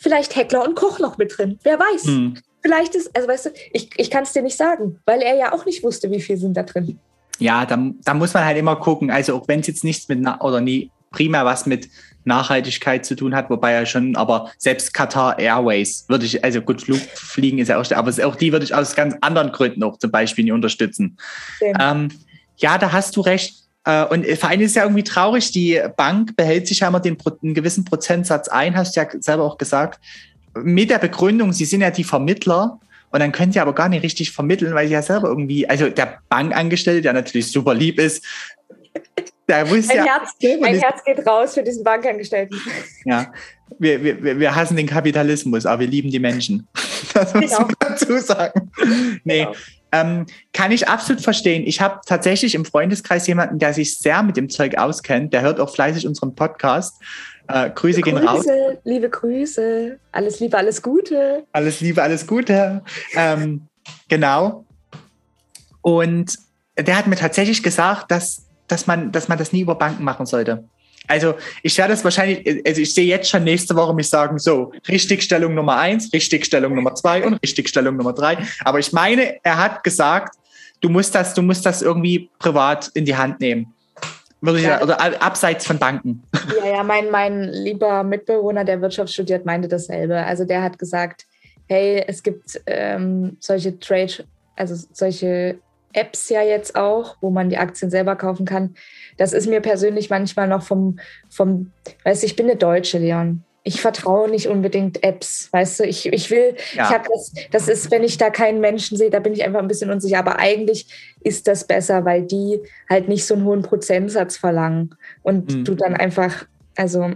vielleicht 0.00 0.34
Heckler 0.34 0.64
und 0.64 0.74
Koch 0.74 0.98
noch 0.98 1.18
mit 1.18 1.36
drin. 1.36 1.58
Wer 1.62 1.78
weiß. 1.78 2.04
Hm. 2.04 2.34
Vielleicht 2.62 2.94
ist, 2.94 3.14
also 3.14 3.28
weißt 3.28 3.46
du, 3.46 3.50
ich, 3.72 3.90
ich 3.96 4.10
kann 4.10 4.24
es 4.24 4.32
dir 4.32 4.42
nicht 4.42 4.56
sagen, 4.56 4.98
weil 5.06 5.22
er 5.22 5.36
ja 5.36 5.52
auch 5.52 5.64
nicht 5.66 5.82
wusste, 5.82 6.10
wie 6.10 6.20
viel 6.20 6.36
sind 6.36 6.56
da 6.56 6.62
drin 6.62 6.98
ja, 7.38 7.64
da, 7.66 7.78
da 8.04 8.14
muss 8.14 8.34
man 8.34 8.44
halt 8.44 8.58
immer 8.58 8.76
gucken. 8.76 9.10
Also 9.10 9.36
auch 9.36 9.48
wenn 9.48 9.60
es 9.60 9.66
jetzt 9.66 9.84
nichts 9.84 10.08
mit 10.08 10.26
oder 10.40 10.60
nie 10.60 10.90
primär 11.10 11.44
was 11.44 11.66
mit 11.66 11.88
Nachhaltigkeit 12.24 13.06
zu 13.06 13.16
tun 13.16 13.34
hat, 13.34 13.50
wobei 13.50 13.72
ja 13.72 13.86
schon, 13.86 14.14
aber 14.14 14.50
selbst 14.58 14.92
Qatar 14.92 15.38
Airways 15.38 16.04
würde 16.08 16.26
ich, 16.26 16.44
also 16.44 16.60
gut, 16.60 16.82
Flugfliegen 16.82 17.58
ist 17.58 17.68
ja 17.68 17.80
auch, 17.80 17.90
aber 17.92 18.12
auch 18.26 18.36
die 18.36 18.52
würde 18.52 18.64
ich 18.64 18.74
aus 18.74 18.94
ganz 18.94 19.16
anderen 19.22 19.52
Gründen 19.52 19.82
auch 19.82 19.98
zum 19.98 20.10
Beispiel 20.10 20.44
nicht 20.44 20.52
unterstützen. 20.52 21.16
Ähm, 21.80 22.08
ja, 22.58 22.78
da 22.78 22.92
hast 22.92 23.16
du 23.16 23.22
recht. 23.22 23.54
Äh, 23.84 24.04
und 24.04 24.26
vor 24.38 24.50
allem 24.50 24.60
ist 24.60 24.70
es 24.70 24.74
ja 24.74 24.82
irgendwie 24.82 25.04
traurig, 25.04 25.50
die 25.52 25.80
Bank 25.96 26.36
behält 26.36 26.68
sich 26.68 26.80
ja 26.80 26.88
immer 26.88 27.00
den, 27.00 27.16
einen 27.42 27.54
gewissen 27.54 27.84
Prozentsatz 27.84 28.48
ein, 28.48 28.76
hast 28.76 28.96
du 28.96 29.00
ja 29.00 29.08
selber 29.18 29.44
auch 29.44 29.56
gesagt, 29.56 30.00
mit 30.54 30.90
der 30.90 30.98
Begründung, 30.98 31.52
sie 31.52 31.64
sind 31.64 31.80
ja 31.80 31.90
die 31.90 32.04
Vermittler 32.04 32.80
und 33.10 33.20
dann 33.20 33.32
können 33.32 33.52
sie 33.52 33.60
aber 33.60 33.74
gar 33.74 33.88
nicht 33.88 34.02
richtig 34.02 34.32
vermitteln, 34.32 34.74
weil 34.74 34.86
sie 34.86 34.94
ja 34.94 35.02
selber 35.02 35.28
irgendwie, 35.28 35.68
also 35.68 35.88
der 35.88 36.18
Bankangestellte, 36.28 37.02
der 37.02 37.12
natürlich 37.12 37.50
super 37.50 37.74
lieb 37.74 37.98
ist, 37.98 38.24
der 39.48 39.66
muss 39.66 39.88
mein 39.88 39.96
ja. 39.96 40.04
Herz, 40.04 40.60
mein 40.60 40.78
Herz 40.78 41.04
geht 41.04 41.26
raus 41.26 41.54
für 41.54 41.62
diesen 41.64 41.82
Bankangestellten. 41.82 42.60
Ja, 43.04 43.32
wir, 43.78 44.02
wir, 44.02 44.38
wir 44.38 44.54
hassen 44.54 44.76
den 44.76 44.86
Kapitalismus, 44.86 45.66
aber 45.66 45.80
wir 45.80 45.86
lieben 45.88 46.10
die 46.10 46.20
Menschen. 46.20 46.68
Das 47.12 47.34
muss 47.34 47.50
genau. 47.50 47.62
man 47.62 47.74
dazu 47.80 48.18
sagen. 48.18 48.70
Nee. 49.24 49.40
Genau. 49.40 49.54
Ähm, 49.90 50.26
kann 50.52 50.70
ich 50.70 50.86
absolut 50.86 51.20
verstehen. 51.20 51.64
Ich 51.66 51.80
habe 51.80 51.98
tatsächlich 52.06 52.54
im 52.54 52.64
Freundeskreis 52.64 53.26
jemanden, 53.26 53.58
der 53.58 53.74
sich 53.74 53.98
sehr 53.98 54.22
mit 54.22 54.36
dem 54.36 54.48
Zeug 54.48 54.78
auskennt. 54.78 55.32
Der 55.32 55.42
hört 55.42 55.58
auch 55.58 55.74
fleißig 55.74 56.06
unseren 56.06 56.36
Podcast. 56.36 57.02
Äh, 57.52 57.70
Grüße 57.74 58.00
gehen 58.00 58.16
raus. 58.16 58.44
Liebe 58.84 59.08
Grüße, 59.08 59.98
alles 60.12 60.40
Liebe, 60.40 60.56
alles 60.56 60.82
Gute. 60.82 61.44
Alles 61.52 61.80
Liebe, 61.80 62.02
alles 62.02 62.26
Gute. 62.26 62.82
Ähm, 63.14 63.62
genau. 64.08 64.64
Und 65.82 66.38
der 66.76 66.96
hat 66.96 67.06
mir 67.06 67.16
tatsächlich 67.16 67.62
gesagt, 67.62 68.10
dass, 68.10 68.46
dass, 68.68 68.86
man, 68.86 69.12
dass 69.12 69.28
man 69.28 69.38
das 69.38 69.52
nie 69.52 69.60
über 69.60 69.74
Banken 69.74 70.04
machen 70.04 70.26
sollte. 70.26 70.64
Also 71.08 71.34
ich 71.62 71.76
werde 71.76 71.92
das 71.92 72.04
wahrscheinlich, 72.04 72.64
also 72.66 72.80
ich 72.80 72.94
sehe 72.94 73.06
jetzt 73.06 73.28
schon 73.28 73.42
nächste 73.42 73.74
Woche 73.74 73.94
mich 73.94 74.08
sagen, 74.08 74.38
so, 74.38 74.72
Richtigstellung 74.86 75.54
Nummer 75.54 75.76
eins, 75.76 76.12
Richtigstellung 76.12 76.74
Nummer 76.74 76.94
zwei 76.94 77.24
und 77.24 77.34
Richtigstellung 77.42 77.96
Nummer 77.96 78.12
drei. 78.12 78.38
Aber 78.64 78.78
ich 78.78 78.92
meine, 78.92 79.42
er 79.42 79.56
hat 79.56 79.82
gesagt, 79.82 80.36
du 80.80 80.88
musst 80.88 81.14
das, 81.14 81.34
du 81.34 81.42
musst 81.42 81.66
das 81.66 81.82
irgendwie 81.82 82.30
privat 82.38 82.90
in 82.94 83.04
die 83.04 83.16
Hand 83.16 83.40
nehmen. 83.40 83.74
Würde 84.40 84.62
ja. 84.62 84.82
oder 84.82 85.00
abseits 85.22 85.66
von 85.66 85.78
Banken. 85.78 86.22
Ja, 86.58 86.76
ja, 86.76 86.82
mein, 86.82 87.10
mein 87.10 87.44
lieber 87.44 88.02
Mitbewohner, 88.02 88.64
der 88.64 88.82
Wirtschaft 88.82 89.12
studiert, 89.12 89.46
meinte 89.46 89.68
dasselbe. 89.68 90.24
Also 90.24 90.44
der 90.44 90.62
hat 90.62 90.78
gesagt, 90.78 91.26
hey, 91.68 92.04
es 92.06 92.22
gibt 92.22 92.60
ähm, 92.66 93.36
solche 93.40 93.78
Trade, 93.78 94.24
also 94.56 94.74
solche 94.92 95.58
Apps 95.92 96.28
ja 96.28 96.42
jetzt 96.42 96.76
auch, 96.76 97.16
wo 97.20 97.30
man 97.30 97.48
die 97.48 97.56
Aktien 97.56 97.90
selber 97.90 98.16
kaufen 98.16 98.46
kann. 98.46 98.74
Das 99.16 99.32
ist 99.32 99.48
mir 99.48 99.60
persönlich 99.60 100.10
manchmal 100.10 100.48
noch 100.48 100.62
vom, 100.62 100.98
vom, 101.30 101.72
weißt 102.04 102.22
du, 102.22 102.26
ich 102.26 102.36
bin 102.36 102.46
eine 102.46 102.56
Deutsche, 102.56 102.98
Leon 102.98 103.44
ich 103.62 103.80
vertraue 103.80 104.30
nicht 104.30 104.48
unbedingt 104.48 105.02
Apps, 105.02 105.52
weißt 105.52 105.80
du, 105.80 105.84
ich, 105.84 106.06
ich 106.06 106.30
will, 106.30 106.56
ja. 106.74 106.84
ich 106.84 106.90
habe 106.90 107.08
das, 107.12 107.32
das 107.50 107.68
ist, 107.68 107.90
wenn 107.90 108.02
ich 108.02 108.16
da 108.16 108.30
keinen 108.30 108.60
Menschen 108.60 108.96
sehe, 108.96 109.10
da 109.10 109.20
bin 109.20 109.32
ich 109.32 109.44
einfach 109.44 109.60
ein 109.60 109.68
bisschen 109.68 109.90
unsicher, 109.90 110.18
aber 110.18 110.38
eigentlich 110.38 110.86
ist 111.20 111.46
das 111.46 111.66
besser, 111.66 112.04
weil 112.04 112.22
die 112.22 112.60
halt 112.88 113.08
nicht 113.08 113.26
so 113.26 113.34
einen 113.34 113.44
hohen 113.44 113.62
Prozentsatz 113.62 114.36
verlangen 114.36 114.94
und 115.22 115.54
mhm. 115.54 115.64
du 115.64 115.74
dann 115.74 115.94
einfach, 115.94 116.46
also 116.76 117.10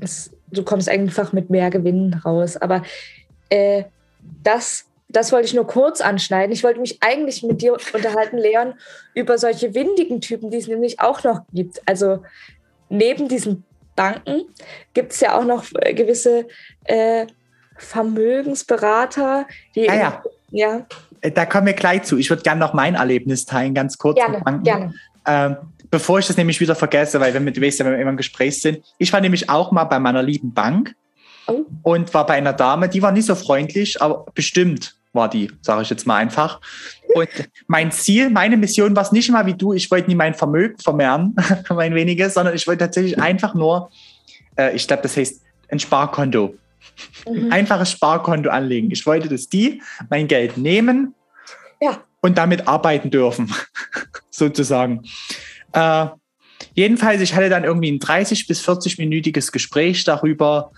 es, 0.00 0.30
du 0.50 0.64
kommst 0.64 0.88
einfach 0.88 1.32
mit 1.32 1.48
mehr 1.48 1.70
Gewinnen 1.70 2.14
raus, 2.14 2.56
aber 2.56 2.82
äh, 3.48 3.84
das 4.42 4.86
das 5.08 5.30
wollte 5.30 5.46
ich 5.46 5.54
nur 5.54 5.66
kurz 5.66 6.00
anschneiden. 6.00 6.52
Ich 6.52 6.64
wollte 6.64 6.80
mich 6.80 6.98
eigentlich 7.00 7.44
mit 7.44 7.62
dir 7.62 7.76
unterhalten, 7.94 8.38
Leon, 8.38 8.74
über 9.14 9.38
solche 9.38 9.72
windigen 9.72 10.20
Typen, 10.20 10.50
die 10.50 10.56
es 10.56 10.66
nämlich 10.66 11.00
auch 11.00 11.22
noch 11.22 11.42
gibt. 11.52 11.80
Also 11.86 12.22
neben 12.88 13.28
diesen 13.28 13.64
Banken 13.96 14.42
gibt 14.94 15.12
es 15.12 15.20
ja 15.20 15.36
auch 15.36 15.44
noch 15.44 15.64
äh, 15.80 15.94
gewisse 15.94 16.46
äh, 16.84 17.26
Vermögensberater, 17.78 19.46
die. 19.74 19.88
Ah, 19.90 19.94
ja. 19.94 20.22
ja. 20.50 20.86
Äh, 21.20 21.32
da 21.32 21.46
kommen 21.46 21.66
wir 21.66 21.72
gleich 21.72 22.04
zu. 22.04 22.16
Ich 22.18 22.30
würde 22.30 22.42
gerne 22.42 22.60
noch 22.60 22.74
mein 22.74 22.94
Erlebnis 22.94 23.44
teilen, 23.46 23.74
ganz 23.74 23.98
kurz. 23.98 24.16
Gerne, 24.16 24.62
gerne. 24.62 24.94
Ähm, 25.26 25.56
bevor 25.90 26.18
ich 26.18 26.26
das 26.26 26.36
nämlich 26.36 26.60
wieder 26.60 26.74
vergesse, 26.74 27.20
weil 27.20 27.34
wenn 27.34 27.44
wir, 27.44 27.52
du 27.52 27.60
weißt 27.60 27.78
ja, 27.78 27.84
wenn 27.84 27.92
wir 27.92 28.00
immer 28.00 28.10
im 28.10 28.16
Gespräch 28.16 28.60
sind. 28.60 28.84
Ich 28.98 29.12
war 29.12 29.20
nämlich 29.20 29.50
auch 29.50 29.72
mal 29.72 29.84
bei 29.84 29.98
meiner 29.98 30.22
lieben 30.22 30.52
Bank 30.54 30.94
oh. 31.46 31.64
und 31.82 32.14
war 32.14 32.26
bei 32.26 32.34
einer 32.34 32.52
Dame, 32.52 32.88
die 32.88 33.02
war 33.02 33.12
nicht 33.12 33.26
so 33.26 33.34
freundlich, 33.34 34.00
aber 34.00 34.26
bestimmt 34.34 34.96
war 35.12 35.28
die, 35.28 35.50
sage 35.62 35.82
ich 35.82 35.90
jetzt 35.90 36.06
mal 36.06 36.16
einfach. 36.16 36.60
Und 37.14 37.28
mein 37.66 37.92
Ziel, 37.92 38.30
meine 38.30 38.56
Mission 38.56 38.94
war 38.94 39.02
es 39.02 39.12
nicht 39.12 39.30
mal 39.30 39.46
wie 39.46 39.54
du, 39.54 39.72
ich 39.72 39.90
wollte 39.90 40.08
nie 40.08 40.14
mein 40.14 40.34
Vermögen 40.34 40.78
vermehren, 40.78 41.34
mein 41.70 41.94
weniges, 41.94 42.34
sondern 42.34 42.54
ich 42.54 42.66
wollte 42.66 42.84
tatsächlich 42.84 43.18
einfach 43.20 43.54
nur, 43.54 43.90
äh, 44.56 44.74
ich 44.74 44.86
glaube, 44.86 45.02
das 45.02 45.16
heißt 45.16 45.42
ein 45.68 45.78
Sparkonto. 45.78 46.54
Mhm. 47.28 47.52
Einfaches 47.52 47.90
Sparkonto 47.90 48.50
anlegen. 48.50 48.90
Ich 48.90 49.06
wollte, 49.06 49.28
dass 49.28 49.48
die 49.48 49.82
mein 50.08 50.28
Geld 50.28 50.56
nehmen 50.56 51.14
ja. 51.80 52.00
und 52.20 52.38
damit 52.38 52.68
arbeiten 52.68 53.10
dürfen, 53.10 53.52
sozusagen. 54.30 55.02
Äh, 55.72 56.06
jedenfalls, 56.74 57.20
ich 57.20 57.34
hatte 57.34 57.48
dann 57.48 57.64
irgendwie 57.64 57.90
ein 57.90 57.98
30 57.98 58.46
bis 58.46 58.66
40-minütiges 58.66 59.52
Gespräch 59.52 60.04
darüber, 60.04 60.70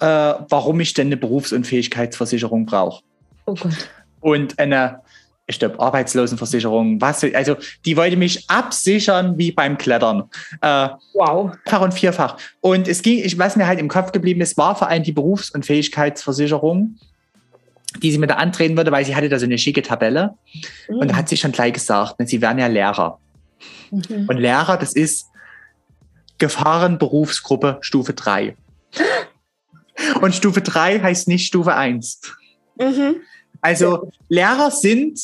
äh, 0.00 0.04
warum 0.04 0.80
ich 0.80 0.94
denn 0.94 1.08
eine 1.08 1.16
Berufsunfähigkeitsversicherung 1.16 2.66
brauche. 2.66 3.02
Oh 3.46 3.54
Gott. 3.54 3.88
Und 4.20 4.58
eine, 4.58 5.00
ich 5.46 5.58
glaube, 5.60 5.78
Arbeitslosenversicherung, 5.78 7.00
was, 7.00 7.22
also 7.22 7.56
die 7.84 7.96
wollte 7.96 8.16
mich 8.16 8.50
absichern 8.50 9.38
wie 9.38 9.52
beim 9.52 9.78
Klettern. 9.78 10.24
Äh, 10.60 10.88
wow. 11.14 11.52
Fach 11.66 11.82
und 11.82 11.94
vierfach. 11.94 12.36
Und 12.60 12.88
es 12.88 13.02
ging, 13.02 13.22
ich, 13.24 13.38
was 13.38 13.54
mir 13.54 13.66
halt 13.66 13.78
im 13.78 13.88
Kopf 13.88 14.10
geblieben 14.10 14.40
ist, 14.40 14.56
war 14.56 14.74
vor 14.74 14.88
allem 14.88 15.04
die 15.04 15.12
Berufsunfähigkeitsversicherung, 15.12 16.96
die 18.02 18.10
sie 18.10 18.18
mir 18.18 18.26
da 18.26 18.34
antreten 18.34 18.76
würde, 18.76 18.90
weil 18.90 19.04
sie 19.04 19.14
hatte 19.14 19.28
da 19.28 19.38
so 19.38 19.46
eine 19.46 19.58
schicke 19.58 19.82
Tabelle. 19.82 20.34
Mhm. 20.88 20.96
Und 20.96 21.10
da 21.10 21.16
hat 21.16 21.28
sie 21.28 21.36
schon 21.36 21.52
gleich 21.52 21.74
gesagt, 21.74 22.18
ne, 22.18 22.26
sie 22.26 22.40
wären 22.40 22.58
ja 22.58 22.66
Lehrer. 22.66 23.20
Mhm. 23.92 24.26
Und 24.28 24.38
Lehrer, 24.38 24.76
das 24.76 24.94
ist 24.94 25.26
Gefahrenberufsgruppe 26.38 27.78
Stufe 27.82 28.14
3. 28.14 28.56
Und 30.20 30.34
Stufe 30.34 30.60
3 30.60 31.00
heißt 31.00 31.28
nicht 31.28 31.46
Stufe 31.46 31.74
1. 31.74 32.20
Mhm. 32.78 33.16
Also 33.62 34.10
Lehrer 34.28 34.70
sind, 34.70 35.18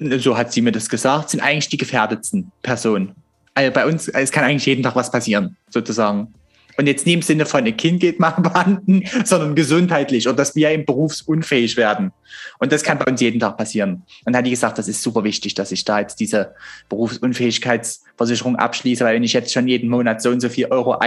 so 0.00 0.36
hat 0.36 0.52
sie 0.52 0.62
mir 0.62 0.72
das 0.72 0.88
gesagt, 0.88 1.30
sind 1.30 1.40
eigentlich 1.40 1.68
die 1.68 1.76
gefährdetsten 1.76 2.50
Personen. 2.62 3.14
Also 3.54 3.72
bei 3.72 3.86
uns, 3.86 4.08
es 4.08 4.30
kann 4.30 4.44
eigentlich 4.44 4.66
jeden 4.66 4.82
Tag 4.82 4.96
was 4.96 5.10
passieren, 5.10 5.56
sozusagen. 5.68 6.32
Und 6.76 6.86
jetzt 6.86 7.04
nicht 7.04 7.14
im 7.16 7.22
Sinne 7.22 7.44
von, 7.44 7.66
ein 7.66 7.76
Kind 7.76 8.00
geht 8.00 8.18
mal 8.18 8.28
abhanden, 8.36 9.04
sondern 9.24 9.54
gesundheitlich 9.54 10.26
oder 10.26 10.36
dass 10.36 10.54
wir 10.56 10.70
eben 10.70 10.86
berufsunfähig 10.86 11.76
werden. 11.76 12.12
Und 12.58 12.72
das 12.72 12.82
kann 12.82 12.98
bei 12.98 13.10
uns 13.10 13.20
jeden 13.20 13.38
Tag 13.38 13.58
passieren. 13.58 13.94
Und 14.24 14.32
dann 14.32 14.36
hat 14.36 14.46
die 14.46 14.50
gesagt, 14.50 14.78
das 14.78 14.88
ist 14.88 15.02
super 15.02 15.22
wichtig, 15.22 15.54
dass 15.54 15.72
ich 15.72 15.84
da 15.84 16.00
jetzt 16.00 16.20
diese 16.20 16.54
Berufsunfähigkeitsversicherung 16.88 18.56
abschließe, 18.56 19.04
weil 19.04 19.16
wenn 19.16 19.24
ich 19.24 19.34
jetzt 19.34 19.52
schon 19.52 19.68
jeden 19.68 19.90
Monat 19.90 20.22
so 20.22 20.30
und 20.30 20.40
so 20.40 20.48
viel 20.48 20.66
Euro 20.66 20.98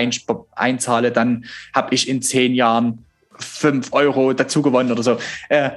einzahle, 0.51 1.11
dann 1.11 1.45
habe 1.73 1.95
ich 1.95 2.07
in 2.07 2.21
zehn 2.21 2.53
Jahren 2.53 3.05
fünf 3.39 3.93
Euro 3.93 4.33
dazu 4.33 4.61
gewonnen 4.61 4.91
oder 4.91 5.01
so. 5.01 5.17
Äh, 5.49 5.71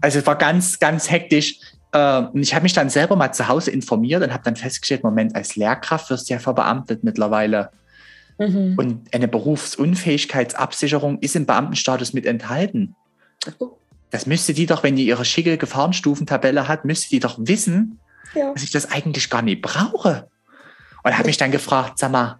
also 0.00 0.18
es 0.18 0.26
war 0.26 0.36
ganz, 0.36 0.78
ganz 0.78 1.10
hektisch. 1.10 1.58
Äh, 1.98 2.28
und 2.32 2.42
ich 2.42 2.54
habe 2.54 2.62
mich 2.62 2.72
dann 2.72 2.90
selber 2.90 3.16
mal 3.16 3.32
zu 3.32 3.48
Hause 3.48 3.70
informiert 3.70 4.22
und 4.22 4.32
habe 4.32 4.44
dann 4.44 4.56
festgestellt, 4.56 5.02
Moment, 5.02 5.34
als 5.34 5.56
Lehrkraft 5.56 6.10
wirst 6.10 6.28
du 6.28 6.34
ja 6.34 6.40
verbeamtet 6.40 7.04
mittlerweile. 7.04 7.70
Mhm. 8.38 8.74
Und 8.76 9.14
eine 9.14 9.28
Berufsunfähigkeitsabsicherung 9.28 11.18
ist 11.20 11.34
im 11.34 11.46
Beamtenstatus 11.46 12.12
mit 12.12 12.26
enthalten. 12.26 12.94
Das 14.10 14.26
müsste 14.26 14.54
die 14.54 14.66
doch, 14.66 14.82
wenn 14.82 14.96
die 14.96 15.06
ihre 15.06 15.24
schicke 15.24 15.58
Gefahrenstufentabelle 15.58 16.68
hat, 16.68 16.84
müsste 16.84 17.10
die 17.10 17.20
doch 17.20 17.36
wissen, 17.38 17.98
ja. 18.34 18.52
dass 18.52 18.62
ich 18.62 18.70
das 18.70 18.90
eigentlich 18.90 19.28
gar 19.28 19.42
nicht 19.42 19.60
brauche. 19.60 20.28
Und 21.02 21.16
habe 21.16 21.26
mich 21.26 21.36
dann 21.36 21.50
gefragt, 21.50 21.98
sag 21.98 22.12
mal, 22.12 22.38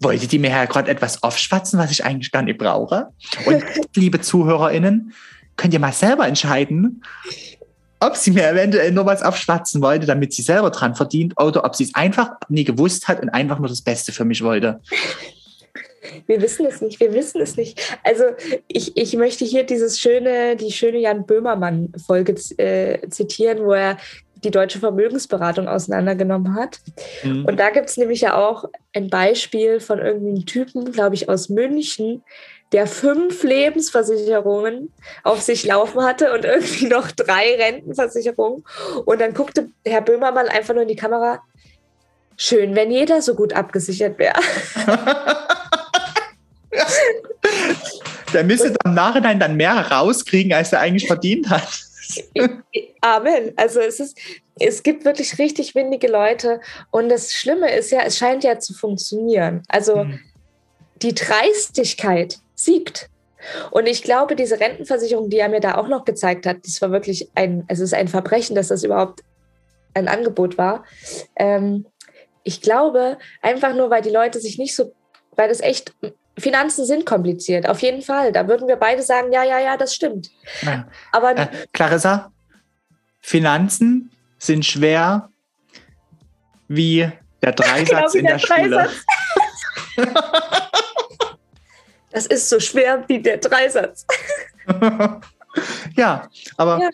wollte 0.00 0.26
die 0.26 0.38
mir 0.38 0.50
ja 0.50 0.64
gerade 0.64 0.90
etwas 0.90 1.22
aufschwatzen, 1.22 1.78
was 1.78 1.92
ich 1.92 2.04
eigentlich 2.04 2.32
gar 2.32 2.42
nicht 2.42 2.58
brauche? 2.58 3.08
Und 3.46 3.62
liebe 3.94 4.20
ZuhörerInnen, 4.20 5.12
könnt 5.56 5.74
ihr 5.74 5.80
mal 5.80 5.92
selber 5.92 6.26
entscheiden, 6.26 7.02
ob 8.02 8.16
sie 8.16 8.32
mir 8.32 8.48
eventuell 8.48 8.90
nur 8.90 9.06
was 9.06 9.22
aufschwatzen 9.22 9.80
wollte, 9.82 10.06
damit 10.06 10.32
sie 10.32 10.42
selber 10.42 10.70
dran 10.70 10.94
verdient, 10.94 11.34
oder 11.40 11.64
ob 11.64 11.74
sie 11.74 11.84
es 11.84 11.94
einfach 11.94 12.32
nie 12.48 12.64
gewusst 12.64 13.08
hat 13.08 13.22
und 13.22 13.28
einfach 13.30 13.58
nur 13.58 13.68
das 13.68 13.82
Beste 13.82 14.12
für 14.12 14.24
mich 14.24 14.42
wollte. 14.42 14.80
Wir 16.26 16.42
wissen 16.42 16.66
es 16.66 16.80
nicht, 16.80 17.00
wir 17.00 17.14
wissen 17.14 17.40
es 17.40 17.56
nicht. 17.56 17.98
Also 18.02 18.24
ich, 18.66 18.96
ich 18.96 19.14
möchte 19.16 19.44
hier 19.44 19.64
dieses 19.64 20.00
schöne, 20.00 20.56
die 20.56 20.72
schöne 20.72 20.98
Jan 20.98 21.26
Böhmermann-Folge 21.26 22.34
äh, 22.58 23.08
zitieren, 23.08 23.64
wo 23.64 23.72
er 23.72 23.98
die 24.42 24.50
deutsche 24.50 24.80
Vermögensberatung 24.80 25.68
auseinandergenommen 25.68 26.56
hat. 26.56 26.80
Mhm. 27.22 27.44
Und 27.44 27.60
da 27.60 27.70
gibt 27.70 27.88
es 27.88 27.96
nämlich 27.96 28.22
ja 28.22 28.36
auch 28.36 28.64
ein 28.92 29.08
Beispiel 29.08 29.78
von 29.78 30.00
irgendeinem 30.00 30.44
Typen, 30.44 30.90
glaube 30.90 31.14
ich, 31.14 31.28
aus 31.28 31.48
München, 31.48 32.24
der 32.72 32.86
fünf 32.86 33.42
Lebensversicherungen 33.42 34.92
auf 35.24 35.42
sich 35.42 35.64
laufen 35.64 36.02
hatte 36.02 36.32
und 36.32 36.44
irgendwie 36.44 36.86
noch 36.86 37.10
drei 37.10 37.54
Rentenversicherungen. 37.56 38.64
Und 39.04 39.20
dann 39.20 39.34
guckte 39.34 39.68
Herr 39.84 40.00
Böhmermann 40.00 40.48
einfach 40.48 40.72
nur 40.74 40.82
in 40.82 40.88
die 40.88 40.96
Kamera. 40.96 41.42
Schön, 42.36 42.74
wenn 42.74 42.90
jeder 42.90 43.20
so 43.20 43.34
gut 43.34 43.52
abgesichert 43.52 44.18
wäre. 44.18 44.40
der 48.32 48.44
müsste 48.44 48.74
im 48.84 48.94
Nachhinein 48.94 49.38
dann 49.38 49.56
mehr 49.56 49.74
rauskriegen, 49.74 50.54
als 50.54 50.72
er 50.72 50.80
eigentlich 50.80 51.06
verdient 51.06 51.50
hat. 51.50 51.68
Amen. 53.00 53.52
Also 53.56 53.80
es 53.80 54.00
ist, 54.00 54.18
es 54.58 54.82
gibt 54.82 55.04
wirklich 55.04 55.38
richtig 55.38 55.74
windige 55.74 56.08
Leute 56.08 56.60
und 56.90 57.08
das 57.08 57.32
Schlimme 57.32 57.70
ist 57.74 57.90
ja, 57.90 58.00
es 58.02 58.16
scheint 58.16 58.44
ja 58.44 58.58
zu 58.58 58.74
funktionieren. 58.74 59.62
Also 59.68 60.04
mhm. 60.04 60.20
die 61.02 61.14
Dreistigkeit 61.14 62.38
siegt. 62.64 63.08
Und 63.70 63.86
ich 63.86 64.02
glaube, 64.02 64.36
diese 64.36 64.60
Rentenversicherung, 64.60 65.28
die 65.28 65.38
er 65.38 65.48
mir 65.48 65.60
da 65.60 65.76
auch 65.76 65.88
noch 65.88 66.04
gezeigt 66.04 66.46
hat, 66.46 66.58
das 66.64 66.80
war 66.80 66.92
wirklich 66.92 67.28
ein, 67.34 67.64
es 67.68 67.80
ist 67.80 67.94
ein 67.94 68.08
Verbrechen, 68.08 68.54
dass 68.54 68.68
das 68.68 68.84
überhaupt 68.84 69.20
ein 69.94 70.08
Angebot 70.08 70.58
war. 70.58 70.84
Ähm, 71.36 71.86
ich 72.44 72.60
glaube, 72.60 73.18
einfach 73.40 73.74
nur, 73.74 73.90
weil 73.90 74.02
die 74.02 74.10
Leute 74.10 74.40
sich 74.40 74.58
nicht 74.58 74.74
so, 74.74 74.94
weil 75.36 75.48
das 75.48 75.60
echt, 75.60 75.92
Finanzen 76.38 76.86
sind 76.86 77.04
kompliziert, 77.04 77.68
auf 77.68 77.80
jeden 77.80 78.02
Fall. 78.02 78.32
Da 78.32 78.48
würden 78.48 78.68
wir 78.68 78.76
beide 78.76 79.02
sagen, 79.02 79.32
ja, 79.32 79.42
ja, 79.42 79.58
ja, 79.58 79.76
das 79.76 79.94
stimmt. 79.94 80.30
Ja. 80.62 80.88
Aber 81.10 81.36
äh, 81.36 81.48
Clarissa, 81.72 82.32
Finanzen 83.20 84.10
sind 84.38 84.64
schwer 84.64 85.28
wie 86.68 87.10
der 87.42 87.52
Dreisatz 87.52 87.88
genau, 87.88 88.12
wie 88.12 88.18
in 88.18 88.24
der, 88.24 88.38
der 88.38 88.46
Schule. 88.46 88.88
Das 92.12 92.26
ist 92.26 92.48
so 92.48 92.60
schwer 92.60 93.04
wie 93.08 93.20
der 93.20 93.38
Dreisatz. 93.38 94.06
ja, 95.96 96.28
aber. 96.56 96.78
Ja. 96.80 96.90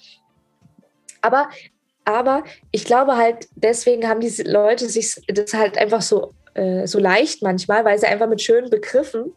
Aber, 1.20 1.50
aber 2.04 2.44
ich 2.70 2.84
glaube 2.84 3.16
halt, 3.16 3.48
deswegen 3.56 4.08
haben 4.08 4.20
diese 4.20 4.44
Leute 4.44 4.88
sich 4.88 5.16
das 5.26 5.52
halt 5.52 5.76
einfach 5.76 6.00
so, 6.00 6.32
äh, 6.54 6.86
so 6.86 7.00
leicht 7.00 7.42
manchmal, 7.42 7.84
weil 7.84 7.98
sie 7.98 8.06
einfach 8.06 8.28
mit 8.28 8.40
schönen 8.40 8.70
Begriffen 8.70 9.34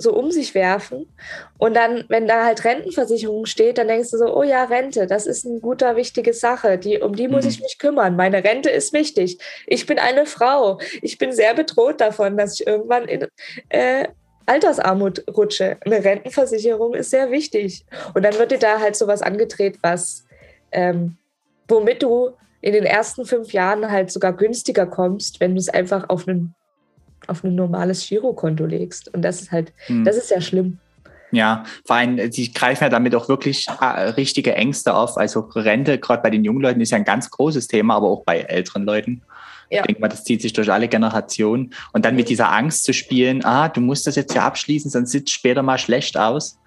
so 0.00 0.14
um 0.14 0.30
sich 0.30 0.54
werfen. 0.54 1.12
Und 1.58 1.74
dann, 1.74 2.04
wenn 2.08 2.26
da 2.26 2.44
halt 2.46 2.64
Rentenversicherung 2.64 3.44
steht, 3.44 3.76
dann 3.76 3.88
denkst 3.88 4.10
du 4.10 4.18
so, 4.18 4.34
oh 4.34 4.42
ja, 4.42 4.64
Rente, 4.64 5.06
das 5.06 5.26
ist 5.26 5.46
eine 5.46 5.60
gute, 5.60 5.94
wichtige 5.94 6.32
Sache. 6.32 6.78
Die, 6.78 6.98
um 7.00 7.14
die 7.14 7.28
muss 7.28 7.44
mhm. 7.44 7.50
ich 7.50 7.60
mich 7.60 7.78
kümmern. 7.78 8.16
Meine 8.16 8.42
Rente 8.42 8.70
ist 8.70 8.92
wichtig. 8.92 9.38
Ich 9.66 9.86
bin 9.86 9.98
eine 9.98 10.24
Frau. 10.24 10.80
Ich 11.02 11.18
bin 11.18 11.32
sehr 11.32 11.54
bedroht 11.54 12.00
davon, 12.00 12.36
dass 12.38 12.58
ich 12.58 12.66
irgendwann 12.66 13.08
in, 13.08 13.26
äh, 13.68 14.08
Altersarmut 14.50 15.24
rutsche. 15.28 15.76
Eine 15.84 16.04
Rentenversicherung 16.04 16.94
ist 16.94 17.10
sehr 17.10 17.30
wichtig. 17.30 17.84
Und 18.14 18.24
dann 18.24 18.36
wird 18.36 18.50
dir 18.50 18.58
da 18.58 18.80
halt 18.80 18.96
sowas 18.96 19.22
angedreht, 19.22 19.78
was, 19.82 20.24
ähm, 20.72 21.16
womit 21.68 22.02
du 22.02 22.30
in 22.60 22.72
den 22.72 22.84
ersten 22.84 23.24
fünf 23.24 23.52
Jahren 23.52 23.90
halt 23.90 24.10
sogar 24.10 24.32
günstiger 24.32 24.86
kommst, 24.86 25.40
wenn 25.40 25.54
du 25.54 25.60
es 25.60 25.68
einfach 25.68 26.08
auf 26.08 26.26
ein, 26.26 26.54
auf 27.28 27.44
ein 27.44 27.54
normales 27.54 28.06
Girokonto 28.06 28.66
legst. 28.66 29.14
Und 29.14 29.22
das 29.22 29.40
ist 29.40 29.52
halt, 29.52 29.72
hm. 29.86 30.04
das 30.04 30.16
ist 30.16 30.30
ja 30.30 30.40
schlimm. 30.40 30.78
Ja, 31.32 31.62
vor 31.86 31.94
allem, 31.94 32.32
sie 32.32 32.52
greifen 32.52 32.82
ja 32.82 32.90
damit 32.90 33.14
auch 33.14 33.28
wirklich 33.28 33.68
äh, 33.80 33.84
richtige 33.84 34.56
Ängste 34.56 34.94
auf. 34.94 35.16
Also 35.16 35.48
Rente, 35.54 35.98
gerade 35.98 36.22
bei 36.22 36.30
den 36.30 36.42
jungen 36.42 36.60
Leuten, 36.60 36.80
ist 36.80 36.90
ja 36.90 36.96
ein 36.96 37.04
ganz 37.04 37.30
großes 37.30 37.68
Thema, 37.68 37.94
aber 37.94 38.08
auch 38.08 38.24
bei 38.24 38.40
älteren 38.40 38.82
Leuten. 38.82 39.22
Ja. 39.70 39.82
Ich 39.82 39.86
denke 39.86 40.00
mal, 40.00 40.08
das 40.08 40.24
zieht 40.24 40.42
sich 40.42 40.52
durch 40.52 40.70
alle 40.70 40.88
Generationen. 40.88 41.72
Und 41.92 42.04
dann 42.04 42.16
mit 42.16 42.28
dieser 42.28 42.50
Angst 42.50 42.84
zu 42.84 42.92
spielen, 42.92 43.44
ah, 43.44 43.68
du 43.68 43.80
musst 43.80 44.06
das 44.06 44.16
jetzt 44.16 44.34
ja 44.34 44.44
abschließen, 44.44 44.90
sonst 44.90 45.12
sieht 45.12 45.28
es 45.28 45.32
später 45.32 45.62
mal 45.62 45.78
schlecht 45.78 46.16
aus, 46.16 46.58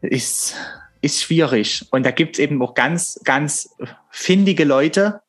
ist, 0.00 0.54
ist 1.02 1.22
schwierig. 1.22 1.84
Und 1.90 2.06
da 2.06 2.12
gibt 2.12 2.36
es 2.36 2.38
eben 2.38 2.62
auch 2.62 2.74
ganz, 2.74 3.20
ganz 3.24 3.74
findige 4.10 4.64
Leute, 4.64 5.20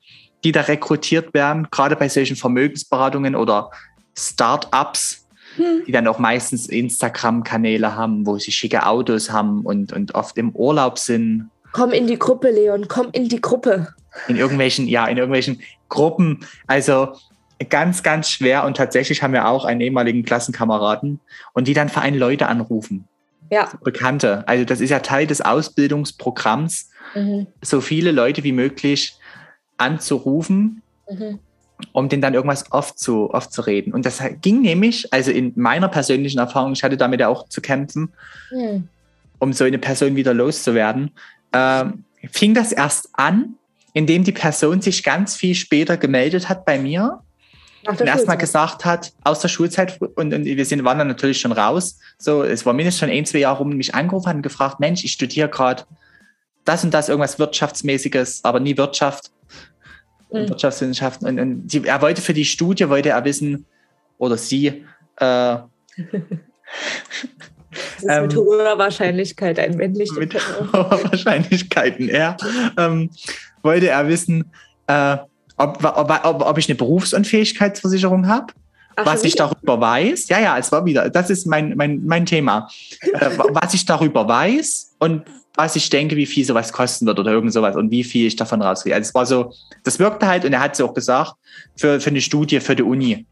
die 0.44 0.52
da 0.52 0.62
rekrutiert 0.62 1.34
werden, 1.34 1.68
gerade 1.72 1.96
bei 1.96 2.08
solchen 2.08 2.36
Vermögensberatungen 2.36 3.36
oder 3.36 3.72
Start-ups, 4.16 5.28
hm. 5.56 5.84
die 5.88 5.92
dann 5.92 6.08
auch 6.08 6.20
meistens 6.20 6.68
Instagram-Kanäle 6.68 7.96
haben, 7.96 8.28
wo 8.28 8.38
sie 8.38 8.52
schicke 8.52 8.86
Autos 8.86 9.32
haben 9.32 9.62
und, 9.62 9.92
und 9.92 10.14
oft 10.14 10.38
im 10.38 10.52
Urlaub 10.52 11.00
sind. 11.00 11.50
Komm 11.72 11.92
in 11.92 12.06
die 12.06 12.20
Gruppe, 12.20 12.52
Leon, 12.52 12.88
komm 12.88 13.10
in 13.12 13.28
die 13.28 13.42
Gruppe. 13.42 13.88
In 14.28 14.38
irgendwelchen, 14.38 14.88
ja, 14.88 15.06
in 15.08 15.18
irgendwelchen 15.18 15.62
Gruppen. 15.90 16.46
Also 16.68 17.14
ganz, 17.70 18.04
ganz 18.04 18.30
schwer. 18.30 18.66
Und 18.66 18.78
tatsächlich 18.78 19.24
haben 19.24 19.34
wir 19.34 19.48
auch 19.48 19.66
einen 19.66 19.82
ehemaligen 19.82 20.24
Klassenkameraden 20.24 21.20
und 21.54 21.68
die 21.68 21.74
dann 21.74 21.90
für 21.90 22.02
einen 22.02 22.18
Leute 22.18 22.48
anrufen. 22.48 23.08
Ja. 23.50 23.70
Bekannte. 23.84 24.48
Also 24.48 24.66
das 24.66 24.82
ist 24.82 24.90
ja 24.90 25.00
Teil 25.00 25.26
des 25.26 25.42
Ausbildungsprogramms, 25.42 26.90
mhm. 27.16 27.48
so 27.62 27.82
viele 27.82 28.12
Leute 28.12 28.44
wie 28.44 28.52
möglich 28.52 29.18
anzurufen, 29.78 30.82
mhm. 31.10 31.40
um 31.94 32.10
denen 32.10 32.22
dann 32.22 32.34
irgendwas 32.34 32.72
aufzu, 32.72 33.32
aufzureden. 33.32 33.94
Und 33.94 34.06
das 34.06 34.22
ging 34.42 34.62
nämlich, 34.62 35.14
also 35.14 35.32
in 35.32 35.54
meiner 35.56 35.88
persönlichen 35.88 36.40
Erfahrung, 36.40 36.74
ich 36.74 36.84
hatte 36.84 36.98
damit 36.98 37.22
ja 37.22 37.30
auch 37.30 37.48
zu 37.48 37.62
kämpfen, 37.62 38.12
mhm. 38.52 38.90
um 39.40 39.54
so 39.54 39.64
eine 39.64 39.78
Person 39.78 40.16
wieder 40.16 40.34
loszuwerden, 40.34 41.12
äh, 41.54 41.86
fing 42.32 42.54
das 42.54 42.74
erst 42.74 43.10
an, 43.14 43.56
indem 43.98 44.24
die 44.24 44.32
Person 44.32 44.80
sich 44.80 45.04
ganz 45.04 45.36
viel 45.36 45.56
später 45.56 45.98
gemeldet 45.98 46.50
hat 46.50 46.66
bei 46.66 46.78
mir 46.78 47.24
und 47.88 48.00
erstmal 48.00 48.38
gesagt 48.38 48.86
hat, 48.86 49.12
aus 49.24 49.40
der 49.40 49.48
Schulzeit, 49.48 50.00
und, 50.00 50.36
und, 50.36 50.46
wir 50.46 50.66
sind, 50.66 50.84
waren 50.84 51.00
dann 51.00 51.08
natürlich 51.08 51.42
schon 51.42 51.52
raus, 51.52 51.98
so, 52.20 52.44
es 52.44 52.64
war 52.64 52.74
mindestens 52.74 53.00
schon 53.00 53.10
ein, 53.10 53.26
zwei 53.26 53.40
Jahre 53.40 53.58
rum, 53.58 53.70
mich 53.70 53.96
angerufen 53.96 54.28
hat 54.28 54.36
und 54.36 54.44
gefragt, 54.44 54.80
Mensch, 54.80 55.04
ich 55.04 55.14
studiere 55.14 55.50
gerade 55.50 55.84
das 56.64 56.84
und 56.84 56.94
das, 56.94 57.10
irgendwas 57.10 57.40
Wirtschaftsmäßiges, 57.40 58.44
aber 58.44 58.60
nie 58.60 58.78
Wirtschaft, 58.78 59.32
mhm. 60.32 60.48
Wirtschaftswissenschaften. 60.48 61.28
Und, 61.28 61.40
und 61.40 61.68
die, 61.68 61.84
er 61.84 62.00
wollte 62.04 62.22
für 62.22 62.36
die 62.36 62.46
Studie, 62.46 62.90
wollte 62.90 63.10
er 63.10 63.26
wissen, 63.26 63.66
oder 64.20 64.38
sie, 64.38 64.68
äh, 64.68 64.76
das 65.16 65.68
ist 67.98 68.04
ähm, 68.10 68.28
mit 68.28 68.36
hoher 68.36 68.78
Wahrscheinlichkeit 68.78 69.58
ein 69.58 69.76
männlicher 69.76 70.20
Mit 70.20 70.36
hoher 70.36 71.04
Wahrscheinlichkeiten, 71.04 72.10
ja. 72.10 72.38
Ähm, 72.78 73.10
wollte 73.64 73.90
er 73.90 74.08
wissen, 74.08 74.52
äh, 74.88 75.18
ob, 75.58 75.84
ob, 75.84 76.26
ob, 76.26 76.42
ob 76.42 76.58
ich 76.58 76.70
eine 76.70 76.76
Berufsunfähigkeitsversicherung 76.76 78.28
habe. 78.28 78.54
was 78.96 79.24
ich 79.24 79.36
darüber 79.36 79.80
weiß, 79.80 80.28
ja, 80.30 80.40
ja, 80.40 80.58
es 80.58 80.72
war 80.72 80.84
wieder, 80.84 81.10
das 81.10 81.30
ist 81.30 81.46
mein, 81.46 81.76
mein, 81.78 82.04
mein 82.06 82.26
Thema. 82.26 82.68
äh, 83.14 83.30
was 83.50 83.74
ich 83.74 83.86
darüber 83.86 84.28
weiß 84.28 84.96
und 85.00 85.24
was 85.56 85.76
ich 85.76 85.90
denke, 85.90 86.16
wie 86.16 86.26
viel 86.26 86.46
sowas 86.46 86.72
kosten 86.72 87.06
wird 87.08 87.20
oder 87.20 87.32
irgend 87.32 87.52
sowas 87.52 87.76
und 87.76 87.92
wie 87.92 88.04
viel 88.04 88.28
ich 88.28 88.36
davon 88.36 88.62
rauskriege. 88.62 88.96
Also 88.96 89.10
es 89.10 89.16
war 89.16 89.26
so, 89.26 89.54
das 89.84 90.00
wirkte 90.00 90.28
halt 90.28 90.46
und 90.46 90.54
er 90.54 90.60
hat 90.60 90.74
es 90.74 90.82
auch 90.82 90.94
gesagt, 90.94 91.34
für, 91.76 92.00
für 92.00 92.12
eine 92.12 92.22
Studie 92.22 92.60
für 92.60 92.76
die 92.76 92.84
Uni. 92.84 93.26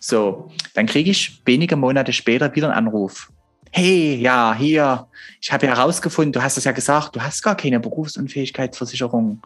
So, 0.00 0.50
dann 0.74 0.86
kriege 0.86 1.10
ich 1.10 1.42
wenige 1.44 1.76
Monate 1.76 2.12
später 2.12 2.54
wieder 2.54 2.68
einen 2.68 2.86
Anruf. 2.86 3.30
Hey, 3.78 4.16
ja, 4.16 4.54
hier, 4.54 5.06
ich 5.38 5.52
habe 5.52 5.66
herausgefunden, 5.66 6.32
du 6.32 6.42
hast 6.42 6.56
es 6.56 6.64
ja 6.64 6.72
gesagt, 6.72 7.14
du 7.14 7.20
hast 7.20 7.42
gar 7.42 7.54
keine 7.54 7.78
Berufsunfähigkeitsversicherung. 7.78 9.42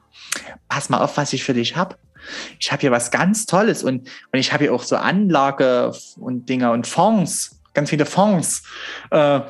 Pass 0.68 0.88
mal 0.88 1.00
auf, 1.00 1.16
was 1.16 1.32
ich 1.32 1.42
für 1.42 1.52
dich 1.52 1.74
habe 1.74 1.96
ich 2.58 2.70
habe 2.70 2.80
hier 2.80 2.90
was 2.90 3.10
ganz 3.10 3.46
Tolles 3.46 3.82
und, 3.82 4.08
und 4.32 4.38
ich 4.38 4.52
habe 4.52 4.64
hier 4.64 4.74
auch 4.74 4.84
so 4.84 4.94
Anlage 4.96 5.92
und 6.16 6.48
Dinger 6.48 6.70
und 6.70 6.86
Fonds, 6.86 7.60
ganz 7.74 7.90
viele 7.90 8.06
Fonds. 8.06 8.62
Äh, 9.10 9.40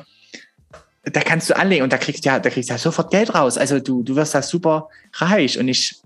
da 1.03 1.21
kannst 1.25 1.51
du 1.51 1.55
anlegen 1.55 1.83
und 1.83 1.93
da 1.93 1.97
kriegst 1.97 2.25
du 2.25 2.29
ja, 2.29 2.39
da 2.39 2.49
kriegst 2.49 2.69
du 2.69 2.73
ja 2.73 2.79
sofort 2.79 3.11
Geld 3.11 3.35
raus. 3.35 3.57
Also 3.57 3.79
du, 3.79 4.01
du 4.01 4.15
wirst 4.15 4.33
da 4.33 4.41
super 4.41 4.89
reich 5.13 5.59
und 5.59 5.67
ich 5.67 6.01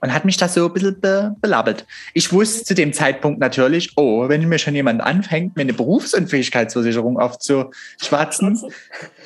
und 0.00 0.12
hat 0.12 0.24
mich 0.24 0.36
das 0.36 0.54
so 0.54 0.66
ein 0.66 0.72
bisschen 0.72 1.00
be 1.00 1.34
belabelt. 1.40 1.86
Ich 2.14 2.32
wusste 2.32 2.64
zu 2.64 2.74
dem 2.74 2.92
Zeitpunkt 2.92 3.40
natürlich, 3.40 3.92
oh, 3.96 4.28
wenn 4.28 4.48
mir 4.48 4.58
schon 4.58 4.74
jemand 4.74 5.00
anfängt, 5.02 5.56
mir 5.56 5.62
eine 5.62 5.72
Berufsunfähigkeitsversicherung 5.72 7.18
aufzuschwatzen, 7.18 8.60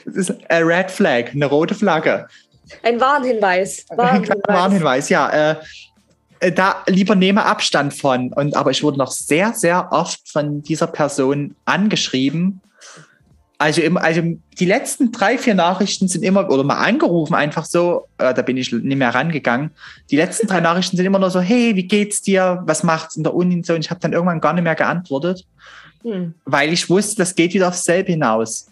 das 0.04 0.14
ist 0.14 0.34
ein 0.48 0.62
Red 0.64 0.90
Flag, 0.90 1.32
eine 1.32 1.46
rote 1.46 1.74
Flagge. 1.74 2.26
Ein 2.82 3.00
Warnhinweis. 3.00 3.84
Warnhinweis, 3.90 4.42
Warnhinweis 4.46 5.08
ja. 5.08 5.28
Äh, 5.50 5.56
äh, 6.40 6.52
da 6.52 6.82
lieber 6.86 7.14
nehme 7.14 7.44
Abstand 7.44 7.94
von. 7.94 8.32
Und 8.32 8.56
aber 8.56 8.70
ich 8.70 8.82
wurde 8.82 8.98
noch 8.98 9.12
sehr, 9.12 9.52
sehr 9.54 9.88
oft 9.92 10.28
von 10.28 10.62
dieser 10.62 10.88
Person 10.88 11.54
angeschrieben. 11.64 12.60
Also, 13.62 13.80
im, 13.80 13.96
also 13.96 14.22
die 14.58 14.64
letzten 14.64 15.12
drei, 15.12 15.38
vier 15.38 15.54
Nachrichten 15.54 16.08
sind 16.08 16.24
immer, 16.24 16.50
oder 16.50 16.64
mal 16.64 16.78
angerufen, 16.78 17.36
einfach 17.36 17.64
so, 17.64 18.08
äh, 18.18 18.34
da 18.34 18.42
bin 18.42 18.56
ich 18.56 18.72
nicht 18.72 18.96
mehr 18.96 19.14
rangegangen. 19.14 19.70
Die 20.10 20.16
letzten 20.16 20.48
drei 20.48 20.58
Nachrichten 20.58 20.96
sind 20.96 21.06
immer 21.06 21.20
nur 21.20 21.30
so, 21.30 21.38
hey, 21.38 21.76
wie 21.76 21.86
geht's 21.86 22.22
dir? 22.22 22.60
Was 22.66 22.82
macht's 22.82 23.14
in 23.14 23.22
der 23.22 23.34
Uni 23.34 23.54
und 23.54 23.64
so? 23.64 23.74
Und 23.74 23.84
ich 23.84 23.90
habe 23.90 24.00
dann 24.00 24.14
irgendwann 24.14 24.40
gar 24.40 24.52
nicht 24.52 24.64
mehr 24.64 24.74
geantwortet, 24.74 25.46
hm. 26.02 26.34
weil 26.44 26.72
ich 26.72 26.90
wusste, 26.90 27.18
das 27.18 27.36
geht 27.36 27.54
wieder 27.54 27.68
aufs 27.68 27.84
selbe 27.84 28.10
hinaus. 28.10 28.66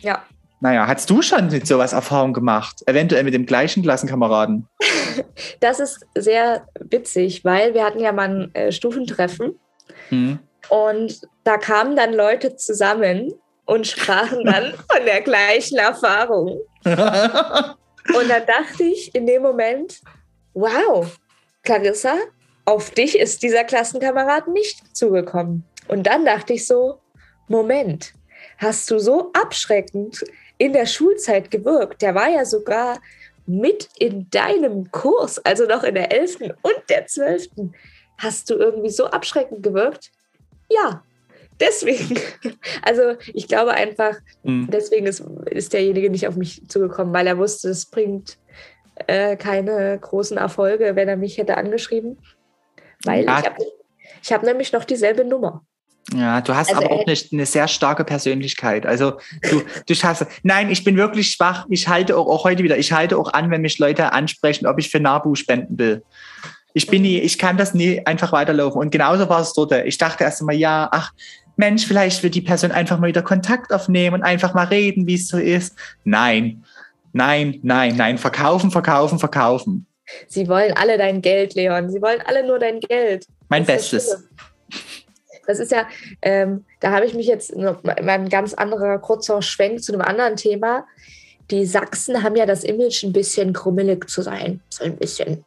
Ja. 0.00 0.22
Naja, 0.58 0.86
hast 0.86 1.10
du 1.10 1.20
schon 1.20 1.48
mit 1.48 1.66
sowas 1.66 1.92
Erfahrung 1.92 2.32
gemacht? 2.32 2.82
Eventuell 2.86 3.24
mit 3.24 3.34
dem 3.34 3.44
gleichen 3.44 3.82
Klassenkameraden? 3.82 4.66
Das 5.60 5.80
ist 5.80 6.06
sehr 6.16 6.66
witzig, 6.80 7.44
weil 7.44 7.74
wir 7.74 7.84
hatten 7.84 8.00
ja 8.00 8.10
mal 8.10 8.28
ein 8.28 8.54
äh, 8.54 8.72
Stufentreffen 8.72 9.58
hm. 10.08 10.38
und 10.70 11.20
da 11.44 11.58
kamen 11.58 11.94
dann 11.94 12.14
Leute 12.14 12.56
zusammen 12.56 13.34
und 13.66 13.86
sprachen 13.86 14.44
dann 14.44 14.74
von 14.74 15.04
der 15.04 15.20
gleichen 15.20 15.78
Erfahrung. 15.78 16.60
und 16.84 18.28
dann 18.28 18.46
dachte 18.46 18.84
ich 18.84 19.14
in 19.14 19.26
dem 19.26 19.42
Moment, 19.42 20.00
wow, 20.52 21.18
Clarissa, 21.62 22.14
auf 22.64 22.90
dich 22.90 23.18
ist 23.18 23.42
dieser 23.42 23.64
Klassenkamerad 23.64 24.48
nicht 24.48 24.96
zugekommen. 24.96 25.64
Und 25.88 26.06
dann 26.06 26.24
dachte 26.24 26.54
ich 26.54 26.66
so, 26.66 27.00
Moment, 27.48 28.14
hast 28.58 28.90
du 28.90 28.98
so 28.98 29.30
abschreckend 29.32 30.24
in 30.58 30.72
der 30.72 30.86
Schulzeit 30.86 31.50
gewirkt? 31.50 32.02
Der 32.02 32.14
war 32.14 32.28
ja 32.28 32.44
sogar 32.44 33.00
mit 33.46 33.90
in 33.98 34.28
deinem 34.30 34.90
Kurs, 34.90 35.38
also 35.44 35.66
noch 35.66 35.82
in 35.82 35.94
der 35.94 36.12
11. 36.12 36.40
und 36.62 36.82
der 36.88 37.06
12. 37.06 37.48
Hast 38.18 38.48
du 38.48 38.54
irgendwie 38.54 38.90
so 38.90 39.06
abschreckend 39.06 39.62
gewirkt? 39.62 40.10
Ja, 40.70 41.02
deswegen. 41.60 42.18
Also 42.82 43.16
ich 43.32 43.48
glaube 43.48 43.72
einfach, 43.72 44.14
mhm. 44.42 44.68
deswegen 44.70 45.06
ist, 45.06 45.24
ist 45.46 45.72
derjenige 45.72 46.10
nicht 46.10 46.28
auf 46.28 46.36
mich 46.36 46.68
zugekommen, 46.68 47.14
weil 47.14 47.26
er 47.26 47.38
wusste, 47.38 47.70
es 47.70 47.86
bringt 47.86 48.36
äh, 49.06 49.36
keine 49.36 49.98
großen 49.98 50.36
Erfolge, 50.36 50.96
wenn 50.96 51.08
er 51.08 51.16
mich 51.16 51.38
hätte 51.38 51.56
angeschrieben. 51.56 52.18
Weil 53.04 53.24
ja. 53.24 53.38
ich 53.38 53.46
habe 53.46 53.56
ich 54.22 54.32
hab 54.32 54.42
nämlich 54.42 54.72
noch 54.72 54.84
dieselbe 54.84 55.24
Nummer. 55.24 55.64
Ja, 56.12 56.40
du 56.42 56.54
hast 56.54 56.74
also, 56.74 56.84
aber 56.84 56.94
auch 56.94 57.06
nicht 57.06 57.32
eine 57.32 57.46
sehr 57.46 57.66
starke 57.66 58.04
Persönlichkeit. 58.04 58.84
Also 58.84 59.18
du, 59.50 59.62
du 59.86 59.94
schaffst. 59.94 60.26
Nein, 60.42 60.70
ich 60.70 60.84
bin 60.84 60.96
wirklich 60.96 61.30
schwach. 61.30 61.66
Ich 61.70 61.88
halte 61.88 62.16
auch, 62.16 62.26
auch 62.26 62.44
heute 62.44 62.62
wieder, 62.62 62.76
ich 62.76 62.92
halte 62.92 63.16
auch 63.16 63.32
an, 63.32 63.50
wenn 63.50 63.62
mich 63.62 63.78
Leute 63.78 64.12
ansprechen, 64.12 64.66
ob 64.66 64.78
ich 64.78 64.90
für 64.90 65.00
Nabu 65.00 65.34
spenden 65.34 65.78
will. 65.78 66.02
Ich 66.74 66.88
bin 66.88 67.02
nie, 67.02 67.18
ich 67.18 67.38
kann 67.38 67.56
das 67.56 67.72
nie 67.72 68.04
einfach 68.04 68.32
weiterlaufen. 68.32 68.80
Und 68.80 68.90
genauso 68.90 69.28
war 69.28 69.40
es 69.40 69.54
dort. 69.54 69.72
Ich 69.72 69.96
dachte 69.96 70.24
erst 70.24 70.40
einmal, 70.40 70.56
ja, 70.56 70.88
ach, 70.90 71.12
Mensch, 71.56 71.86
vielleicht 71.86 72.22
wird 72.22 72.34
die 72.34 72.40
Person 72.40 72.72
einfach 72.72 72.98
mal 72.98 73.08
wieder 73.08 73.22
Kontakt 73.22 73.72
aufnehmen 73.72 74.16
und 74.16 74.22
einfach 74.22 74.54
mal 74.54 74.66
reden, 74.66 75.06
wie 75.06 75.14
es 75.14 75.28
so 75.28 75.38
ist. 75.38 75.76
Nein, 76.04 76.64
nein, 77.12 77.60
nein, 77.62 77.96
nein. 77.96 78.18
Verkaufen, 78.18 78.70
verkaufen, 78.70 79.18
verkaufen. 79.18 79.86
Sie 80.28 80.48
wollen 80.48 80.72
alle 80.76 80.98
dein 80.98 81.22
Geld, 81.22 81.54
Leon. 81.54 81.90
Sie 81.90 82.02
wollen 82.02 82.20
alle 82.26 82.46
nur 82.46 82.58
dein 82.58 82.80
Geld. 82.80 83.26
Mein 83.48 83.64
das 83.64 83.90
Bestes. 83.90 84.24
Das 85.46 85.58
ist 85.58 85.72
ja, 85.72 85.86
ähm, 86.22 86.64
da 86.80 86.90
habe 86.90 87.06
ich 87.06 87.14
mich 87.14 87.26
jetzt 87.26 87.54
noch 87.54 87.82
mal 87.82 87.94
ein 87.96 88.28
ganz 88.28 88.54
anderer 88.54 88.98
kurzer 88.98 89.42
Schwenk 89.42 89.82
zu 89.82 89.92
einem 89.92 90.02
anderen 90.02 90.36
Thema. 90.36 90.86
Die 91.50 91.66
Sachsen 91.66 92.22
haben 92.22 92.36
ja 92.36 92.46
das 92.46 92.64
Image, 92.64 93.04
ein 93.04 93.12
bisschen 93.12 93.52
krummelig 93.52 94.08
zu 94.08 94.22
sein, 94.22 94.60
so 94.70 94.84
ein 94.84 94.96
bisschen, 94.96 95.44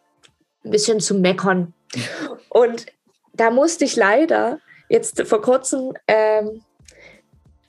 ein 0.64 0.72
bisschen 0.72 1.00
zu 1.00 1.16
meckern. 1.16 1.74
Und 2.50 2.86
da 3.34 3.50
musste 3.50 3.86
ich 3.86 3.96
leider 3.96 4.60
jetzt 4.90 5.22
vor 5.24 5.42
kurzem 5.42 5.94
ähm, 6.08 6.62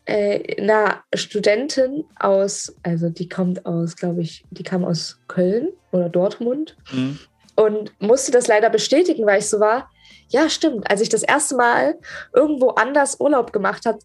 äh, 0.04 0.60
einer 0.60 1.02
Studentin 1.14 2.04
aus, 2.18 2.74
also 2.82 3.10
die 3.10 3.28
kommt 3.28 3.66
aus, 3.66 3.96
glaube 3.96 4.22
ich, 4.22 4.44
die 4.50 4.62
kam 4.62 4.84
aus 4.84 5.20
Köln 5.28 5.68
oder 5.92 6.08
Dortmund 6.08 6.76
mhm. 6.92 7.18
und 7.56 7.92
musste 8.00 8.32
das 8.32 8.46
leider 8.46 8.70
bestätigen, 8.70 9.26
weil 9.26 9.40
ich 9.40 9.48
so 9.48 9.60
war, 9.60 9.90
ja, 10.30 10.48
stimmt. 10.48 10.90
Als 10.90 11.00
ich 11.00 11.08
das 11.08 11.22
erste 11.22 11.56
Mal 11.56 11.98
irgendwo 12.34 12.70
anders 12.70 13.18
Urlaub 13.20 13.52
gemacht 13.52 13.86
habe, 13.86 13.98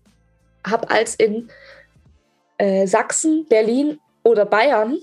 hab 0.65 0.91
als 0.91 1.15
in 1.15 1.49
äh, 2.57 2.87
Sachsen, 2.87 3.45
Berlin 3.47 3.99
oder 4.23 4.45
Bayern, 4.45 4.97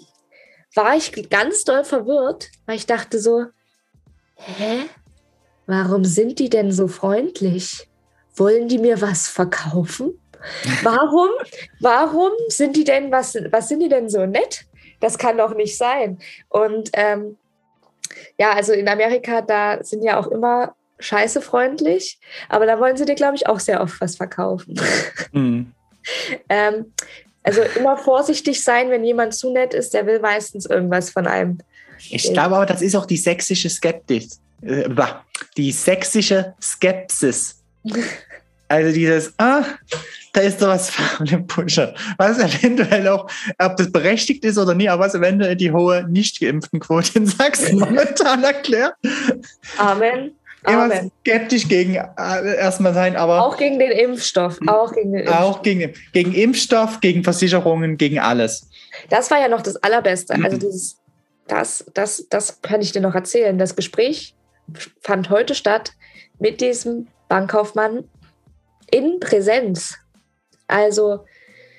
war 0.74 0.96
ich 0.96 1.28
ganz 1.30 1.64
doll 1.64 1.84
verwirrt, 1.84 2.48
weil 2.66 2.76
ich 2.76 2.86
dachte 2.86 3.18
so, 3.18 3.46
hä? 4.36 4.80
Warum 5.66 6.04
sind 6.04 6.38
die 6.38 6.48
denn 6.48 6.72
so 6.72 6.88
freundlich? 6.88 7.89
Wollen 8.41 8.68
die 8.68 8.78
mir 8.78 9.01
was 9.01 9.28
verkaufen? 9.28 10.18
Warum, 10.82 11.28
warum 11.80 12.32
sind 12.49 12.74
die 12.74 12.84
denn, 12.84 13.12
was, 13.12 13.36
was 13.51 13.68
sind 13.68 13.80
die 13.80 13.88
denn 13.88 14.09
so 14.09 14.24
nett? 14.24 14.64
das 15.01 15.18
kann 15.18 15.38
doch 15.38 15.55
nicht 15.55 15.76
sein. 15.76 16.18
Und 16.49 16.91
ähm, 16.93 17.36
ja, 18.38 18.53
also 18.53 18.72
in 18.72 18.88
Amerika, 18.88 19.41
da 19.41 19.82
sind 19.82 20.03
ja 20.03 20.18
auch 20.18 20.28
immer 20.28 20.74
scheiße 20.99 21.41
freundlich, 21.41 22.18
aber 22.49 22.66
da 22.66 22.78
wollen 22.78 22.97
sie 22.97 23.07
dir, 23.07 23.14
glaube 23.14 23.34
ich, 23.34 23.47
auch 23.47 23.59
sehr 23.59 23.80
oft 23.80 24.01
was 24.01 24.16
verkaufen. 24.16 24.80
Mhm. 25.32 25.72
ähm, 26.49 26.93
also 27.45 27.61
immer 27.76 27.97
vorsichtig 27.97 28.64
sein, 28.64 28.91
wenn 28.91 29.05
jemand 29.05 29.34
zu 29.34 29.53
nett 29.53 29.74
ist, 29.74 29.95
der 29.95 30.07
will 30.07 30.18
meistens 30.18 30.66
irgendwas 30.66 31.11
von 31.11 31.26
einem. 31.26 31.59
Ich 32.11 32.32
glaube 32.32 32.57
aber, 32.57 32.66
das 32.66 32.82
ist 32.82 32.97
auch 32.97 33.07
die 33.07 33.18
sächsische 33.18 33.68
Skeptis. 33.68 34.41
Äh, 34.62 34.88
die 35.57 35.70
sächsische 35.70 36.55
Skepsis. 36.61 37.62
Also 38.71 38.93
dieses, 38.93 39.35
ah, 39.39 39.64
da 40.33 40.43
ist 40.43 40.62
doch 40.62 40.68
was 40.68 40.91
von 41.16 41.27
dem 41.27 41.47
Pusher. 41.49 41.93
Was 42.18 42.39
eventuell 42.39 43.09
auch, 43.09 43.29
ob 43.59 43.77
das 43.77 43.91
berechtigt 43.91 44.45
ist 44.45 44.59
oder 44.59 44.75
nicht, 44.75 44.89
aber 44.89 45.05
was 45.05 45.14
eventuell 45.14 45.57
die 45.57 45.73
hohe 45.73 46.07
nicht 46.09 46.41
geimpften 46.41 46.79
Quote 46.79 47.18
in 47.18 47.27
Sachsen 47.27 47.81
momentan 47.81 48.45
erklärt. 48.45 48.95
Amen. 49.77 50.37
Immer 50.66 50.85
Amen. 50.85 51.11
skeptisch 51.21 51.66
gegen 51.66 51.97
äh, 51.97 52.57
erstmal 52.59 52.95
sein, 52.95 53.16
aber. 53.16 53.45
Auch 53.45 53.57
gegen 53.57 53.79
den 53.81 53.91
Impfstoff. 53.91 54.59
Auch 54.68 54.93
gegen 54.93 55.12
den 55.12 55.23
Impfstoff. 55.23 55.41
Auch 55.41 55.62
gegen, 55.62 55.95
gegen 56.12 56.33
Impfstoff, 56.33 57.01
gegen 57.01 57.25
Versicherungen, 57.25 57.97
gegen 57.97 58.21
alles. 58.21 58.68
Das 59.09 59.33
war 59.33 59.41
ja 59.41 59.49
noch 59.49 59.62
das 59.62 59.77
Allerbeste. 59.83 60.35
Also 60.45 60.59
dieses, 60.59 60.99
das, 61.49 61.85
das, 61.95 62.27
das 62.31 62.62
kann 62.62 62.83
ich 62.83 62.93
dir 62.93 63.01
noch 63.01 63.14
erzählen. 63.16 63.59
Das 63.59 63.75
Gespräch 63.75 64.37
fand 65.01 65.31
heute 65.31 65.57
statt 65.57 65.93
mit 66.39 66.61
diesem 66.61 67.09
Bankkaufmann 67.29 68.05
in 68.91 69.20
Präsenz. 69.20 69.97
Also 70.66 71.24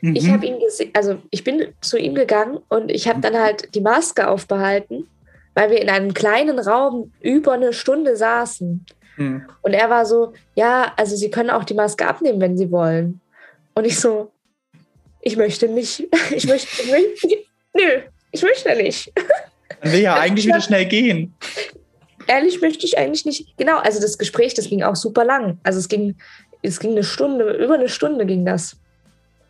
mhm. 0.01 0.15
ich 0.15 0.29
habe 0.29 0.45
ihn 0.45 0.59
gesehen, 0.59 0.91
also 0.93 1.17
ich 1.29 1.43
bin 1.43 1.67
zu 1.81 1.97
ihm 1.97 2.15
gegangen 2.15 2.59
und 2.69 2.91
ich 2.91 3.07
habe 3.07 3.21
dann 3.21 3.37
halt 3.37 3.73
die 3.75 3.81
Maske 3.81 4.27
aufbehalten, 4.27 5.07
weil 5.53 5.69
wir 5.69 5.81
in 5.81 5.89
einem 5.89 6.13
kleinen 6.13 6.59
Raum 6.59 7.11
über 7.21 7.53
eine 7.53 7.73
Stunde 7.73 8.15
saßen. 8.15 8.85
Mhm. 9.17 9.45
Und 9.61 9.73
er 9.73 9.89
war 9.89 10.05
so, 10.05 10.33
ja, 10.55 10.93
also 10.97 11.15
Sie 11.15 11.29
können 11.29 11.49
auch 11.49 11.63
die 11.63 11.73
Maske 11.73 12.07
abnehmen, 12.07 12.41
wenn 12.41 12.57
Sie 12.57 12.71
wollen. 12.71 13.21
Und 13.73 13.85
ich 13.85 13.99
so, 13.99 14.31
ich 15.21 15.37
möchte 15.37 15.67
nicht, 15.67 16.07
ich 16.35 16.47
möchte, 16.47 16.67
ich 16.81 16.91
möchte 16.91 17.27
nö, 17.73 18.01
ich 18.31 18.41
möchte 18.41 18.75
nicht. 18.75 19.11
Dann 19.81 19.91
will 19.91 20.01
ja 20.01 20.15
eigentlich 20.15 20.45
wieder 20.45 20.61
schnell 20.61 20.85
gehen. 20.85 21.33
Ehrlich 22.27 22.61
möchte 22.61 22.85
ich 22.85 22.97
eigentlich 22.97 23.25
nicht. 23.25 23.57
Genau, 23.57 23.77
also 23.79 23.99
das 23.99 24.17
Gespräch, 24.17 24.53
das 24.53 24.69
ging 24.69 24.83
auch 24.83 24.95
super 24.95 25.25
lang. 25.25 25.59
Also 25.63 25.79
es 25.79 25.89
ging 25.89 26.15
es 26.61 26.79
ging 26.79 26.91
eine 26.91 27.03
Stunde, 27.03 27.51
über 27.53 27.75
eine 27.75 27.89
Stunde 27.89 28.25
ging 28.25 28.45
das. 28.45 28.77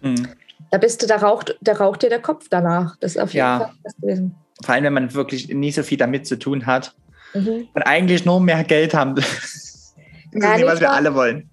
Mhm. 0.02 0.28
Da 0.70 0.78
bist 0.78 1.02
du, 1.02 1.08
da 1.08 1.18
raucht, 1.18 1.58
da 1.62 1.74
raucht 1.74 2.04
dir 2.04 2.10
der 2.10 2.22
Kopf 2.22 2.48
danach. 2.50 2.96
Das 3.00 3.16
ist 3.16 3.22
auf 3.22 3.34
jeden 3.34 3.46
ja. 3.46 3.60
Fall 3.60 3.72
das 3.84 3.96
gewesen. 3.98 4.36
Vor 4.64 4.76
allem, 4.76 4.84
wenn 4.86 4.94
man 4.94 5.14
wirklich 5.14 5.50
nie 5.50 5.72
so 5.72 5.84
viel 5.84 5.98
damit 5.98 6.28
zu 6.28 6.38
tun 6.38 6.66
hat 6.66 6.94
mhm. 7.34 7.68
und 7.74 7.82
eigentlich 7.82 8.26
nur 8.26 8.40
mehr 8.40 8.64
Geld 8.64 8.94
haben. 8.94 9.16
das 9.16 9.26
ist 9.26 9.96
nicht, 10.32 10.66
was 10.66 10.80
wir 10.80 10.92
alle 10.92 11.14
wollen. 11.14 11.50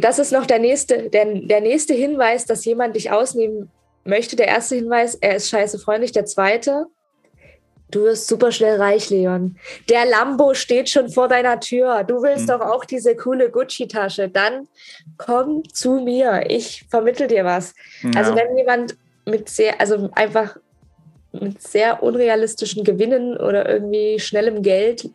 Das 0.00 0.18
ist 0.18 0.32
noch 0.32 0.46
der 0.46 0.58
nächste, 0.58 1.10
der, 1.10 1.26
der 1.26 1.60
nächste 1.60 1.94
Hinweis, 1.94 2.44
dass 2.44 2.64
jemand 2.64 2.96
dich 2.96 3.10
ausnehmen 3.10 3.70
möchte. 4.04 4.36
Der 4.36 4.48
erste 4.48 4.76
Hinweis, 4.76 5.14
er 5.14 5.36
ist 5.36 5.48
scheiße 5.48 5.78
freundlich. 5.78 6.12
Der 6.12 6.26
zweite, 6.26 6.86
Du 7.94 8.02
wirst 8.02 8.26
super 8.26 8.50
schnell 8.50 8.80
reich, 8.80 9.08
Leon. 9.10 9.56
Der 9.88 10.04
Lambo 10.04 10.52
steht 10.54 10.90
schon 10.90 11.10
vor 11.10 11.28
deiner 11.28 11.60
Tür. 11.60 12.02
Du 12.02 12.22
willst 12.22 12.48
mhm. 12.48 12.48
doch 12.48 12.60
auch 12.60 12.84
diese 12.84 13.14
coole 13.14 13.50
Gucci-Tasche. 13.50 14.28
Dann 14.28 14.66
komm 15.16 15.62
zu 15.72 16.00
mir. 16.00 16.46
Ich 16.48 16.86
vermittel 16.90 17.28
dir 17.28 17.44
was. 17.44 17.72
Ja. 18.02 18.10
Also 18.16 18.34
wenn 18.34 18.58
jemand 18.58 18.96
mit 19.26 19.48
sehr, 19.48 19.80
also 19.80 20.10
einfach 20.16 20.56
mit 21.30 21.62
sehr 21.62 22.02
unrealistischen 22.02 22.82
Gewinnen 22.82 23.36
oder 23.36 23.68
irgendwie 23.68 24.18
schnellem 24.18 24.62
Geld 24.62 25.08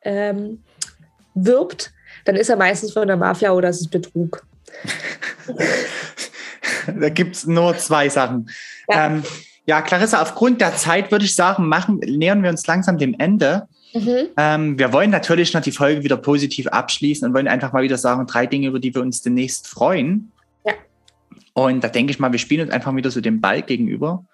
ähm, 0.00 0.62
wirbt, 1.34 1.92
dann 2.24 2.36
ist 2.36 2.48
er 2.48 2.56
meistens 2.56 2.94
von 2.94 3.06
der 3.06 3.18
Mafia 3.18 3.52
oder 3.52 3.68
es 3.68 3.82
ist 3.82 3.90
Betrug. 3.90 4.42
da 6.98 7.10
gibt 7.10 7.36
es 7.36 7.46
nur 7.46 7.76
zwei 7.76 8.08
Sachen. 8.08 8.48
Ja. 8.88 9.08
Ähm, 9.08 9.22
ja, 9.66 9.80
Clarissa, 9.82 10.20
aufgrund 10.20 10.60
der 10.60 10.76
Zeit 10.76 11.10
würde 11.12 11.24
ich 11.24 11.34
sagen, 11.34 11.68
machen, 11.68 11.98
nähern 11.98 12.42
wir 12.42 12.50
uns 12.50 12.66
langsam 12.66 12.98
dem 12.98 13.14
Ende. 13.18 13.68
Mhm. 13.94 14.28
Ähm, 14.36 14.78
wir 14.78 14.92
wollen 14.92 15.10
natürlich 15.10 15.54
noch 15.54 15.60
die 15.60 15.72
Folge 15.72 16.02
wieder 16.02 16.16
positiv 16.16 16.66
abschließen 16.66 17.28
und 17.28 17.34
wollen 17.34 17.48
einfach 17.48 17.72
mal 17.72 17.82
wieder 17.82 17.98
sagen, 17.98 18.26
drei 18.26 18.46
Dinge, 18.46 18.68
über 18.68 18.80
die 18.80 18.94
wir 18.94 19.02
uns 19.02 19.22
demnächst 19.22 19.68
freuen. 19.68 20.32
Ja. 20.64 20.72
Und 21.52 21.84
da 21.84 21.88
denke 21.88 22.10
ich 22.10 22.18
mal, 22.18 22.32
wir 22.32 22.38
spielen 22.38 22.62
uns 22.62 22.72
einfach 22.72 22.94
wieder 22.96 23.10
so 23.10 23.20
den 23.20 23.40
Ball 23.40 23.62
gegenüber, 23.62 24.24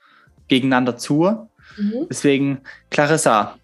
gegeneinander 0.48 0.96
zu. 0.96 1.48
Mhm. 1.76 2.06
Deswegen, 2.08 2.58
Clarissa, 2.90 3.58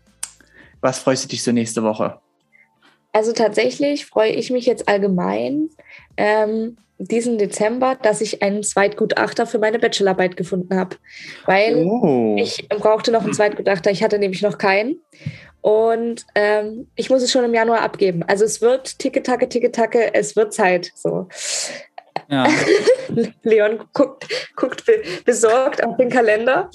was 0.80 0.98
freust 0.98 1.24
du 1.24 1.28
dich 1.28 1.42
so 1.42 1.52
nächste 1.52 1.82
Woche? 1.82 2.18
Also 3.14 3.32
tatsächlich 3.32 4.06
freue 4.06 4.32
ich 4.32 4.50
mich 4.50 4.66
jetzt 4.66 4.88
allgemein 4.88 5.70
ähm, 6.16 6.76
diesen 6.98 7.38
Dezember, 7.38 7.94
dass 7.94 8.20
ich 8.20 8.42
einen 8.42 8.64
Zweitgutachter 8.64 9.46
für 9.46 9.60
meine 9.60 9.78
Bachelorarbeit 9.78 10.36
gefunden 10.36 10.76
habe. 10.76 10.96
Weil 11.46 11.76
oh. 11.76 12.34
ich 12.36 12.68
brauchte 12.68 13.12
noch 13.12 13.22
einen 13.22 13.32
Zweitgutachter, 13.32 13.92
ich 13.92 14.02
hatte 14.02 14.18
nämlich 14.18 14.42
noch 14.42 14.58
keinen. 14.58 15.00
Und 15.60 16.26
ähm, 16.34 16.88
ich 16.96 17.08
muss 17.08 17.22
es 17.22 17.30
schon 17.30 17.44
im 17.44 17.54
Januar 17.54 17.82
abgeben. 17.82 18.24
Also 18.24 18.44
es 18.44 18.60
wird 18.60 18.98
Ticke-Tacke, 18.98 19.48
Ticke-Tacke, 19.48 20.12
es 20.12 20.34
wird 20.34 20.52
Zeit. 20.52 20.90
So. 20.96 21.28
Ja. 22.28 22.48
Leon 23.44 23.78
guckt, 23.92 24.26
guckt 24.56 24.82
besorgt 25.24 25.84
auf 25.84 25.96
den 25.98 26.10
Kalender. 26.10 26.68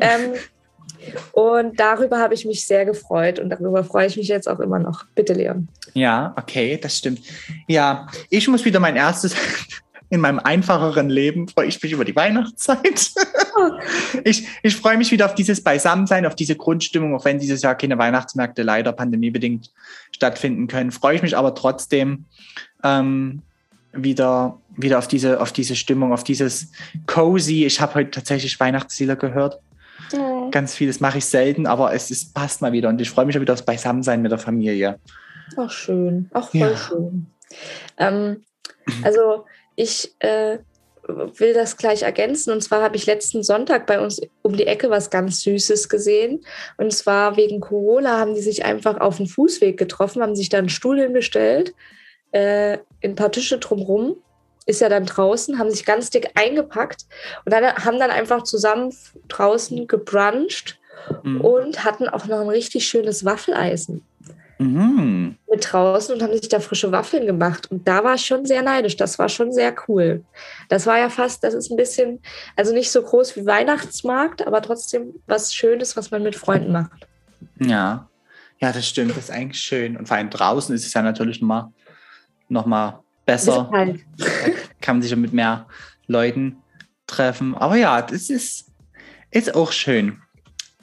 Ähm, 0.00 0.34
und 1.32 1.78
darüber 1.78 2.18
habe 2.18 2.34
ich 2.34 2.44
mich 2.44 2.66
sehr 2.66 2.84
gefreut 2.84 3.38
und 3.38 3.50
darüber 3.50 3.84
freue 3.84 4.06
ich 4.06 4.16
mich 4.16 4.28
jetzt 4.28 4.48
auch 4.48 4.60
immer 4.60 4.78
noch. 4.78 5.04
Bitte, 5.14 5.32
Leon. 5.32 5.68
Ja, 5.94 6.34
okay, 6.36 6.78
das 6.80 6.98
stimmt. 6.98 7.20
Ja, 7.66 8.06
ich 8.30 8.46
muss 8.48 8.64
wieder 8.64 8.80
mein 8.80 8.96
erstes, 8.96 9.34
in 10.08 10.20
meinem 10.20 10.38
einfacheren 10.38 11.10
Leben 11.10 11.48
freue 11.48 11.66
ich 11.66 11.82
mich 11.82 11.92
über 11.92 12.04
die 12.04 12.14
Weihnachtszeit. 12.14 13.10
ich, 14.24 14.46
ich 14.62 14.76
freue 14.76 14.96
mich 14.96 15.10
wieder 15.10 15.26
auf 15.26 15.34
dieses 15.34 15.62
Beisammensein, 15.62 16.26
auf 16.26 16.36
diese 16.36 16.54
Grundstimmung, 16.54 17.14
auch 17.16 17.24
wenn 17.24 17.38
dieses 17.38 17.62
Jahr 17.62 17.74
keine 17.74 17.98
Weihnachtsmärkte 17.98 18.62
leider 18.62 18.92
pandemiebedingt 18.92 19.72
stattfinden 20.12 20.68
können. 20.68 20.92
Freue 20.92 21.16
ich 21.16 21.22
mich 21.22 21.36
aber 21.36 21.54
trotzdem 21.54 22.24
ähm, 22.84 23.42
wieder, 23.92 24.58
wieder 24.76 24.98
auf, 24.98 25.08
diese, 25.08 25.40
auf 25.40 25.52
diese 25.52 25.74
Stimmung, 25.74 26.12
auf 26.12 26.22
dieses 26.22 26.70
Cozy. 27.06 27.64
Ich 27.64 27.80
habe 27.80 27.94
heute 27.94 28.10
tatsächlich 28.10 28.60
Weihnachtslieder 28.60 29.16
gehört. 29.16 29.60
Ja. 30.12 30.48
Ganz 30.50 30.74
vieles 30.74 31.00
mache 31.00 31.18
ich 31.18 31.26
selten, 31.26 31.66
aber 31.66 31.92
es 31.92 32.10
ist, 32.10 32.34
passt 32.34 32.62
mal 32.62 32.72
wieder 32.72 32.88
und 32.88 33.00
ich 33.00 33.10
freue 33.10 33.26
mich 33.26 33.38
wieder 33.38 33.52
aufs 33.52 33.64
Beisammensein 33.64 34.22
mit 34.22 34.30
der 34.30 34.38
Familie. 34.38 34.98
Ach, 35.56 35.70
schön. 35.70 36.30
Auch 36.32 36.50
voll 36.50 36.60
ja. 36.60 36.76
schön. 36.76 37.26
Ähm, 37.98 38.44
also, 39.02 39.44
ich 39.74 40.14
äh, 40.20 40.58
will 41.08 41.54
das 41.54 41.76
gleich 41.76 42.02
ergänzen. 42.02 42.52
Und 42.52 42.62
zwar 42.62 42.82
habe 42.82 42.96
ich 42.96 43.06
letzten 43.06 43.42
Sonntag 43.42 43.86
bei 43.86 44.00
uns 44.00 44.20
um 44.42 44.56
die 44.56 44.66
Ecke 44.66 44.90
was 44.90 45.10
ganz 45.10 45.42
Süßes 45.42 45.88
gesehen. 45.88 46.44
Und 46.76 46.92
zwar 46.92 47.36
wegen 47.36 47.60
Corona 47.60 48.18
haben 48.18 48.34
die 48.34 48.40
sich 48.40 48.64
einfach 48.64 49.00
auf 49.00 49.18
den 49.18 49.26
Fußweg 49.26 49.76
getroffen, 49.76 50.22
haben 50.22 50.36
sich 50.36 50.48
da 50.48 50.58
einen 50.58 50.68
Stuhl 50.68 51.00
hingestellt, 51.00 51.74
äh, 52.32 52.78
ein 53.02 53.14
paar 53.14 53.30
Tische 53.30 53.58
drumrum 53.58 54.16
ist 54.66 54.80
ja 54.80 54.88
dann 54.88 55.06
draußen, 55.06 55.58
haben 55.58 55.70
sich 55.70 55.84
ganz 55.84 56.10
dick 56.10 56.30
eingepackt 56.34 57.06
und 57.44 57.52
dann 57.52 57.64
haben 57.64 57.98
dann 57.98 58.10
einfach 58.10 58.42
zusammen 58.42 58.92
draußen 59.28 59.86
gebruncht 59.86 60.78
mhm. 61.22 61.40
und 61.40 61.84
hatten 61.84 62.08
auch 62.08 62.26
noch 62.26 62.40
ein 62.40 62.48
richtig 62.48 62.86
schönes 62.86 63.24
Waffeleisen 63.24 64.02
mhm. 64.58 65.36
mit 65.50 65.72
draußen 65.72 66.14
und 66.14 66.22
haben 66.22 66.32
sich 66.32 66.48
da 66.48 66.60
frische 66.60 66.92
Waffeln 66.92 67.26
gemacht. 67.26 67.70
Und 67.70 67.86
da 67.86 68.02
war 68.04 68.14
ich 68.14 68.26
schon 68.26 68.46
sehr 68.46 68.62
neidisch. 68.62 68.96
Das 68.96 69.18
war 69.18 69.28
schon 69.28 69.52
sehr 69.52 69.74
cool. 69.88 70.24
Das 70.68 70.86
war 70.86 70.98
ja 70.98 71.10
fast, 71.10 71.44
das 71.44 71.54
ist 71.54 71.70
ein 71.70 71.76
bisschen, 71.76 72.20
also 72.56 72.72
nicht 72.72 72.90
so 72.90 73.02
groß 73.02 73.36
wie 73.36 73.46
Weihnachtsmarkt, 73.46 74.46
aber 74.46 74.62
trotzdem 74.62 75.14
was 75.26 75.54
Schönes, 75.54 75.96
was 75.96 76.10
man 76.10 76.22
mit 76.22 76.36
Freunden 76.36 76.72
macht. 76.72 77.06
Ja, 77.60 78.08
ja, 78.58 78.72
das 78.72 78.88
stimmt. 78.88 79.10
Das 79.10 79.24
ist 79.24 79.30
eigentlich 79.30 79.62
schön. 79.62 79.96
Und 79.96 80.08
vor 80.08 80.16
allem 80.16 80.30
draußen 80.30 80.74
ist 80.74 80.86
es 80.86 80.94
ja 80.94 81.02
natürlich 81.02 81.40
nochmal 81.40 81.68
noch 82.48 82.64
mal 82.64 83.02
besser. 83.26 83.68
kann 84.80 84.96
man 84.96 85.02
sich 85.02 85.14
mit 85.16 85.32
mehr 85.32 85.66
Leuten 86.06 86.62
treffen. 87.06 87.54
Aber 87.54 87.76
ja, 87.76 88.00
das 88.00 88.30
ist, 88.30 88.72
ist 89.30 89.54
auch 89.54 89.72
schön. 89.72 90.22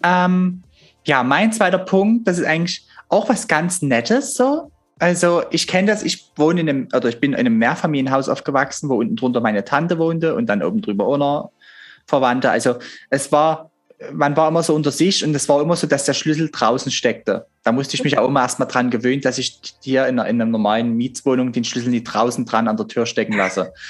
Ähm, 0.04 0.64
ja, 1.06 1.24
mein 1.24 1.52
zweiter 1.52 1.80
Punkt, 1.80 2.28
das 2.28 2.38
ist 2.38 2.46
eigentlich 2.46 2.88
auch 3.10 3.30
was 3.30 3.48
ganz 3.48 3.82
Nettes 3.82 4.36
so. 4.36 4.72
Also 5.00 5.44
ich 5.50 5.68
kenne 5.68 5.88
das, 5.88 6.04
ich 6.04 6.32
wohne 6.36 6.62
in 6.62 6.70
einem, 6.70 6.88
oder 6.96 7.10
ich 7.10 7.20
bin 7.20 7.34
in 7.34 7.40
einem 7.40 7.58
Mehrfamilienhaus 7.58 8.30
aufgewachsen, 8.30 8.90
wo 8.90 8.96
unten 8.96 9.16
drunter 9.16 9.42
meine 9.42 9.66
Tante 9.66 9.98
wohnte 9.98 10.36
und 10.36 10.46
dann 10.46 10.64
oben 10.64 10.82
drüber 10.82 11.08
auch 11.08 11.18
noch 11.18 11.52
Verwandte. 12.06 12.50
Also 12.52 12.76
es 13.10 13.32
war 13.32 13.72
man 14.12 14.36
war 14.36 14.50
immer 14.50 14.64
so 14.64 14.76
unter 14.76 14.92
sich 14.92 15.24
und 15.24 15.36
es 15.36 15.48
war 15.50 15.62
immer 15.62 15.76
so, 15.76 15.88
dass 15.88 16.06
der 16.06 16.14
Schlüssel 16.14 16.50
draußen 16.52 16.92
steckte. 16.92 17.46
Da 17.64 17.72
musste 17.72 17.96
ich 17.96 18.04
mich 18.04 18.18
auch 18.18 18.28
immer 18.28 18.42
erstmal 18.42 18.68
dran 18.68 18.90
gewöhnen, 18.90 19.22
dass 19.22 19.38
ich 19.38 19.60
hier 19.82 20.08
in 20.08 20.20
einer, 20.20 20.30
in 20.30 20.42
einer 20.42 20.50
normalen 20.50 20.96
Mietswohnung 20.96 21.52
den 21.52 21.64
Schlüssel 21.64 21.90
nicht 21.90 22.06
draußen 22.06 22.46
dran 22.46 22.68
an 22.68 22.78
der 22.78 22.88
Tür 22.88 23.06
stecken 23.06 23.34
lasse. 23.34 23.74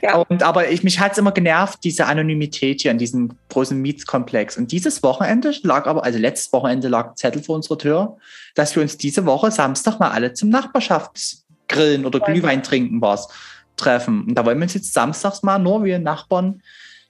Ja. 0.00 0.16
Und, 0.16 0.42
aber 0.42 0.70
ich, 0.70 0.82
mich 0.82 0.98
hat 0.98 1.12
es 1.12 1.18
immer 1.18 1.32
genervt, 1.32 1.80
diese 1.84 2.06
Anonymität 2.06 2.80
hier 2.80 2.90
in 2.90 2.96
diesem 2.96 3.32
großen 3.50 3.78
Mietskomplex. 3.78 4.56
Und 4.56 4.72
dieses 4.72 5.02
Wochenende 5.02 5.52
lag 5.62 5.86
aber, 5.86 6.04
also 6.04 6.18
letztes 6.18 6.52
Wochenende 6.54 6.88
lag 6.88 7.10
ein 7.10 7.16
Zettel 7.16 7.42
vor 7.42 7.56
unserer 7.56 7.76
Tür, 7.76 8.16
dass 8.54 8.74
wir 8.74 8.82
uns 8.82 8.96
diese 8.96 9.26
Woche 9.26 9.50
Samstag 9.50 9.98
mal 10.00 10.10
alle 10.10 10.32
zum 10.32 10.48
Nachbarschaftsgrillen 10.48 12.06
oder 12.06 12.20
Glühwein 12.20 12.62
trinken 12.62 13.02
was 13.02 13.28
treffen. 13.76 14.24
Und 14.28 14.34
da 14.36 14.46
wollen 14.46 14.58
wir 14.58 14.64
uns 14.64 14.74
jetzt 14.74 14.94
samstags 14.94 15.42
mal 15.42 15.58
nur 15.58 15.84
wie 15.84 15.98
Nachbarn 15.98 16.62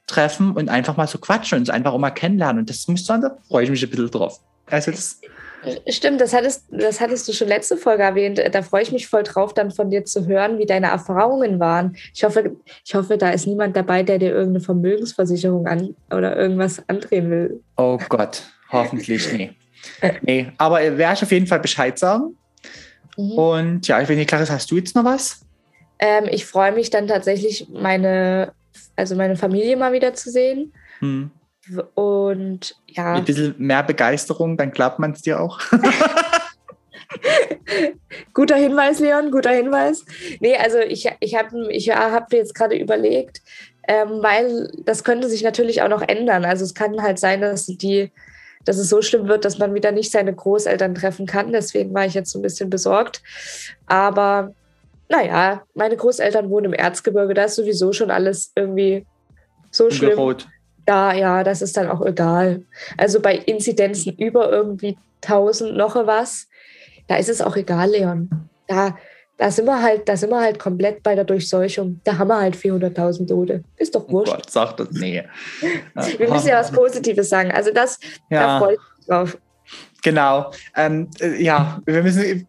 treffen 0.09 0.53
und 0.53 0.69
einfach 0.69 0.97
mal 0.97 1.07
so 1.07 1.19
quatschen 1.19 1.57
und 1.57 1.63
uns 1.63 1.71
einfach 1.71 1.93
auch 1.93 1.99
mal 1.99 2.11
kennenlernen. 2.11 2.61
Und 2.61 2.71
das 2.71 2.89
muss 2.89 3.05
dann, 3.05 3.21
da 3.21 3.37
freue 3.47 3.65
ich 3.65 3.71
mich 3.71 3.83
ein 3.83 3.91
bisschen 3.91 4.11
drauf. 4.11 4.41
Also 4.67 4.91
das 4.91 5.21
Stimmt, 5.89 6.21
das 6.21 6.33
hattest, 6.33 6.67
das 6.71 7.01
hattest 7.01 7.27
du 7.27 7.33
schon 7.33 7.49
letzte 7.49 7.77
Folge 7.77 8.05
erwähnt. 8.05 8.41
Da 8.53 8.63
freue 8.63 8.83
ich 8.83 8.93
mich 8.93 9.09
voll 9.09 9.25
drauf, 9.25 9.55
dann 9.55 9.71
von 9.71 9.91
dir 9.91 10.05
zu 10.05 10.27
hören, 10.27 10.59
wie 10.59 10.67
deine 10.67 10.87
Erfahrungen 10.87 11.59
waren. 11.59 11.97
Ich 12.15 12.23
hoffe, 12.23 12.57
ich 12.85 12.95
hoffe, 12.95 13.19
da 13.19 13.31
ist 13.31 13.47
niemand 13.47 13.77
dabei, 13.77 14.03
der 14.03 14.19
dir 14.19 14.31
irgendeine 14.31 14.61
Vermögensversicherung 14.61 15.67
an 15.67 15.97
oder 16.11 16.37
irgendwas 16.37 16.83
andrehen 16.89 17.31
will. 17.31 17.61
Oh 17.77 17.99
Gott, 18.09 18.45
hoffentlich 18.71 19.33
nee. 19.33 19.51
nee, 20.23 20.53
aber 20.59 20.81
werde 20.97 21.15
ich 21.15 21.23
auf 21.23 21.33
jeden 21.33 21.47
Fall 21.47 21.61
Bescheid 21.61 21.99
sagen. 21.99 22.37
Mhm. 23.17 23.33
Und 23.33 23.89
ja, 23.89 24.01
ich 24.01 24.09
weiß 24.09 24.17
nicht, 24.17 24.29
Clarisse, 24.29 24.53
hast 24.53 24.71
du 24.71 24.77
jetzt 24.77 24.95
noch 24.95 25.05
was? 25.05 25.41
Ähm, 25.99 26.27
ich 26.31 26.47
freue 26.47 26.71
mich 26.71 26.91
dann 26.91 27.09
tatsächlich, 27.09 27.67
meine, 27.69 28.53
also 28.99 29.15
meine 29.15 29.37
Familie 29.37 29.77
mal 29.77 29.93
wieder 29.93 30.13
zu 30.15 30.31
sehen. 30.31 30.73
Hm. 30.99 31.31
Und 31.95 32.77
ja. 32.87 33.13
Mit 33.13 33.21
ein 33.21 33.25
bisschen 33.25 33.55
mehr 33.59 33.83
Begeisterung, 33.83 34.57
dann 34.57 34.73
klappt 34.73 34.99
man 34.99 35.13
es 35.13 35.23
dir 35.23 35.41
auch. 35.41 35.61
guter 38.35 38.57
Hinweis, 38.57 38.99
Leon, 38.99 39.31
guter 39.31 39.51
Hinweis. 39.51 40.05
Nee, 40.41 40.57
also 40.57 40.79
ich, 40.79 41.09
ich 41.21 41.37
habe 41.37 41.73
ich 41.73 41.91
hab 41.91 42.33
jetzt 42.33 42.55
gerade 42.55 42.77
überlegt, 42.77 43.41
ähm, 43.87 44.19
weil 44.21 44.71
das 44.85 45.05
könnte 45.05 45.29
sich 45.29 45.45
natürlich 45.45 45.83
auch 45.83 45.89
noch 45.89 46.03
ändern. 46.03 46.45
Also 46.45 46.65
es 46.65 46.75
kann 46.75 47.01
halt 47.01 47.19
sein, 47.19 47.41
dass 47.41 47.67
die 47.67 48.11
dass 48.65 48.77
es 48.77 48.89
so 48.89 49.01
schlimm 49.01 49.29
wird, 49.29 49.45
dass 49.45 49.59
man 49.59 49.73
wieder 49.75 49.93
nicht 49.93 50.11
seine 50.11 50.35
Großeltern 50.35 50.95
treffen 50.95 51.25
kann. 51.25 51.53
Deswegen 51.53 51.95
war 51.95 52.05
ich 52.05 52.15
jetzt 52.15 52.33
so 52.33 52.39
ein 52.39 52.43
bisschen 52.43 52.69
besorgt. 52.69 53.23
Aber 53.87 54.53
naja, 55.09 55.63
meine 55.75 55.97
Großeltern 55.97 56.51
wohnen 56.51 56.67
im 56.67 56.73
Erzgebirge, 56.75 57.35
da 57.35 57.45
ist 57.45 57.57
sowieso 57.57 57.93
schon 57.93 58.11
alles 58.11 58.53
irgendwie 58.55 59.07
so 59.71 59.91
schlimm. 59.91 60.11
Gerot. 60.11 60.47
Ja, 60.87 61.13
ja, 61.13 61.45
das 61.45 61.61
ist 61.61 61.77
dann 61.77 61.89
auch 61.89 62.05
egal. 62.05 62.63
Also 62.97 63.21
bei 63.21 63.37
Inzidenzen 63.37 64.15
über 64.17 64.51
irgendwie 64.51 64.97
1000 65.23 65.77
noch 65.77 65.95
was, 66.07 66.47
da 67.09 67.17
ist 67.17 67.29
es 67.29 67.43
auch 67.43 67.57
egal, 67.57 67.91
Leon. 67.91 68.31
Da, 68.67 68.97
da 69.37 69.51
sind 69.51 69.67
wir 69.67 69.83
halt, 69.83 70.09
da 70.09 70.17
sind 70.17 70.31
wir 70.31 70.41
halt 70.41 70.59
komplett 70.59 71.03
bei 71.03 71.15
der 71.15 71.25
Durchseuchung. 71.25 72.01
Da 72.05 72.19
haben 72.19 72.29
wir 72.29 72.41
halt 72.41 72.57
400.000 72.57 73.29
Tote. 73.29 73.65
Ist 73.77 73.95
doch 73.95 74.09
wurscht. 74.09 74.33
Oh 74.33 74.37
Gott, 74.37 74.51
sag 74.51 74.77
das, 74.77 74.91
nee. 74.93 75.23
wir 75.95 76.31
müssen 76.31 76.49
ja 76.49 76.61
was 76.61 76.73
Positives 76.73 77.29
sagen. 77.29 77.51
Also 77.51 77.71
das, 77.73 77.99
ja. 78.31 78.43
da 78.43 78.59
freue 78.59 78.75
ich 78.75 78.81
mich 78.99 79.07
drauf. 79.07 79.39
Genau. 80.03 80.51
Ähm, 80.77 81.09
äh, 81.21 81.43
ja, 81.43 81.81
wir 81.85 82.03
müssen 82.03 82.23
äh, 82.23 82.45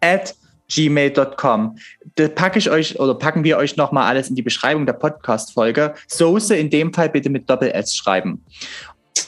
at 0.01 0.34
gmail.com. 0.74 1.78
Da 2.16 2.28
packe 2.28 2.60
ich 2.60 2.70
euch 2.70 3.00
oder 3.00 3.16
packen 3.16 3.44
wir 3.44 3.58
euch 3.58 3.76
nochmal 3.76 4.06
alles 4.06 4.30
in 4.30 4.36
die 4.36 4.42
Beschreibung 4.42 4.86
der 4.86 4.94
Podcast-Folge. 4.94 5.94
Soße 6.08 6.56
in 6.56 6.70
dem 6.70 6.94
Fall 6.94 7.10
bitte 7.10 7.30
mit 7.30 7.50
Doppel-S 7.50 7.96
schreiben. 7.96 8.44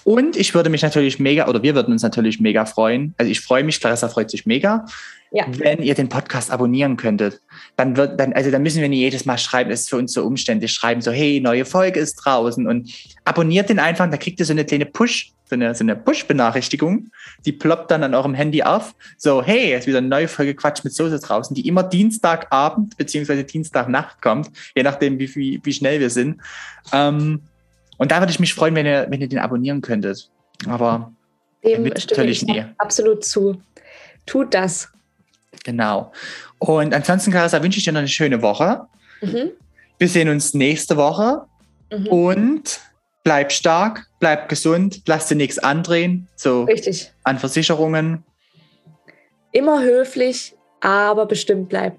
Und 0.04 0.36
ich 0.36 0.54
würde 0.54 0.70
mich 0.70 0.82
natürlich 0.82 1.20
mega, 1.20 1.48
oder 1.48 1.62
wir 1.62 1.76
würden 1.76 1.92
uns 1.92 2.04
natürlich 2.04 2.40
mega 2.40 2.66
freuen. 2.66 3.14
Also 3.18 3.32
ich 3.32 3.42
freue 3.42 3.64
mich, 3.64 3.80
Clarissa 3.80 4.08
freut 4.08 4.32
sich 4.32 4.46
mega, 4.46 4.86
ja. 5.32 5.46
wenn 5.50 5.82
ihr 5.82 5.94
den 5.94 6.10
Podcast 6.10 6.52
abonnieren 6.52 6.98
könntet. 6.98 7.42
Dann 7.76 7.98
wird, 7.98 8.20
dann, 8.20 8.34
also 8.34 8.50
dann 8.52 8.64
müssen 8.64 8.82
wir 8.82 8.90
nicht 8.90 9.00
jedes 9.00 9.26
Mal 9.26 9.38
schreiben, 9.38 9.70
das 9.70 9.82
ist 9.82 9.90
für 9.90 9.98
uns 9.98 10.14
so 10.14 10.26
umständlich, 10.26 10.72
schreiben 10.72 11.02
so, 11.02 11.12
hey, 11.12 11.40
neue 11.40 11.66
Folge 11.66 12.00
ist 12.00 12.16
draußen 12.16 12.68
und 12.68 12.92
abonniert 13.26 13.70
den 13.70 13.80
einfach, 13.80 14.10
da 14.10 14.18
kriegt 14.18 14.40
ihr 14.40 14.46
so 14.46 14.54
eine 14.54 14.66
kleine 14.66 14.86
Push, 14.86 15.34
so 15.52 15.56
eine, 15.56 15.76
so 15.76 15.84
eine 15.84 15.98
Push-Benachrichtigung, 15.98 17.12
die 17.46 17.52
ploppt 17.52 17.92
dann 17.92 18.04
an 18.04 18.16
eurem 18.16 18.34
Handy 18.34 18.64
auf. 18.64 18.96
So, 19.18 19.44
hey, 19.44 19.74
es 19.74 19.82
ist 19.82 19.88
wieder 19.88 19.98
eine 19.98 20.08
neue 20.08 20.30
Folge 20.30 20.56
Quatsch 20.56 20.86
mit 20.86 20.94
Soße 20.94 21.20
draußen, 21.20 21.54
die 21.54 21.68
immer 21.68 21.84
Dienstagabend 21.84 22.96
beziehungsweise 22.96 23.44
Dienstagnacht 23.44 24.22
kommt, 24.22 24.50
je 24.76 24.84
nachdem, 24.84 25.20
wie, 25.20 25.36
wie, 25.36 25.60
wie 25.62 25.74
schnell 25.74 26.00
wir 26.00 26.10
sind. 26.10 26.40
Ähm, 26.94 27.42
und 27.98 28.12
da 28.12 28.22
würde 28.22 28.32
ich 28.32 28.40
mich 28.40 28.54
freuen, 28.54 28.76
wenn 28.76 28.86
ihr, 28.86 29.08
wenn 29.10 29.20
ihr 29.20 29.28
den 29.28 29.40
abonnieren 29.40 29.82
könntet. 29.82 30.32
Aber 30.68 31.12
dem 31.66 31.92
stimme 31.98 32.32
ich 32.32 32.44
nie. 32.44 32.64
absolut 32.78 33.26
zu. 33.26 33.62
Tut 34.26 34.54
das. 34.54 34.88
Genau. 35.66 36.14
Und 36.60 36.94
ansonsten, 36.94 37.32
Carissa, 37.32 37.62
wünsche 37.62 37.78
ich 37.78 37.84
dir 37.84 37.92
noch 37.92 38.00
eine 38.00 38.08
schöne 38.08 38.42
Woche. 38.42 38.88
Mhm. 39.22 39.52
Wir 39.98 40.08
sehen 40.08 40.30
uns 40.30 40.54
nächste 40.54 40.96
Woche. 40.96 41.42
Mhm. 41.92 42.08
Und 42.08 42.80
bleib 43.24 43.52
stark, 43.52 44.08
bleib 44.20 44.50
gesund, 44.50 45.02
lass 45.06 45.28
dir 45.28 45.36
nichts 45.36 45.60
andrehen. 45.60 46.28
So 46.36 46.64
Richtig. 46.64 47.12
an 47.24 47.38
Versicherungen. 47.38 48.24
Immer 49.52 49.82
höflich, 49.82 50.56
aber 50.80 51.26
bestimmt 51.26 51.70
bleib. 51.70 51.98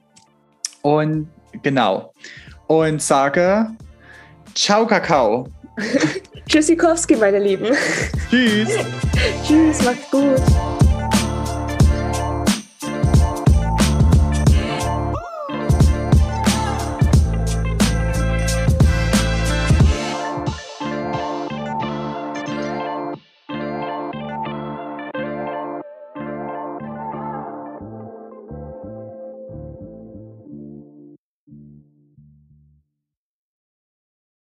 Und 0.82 1.28
genau. 1.62 2.12
Und 2.66 3.02
sage 3.02 3.70
Ciao, 4.54 4.86
Kakao. 4.86 5.48
Tschüssikowski, 6.48 7.16
meine 7.16 7.38
Lieben. 7.38 7.74
Tschüss. 8.28 8.68
Tschüss, 9.46 9.82
macht's 9.82 10.10
gut. 10.10 10.81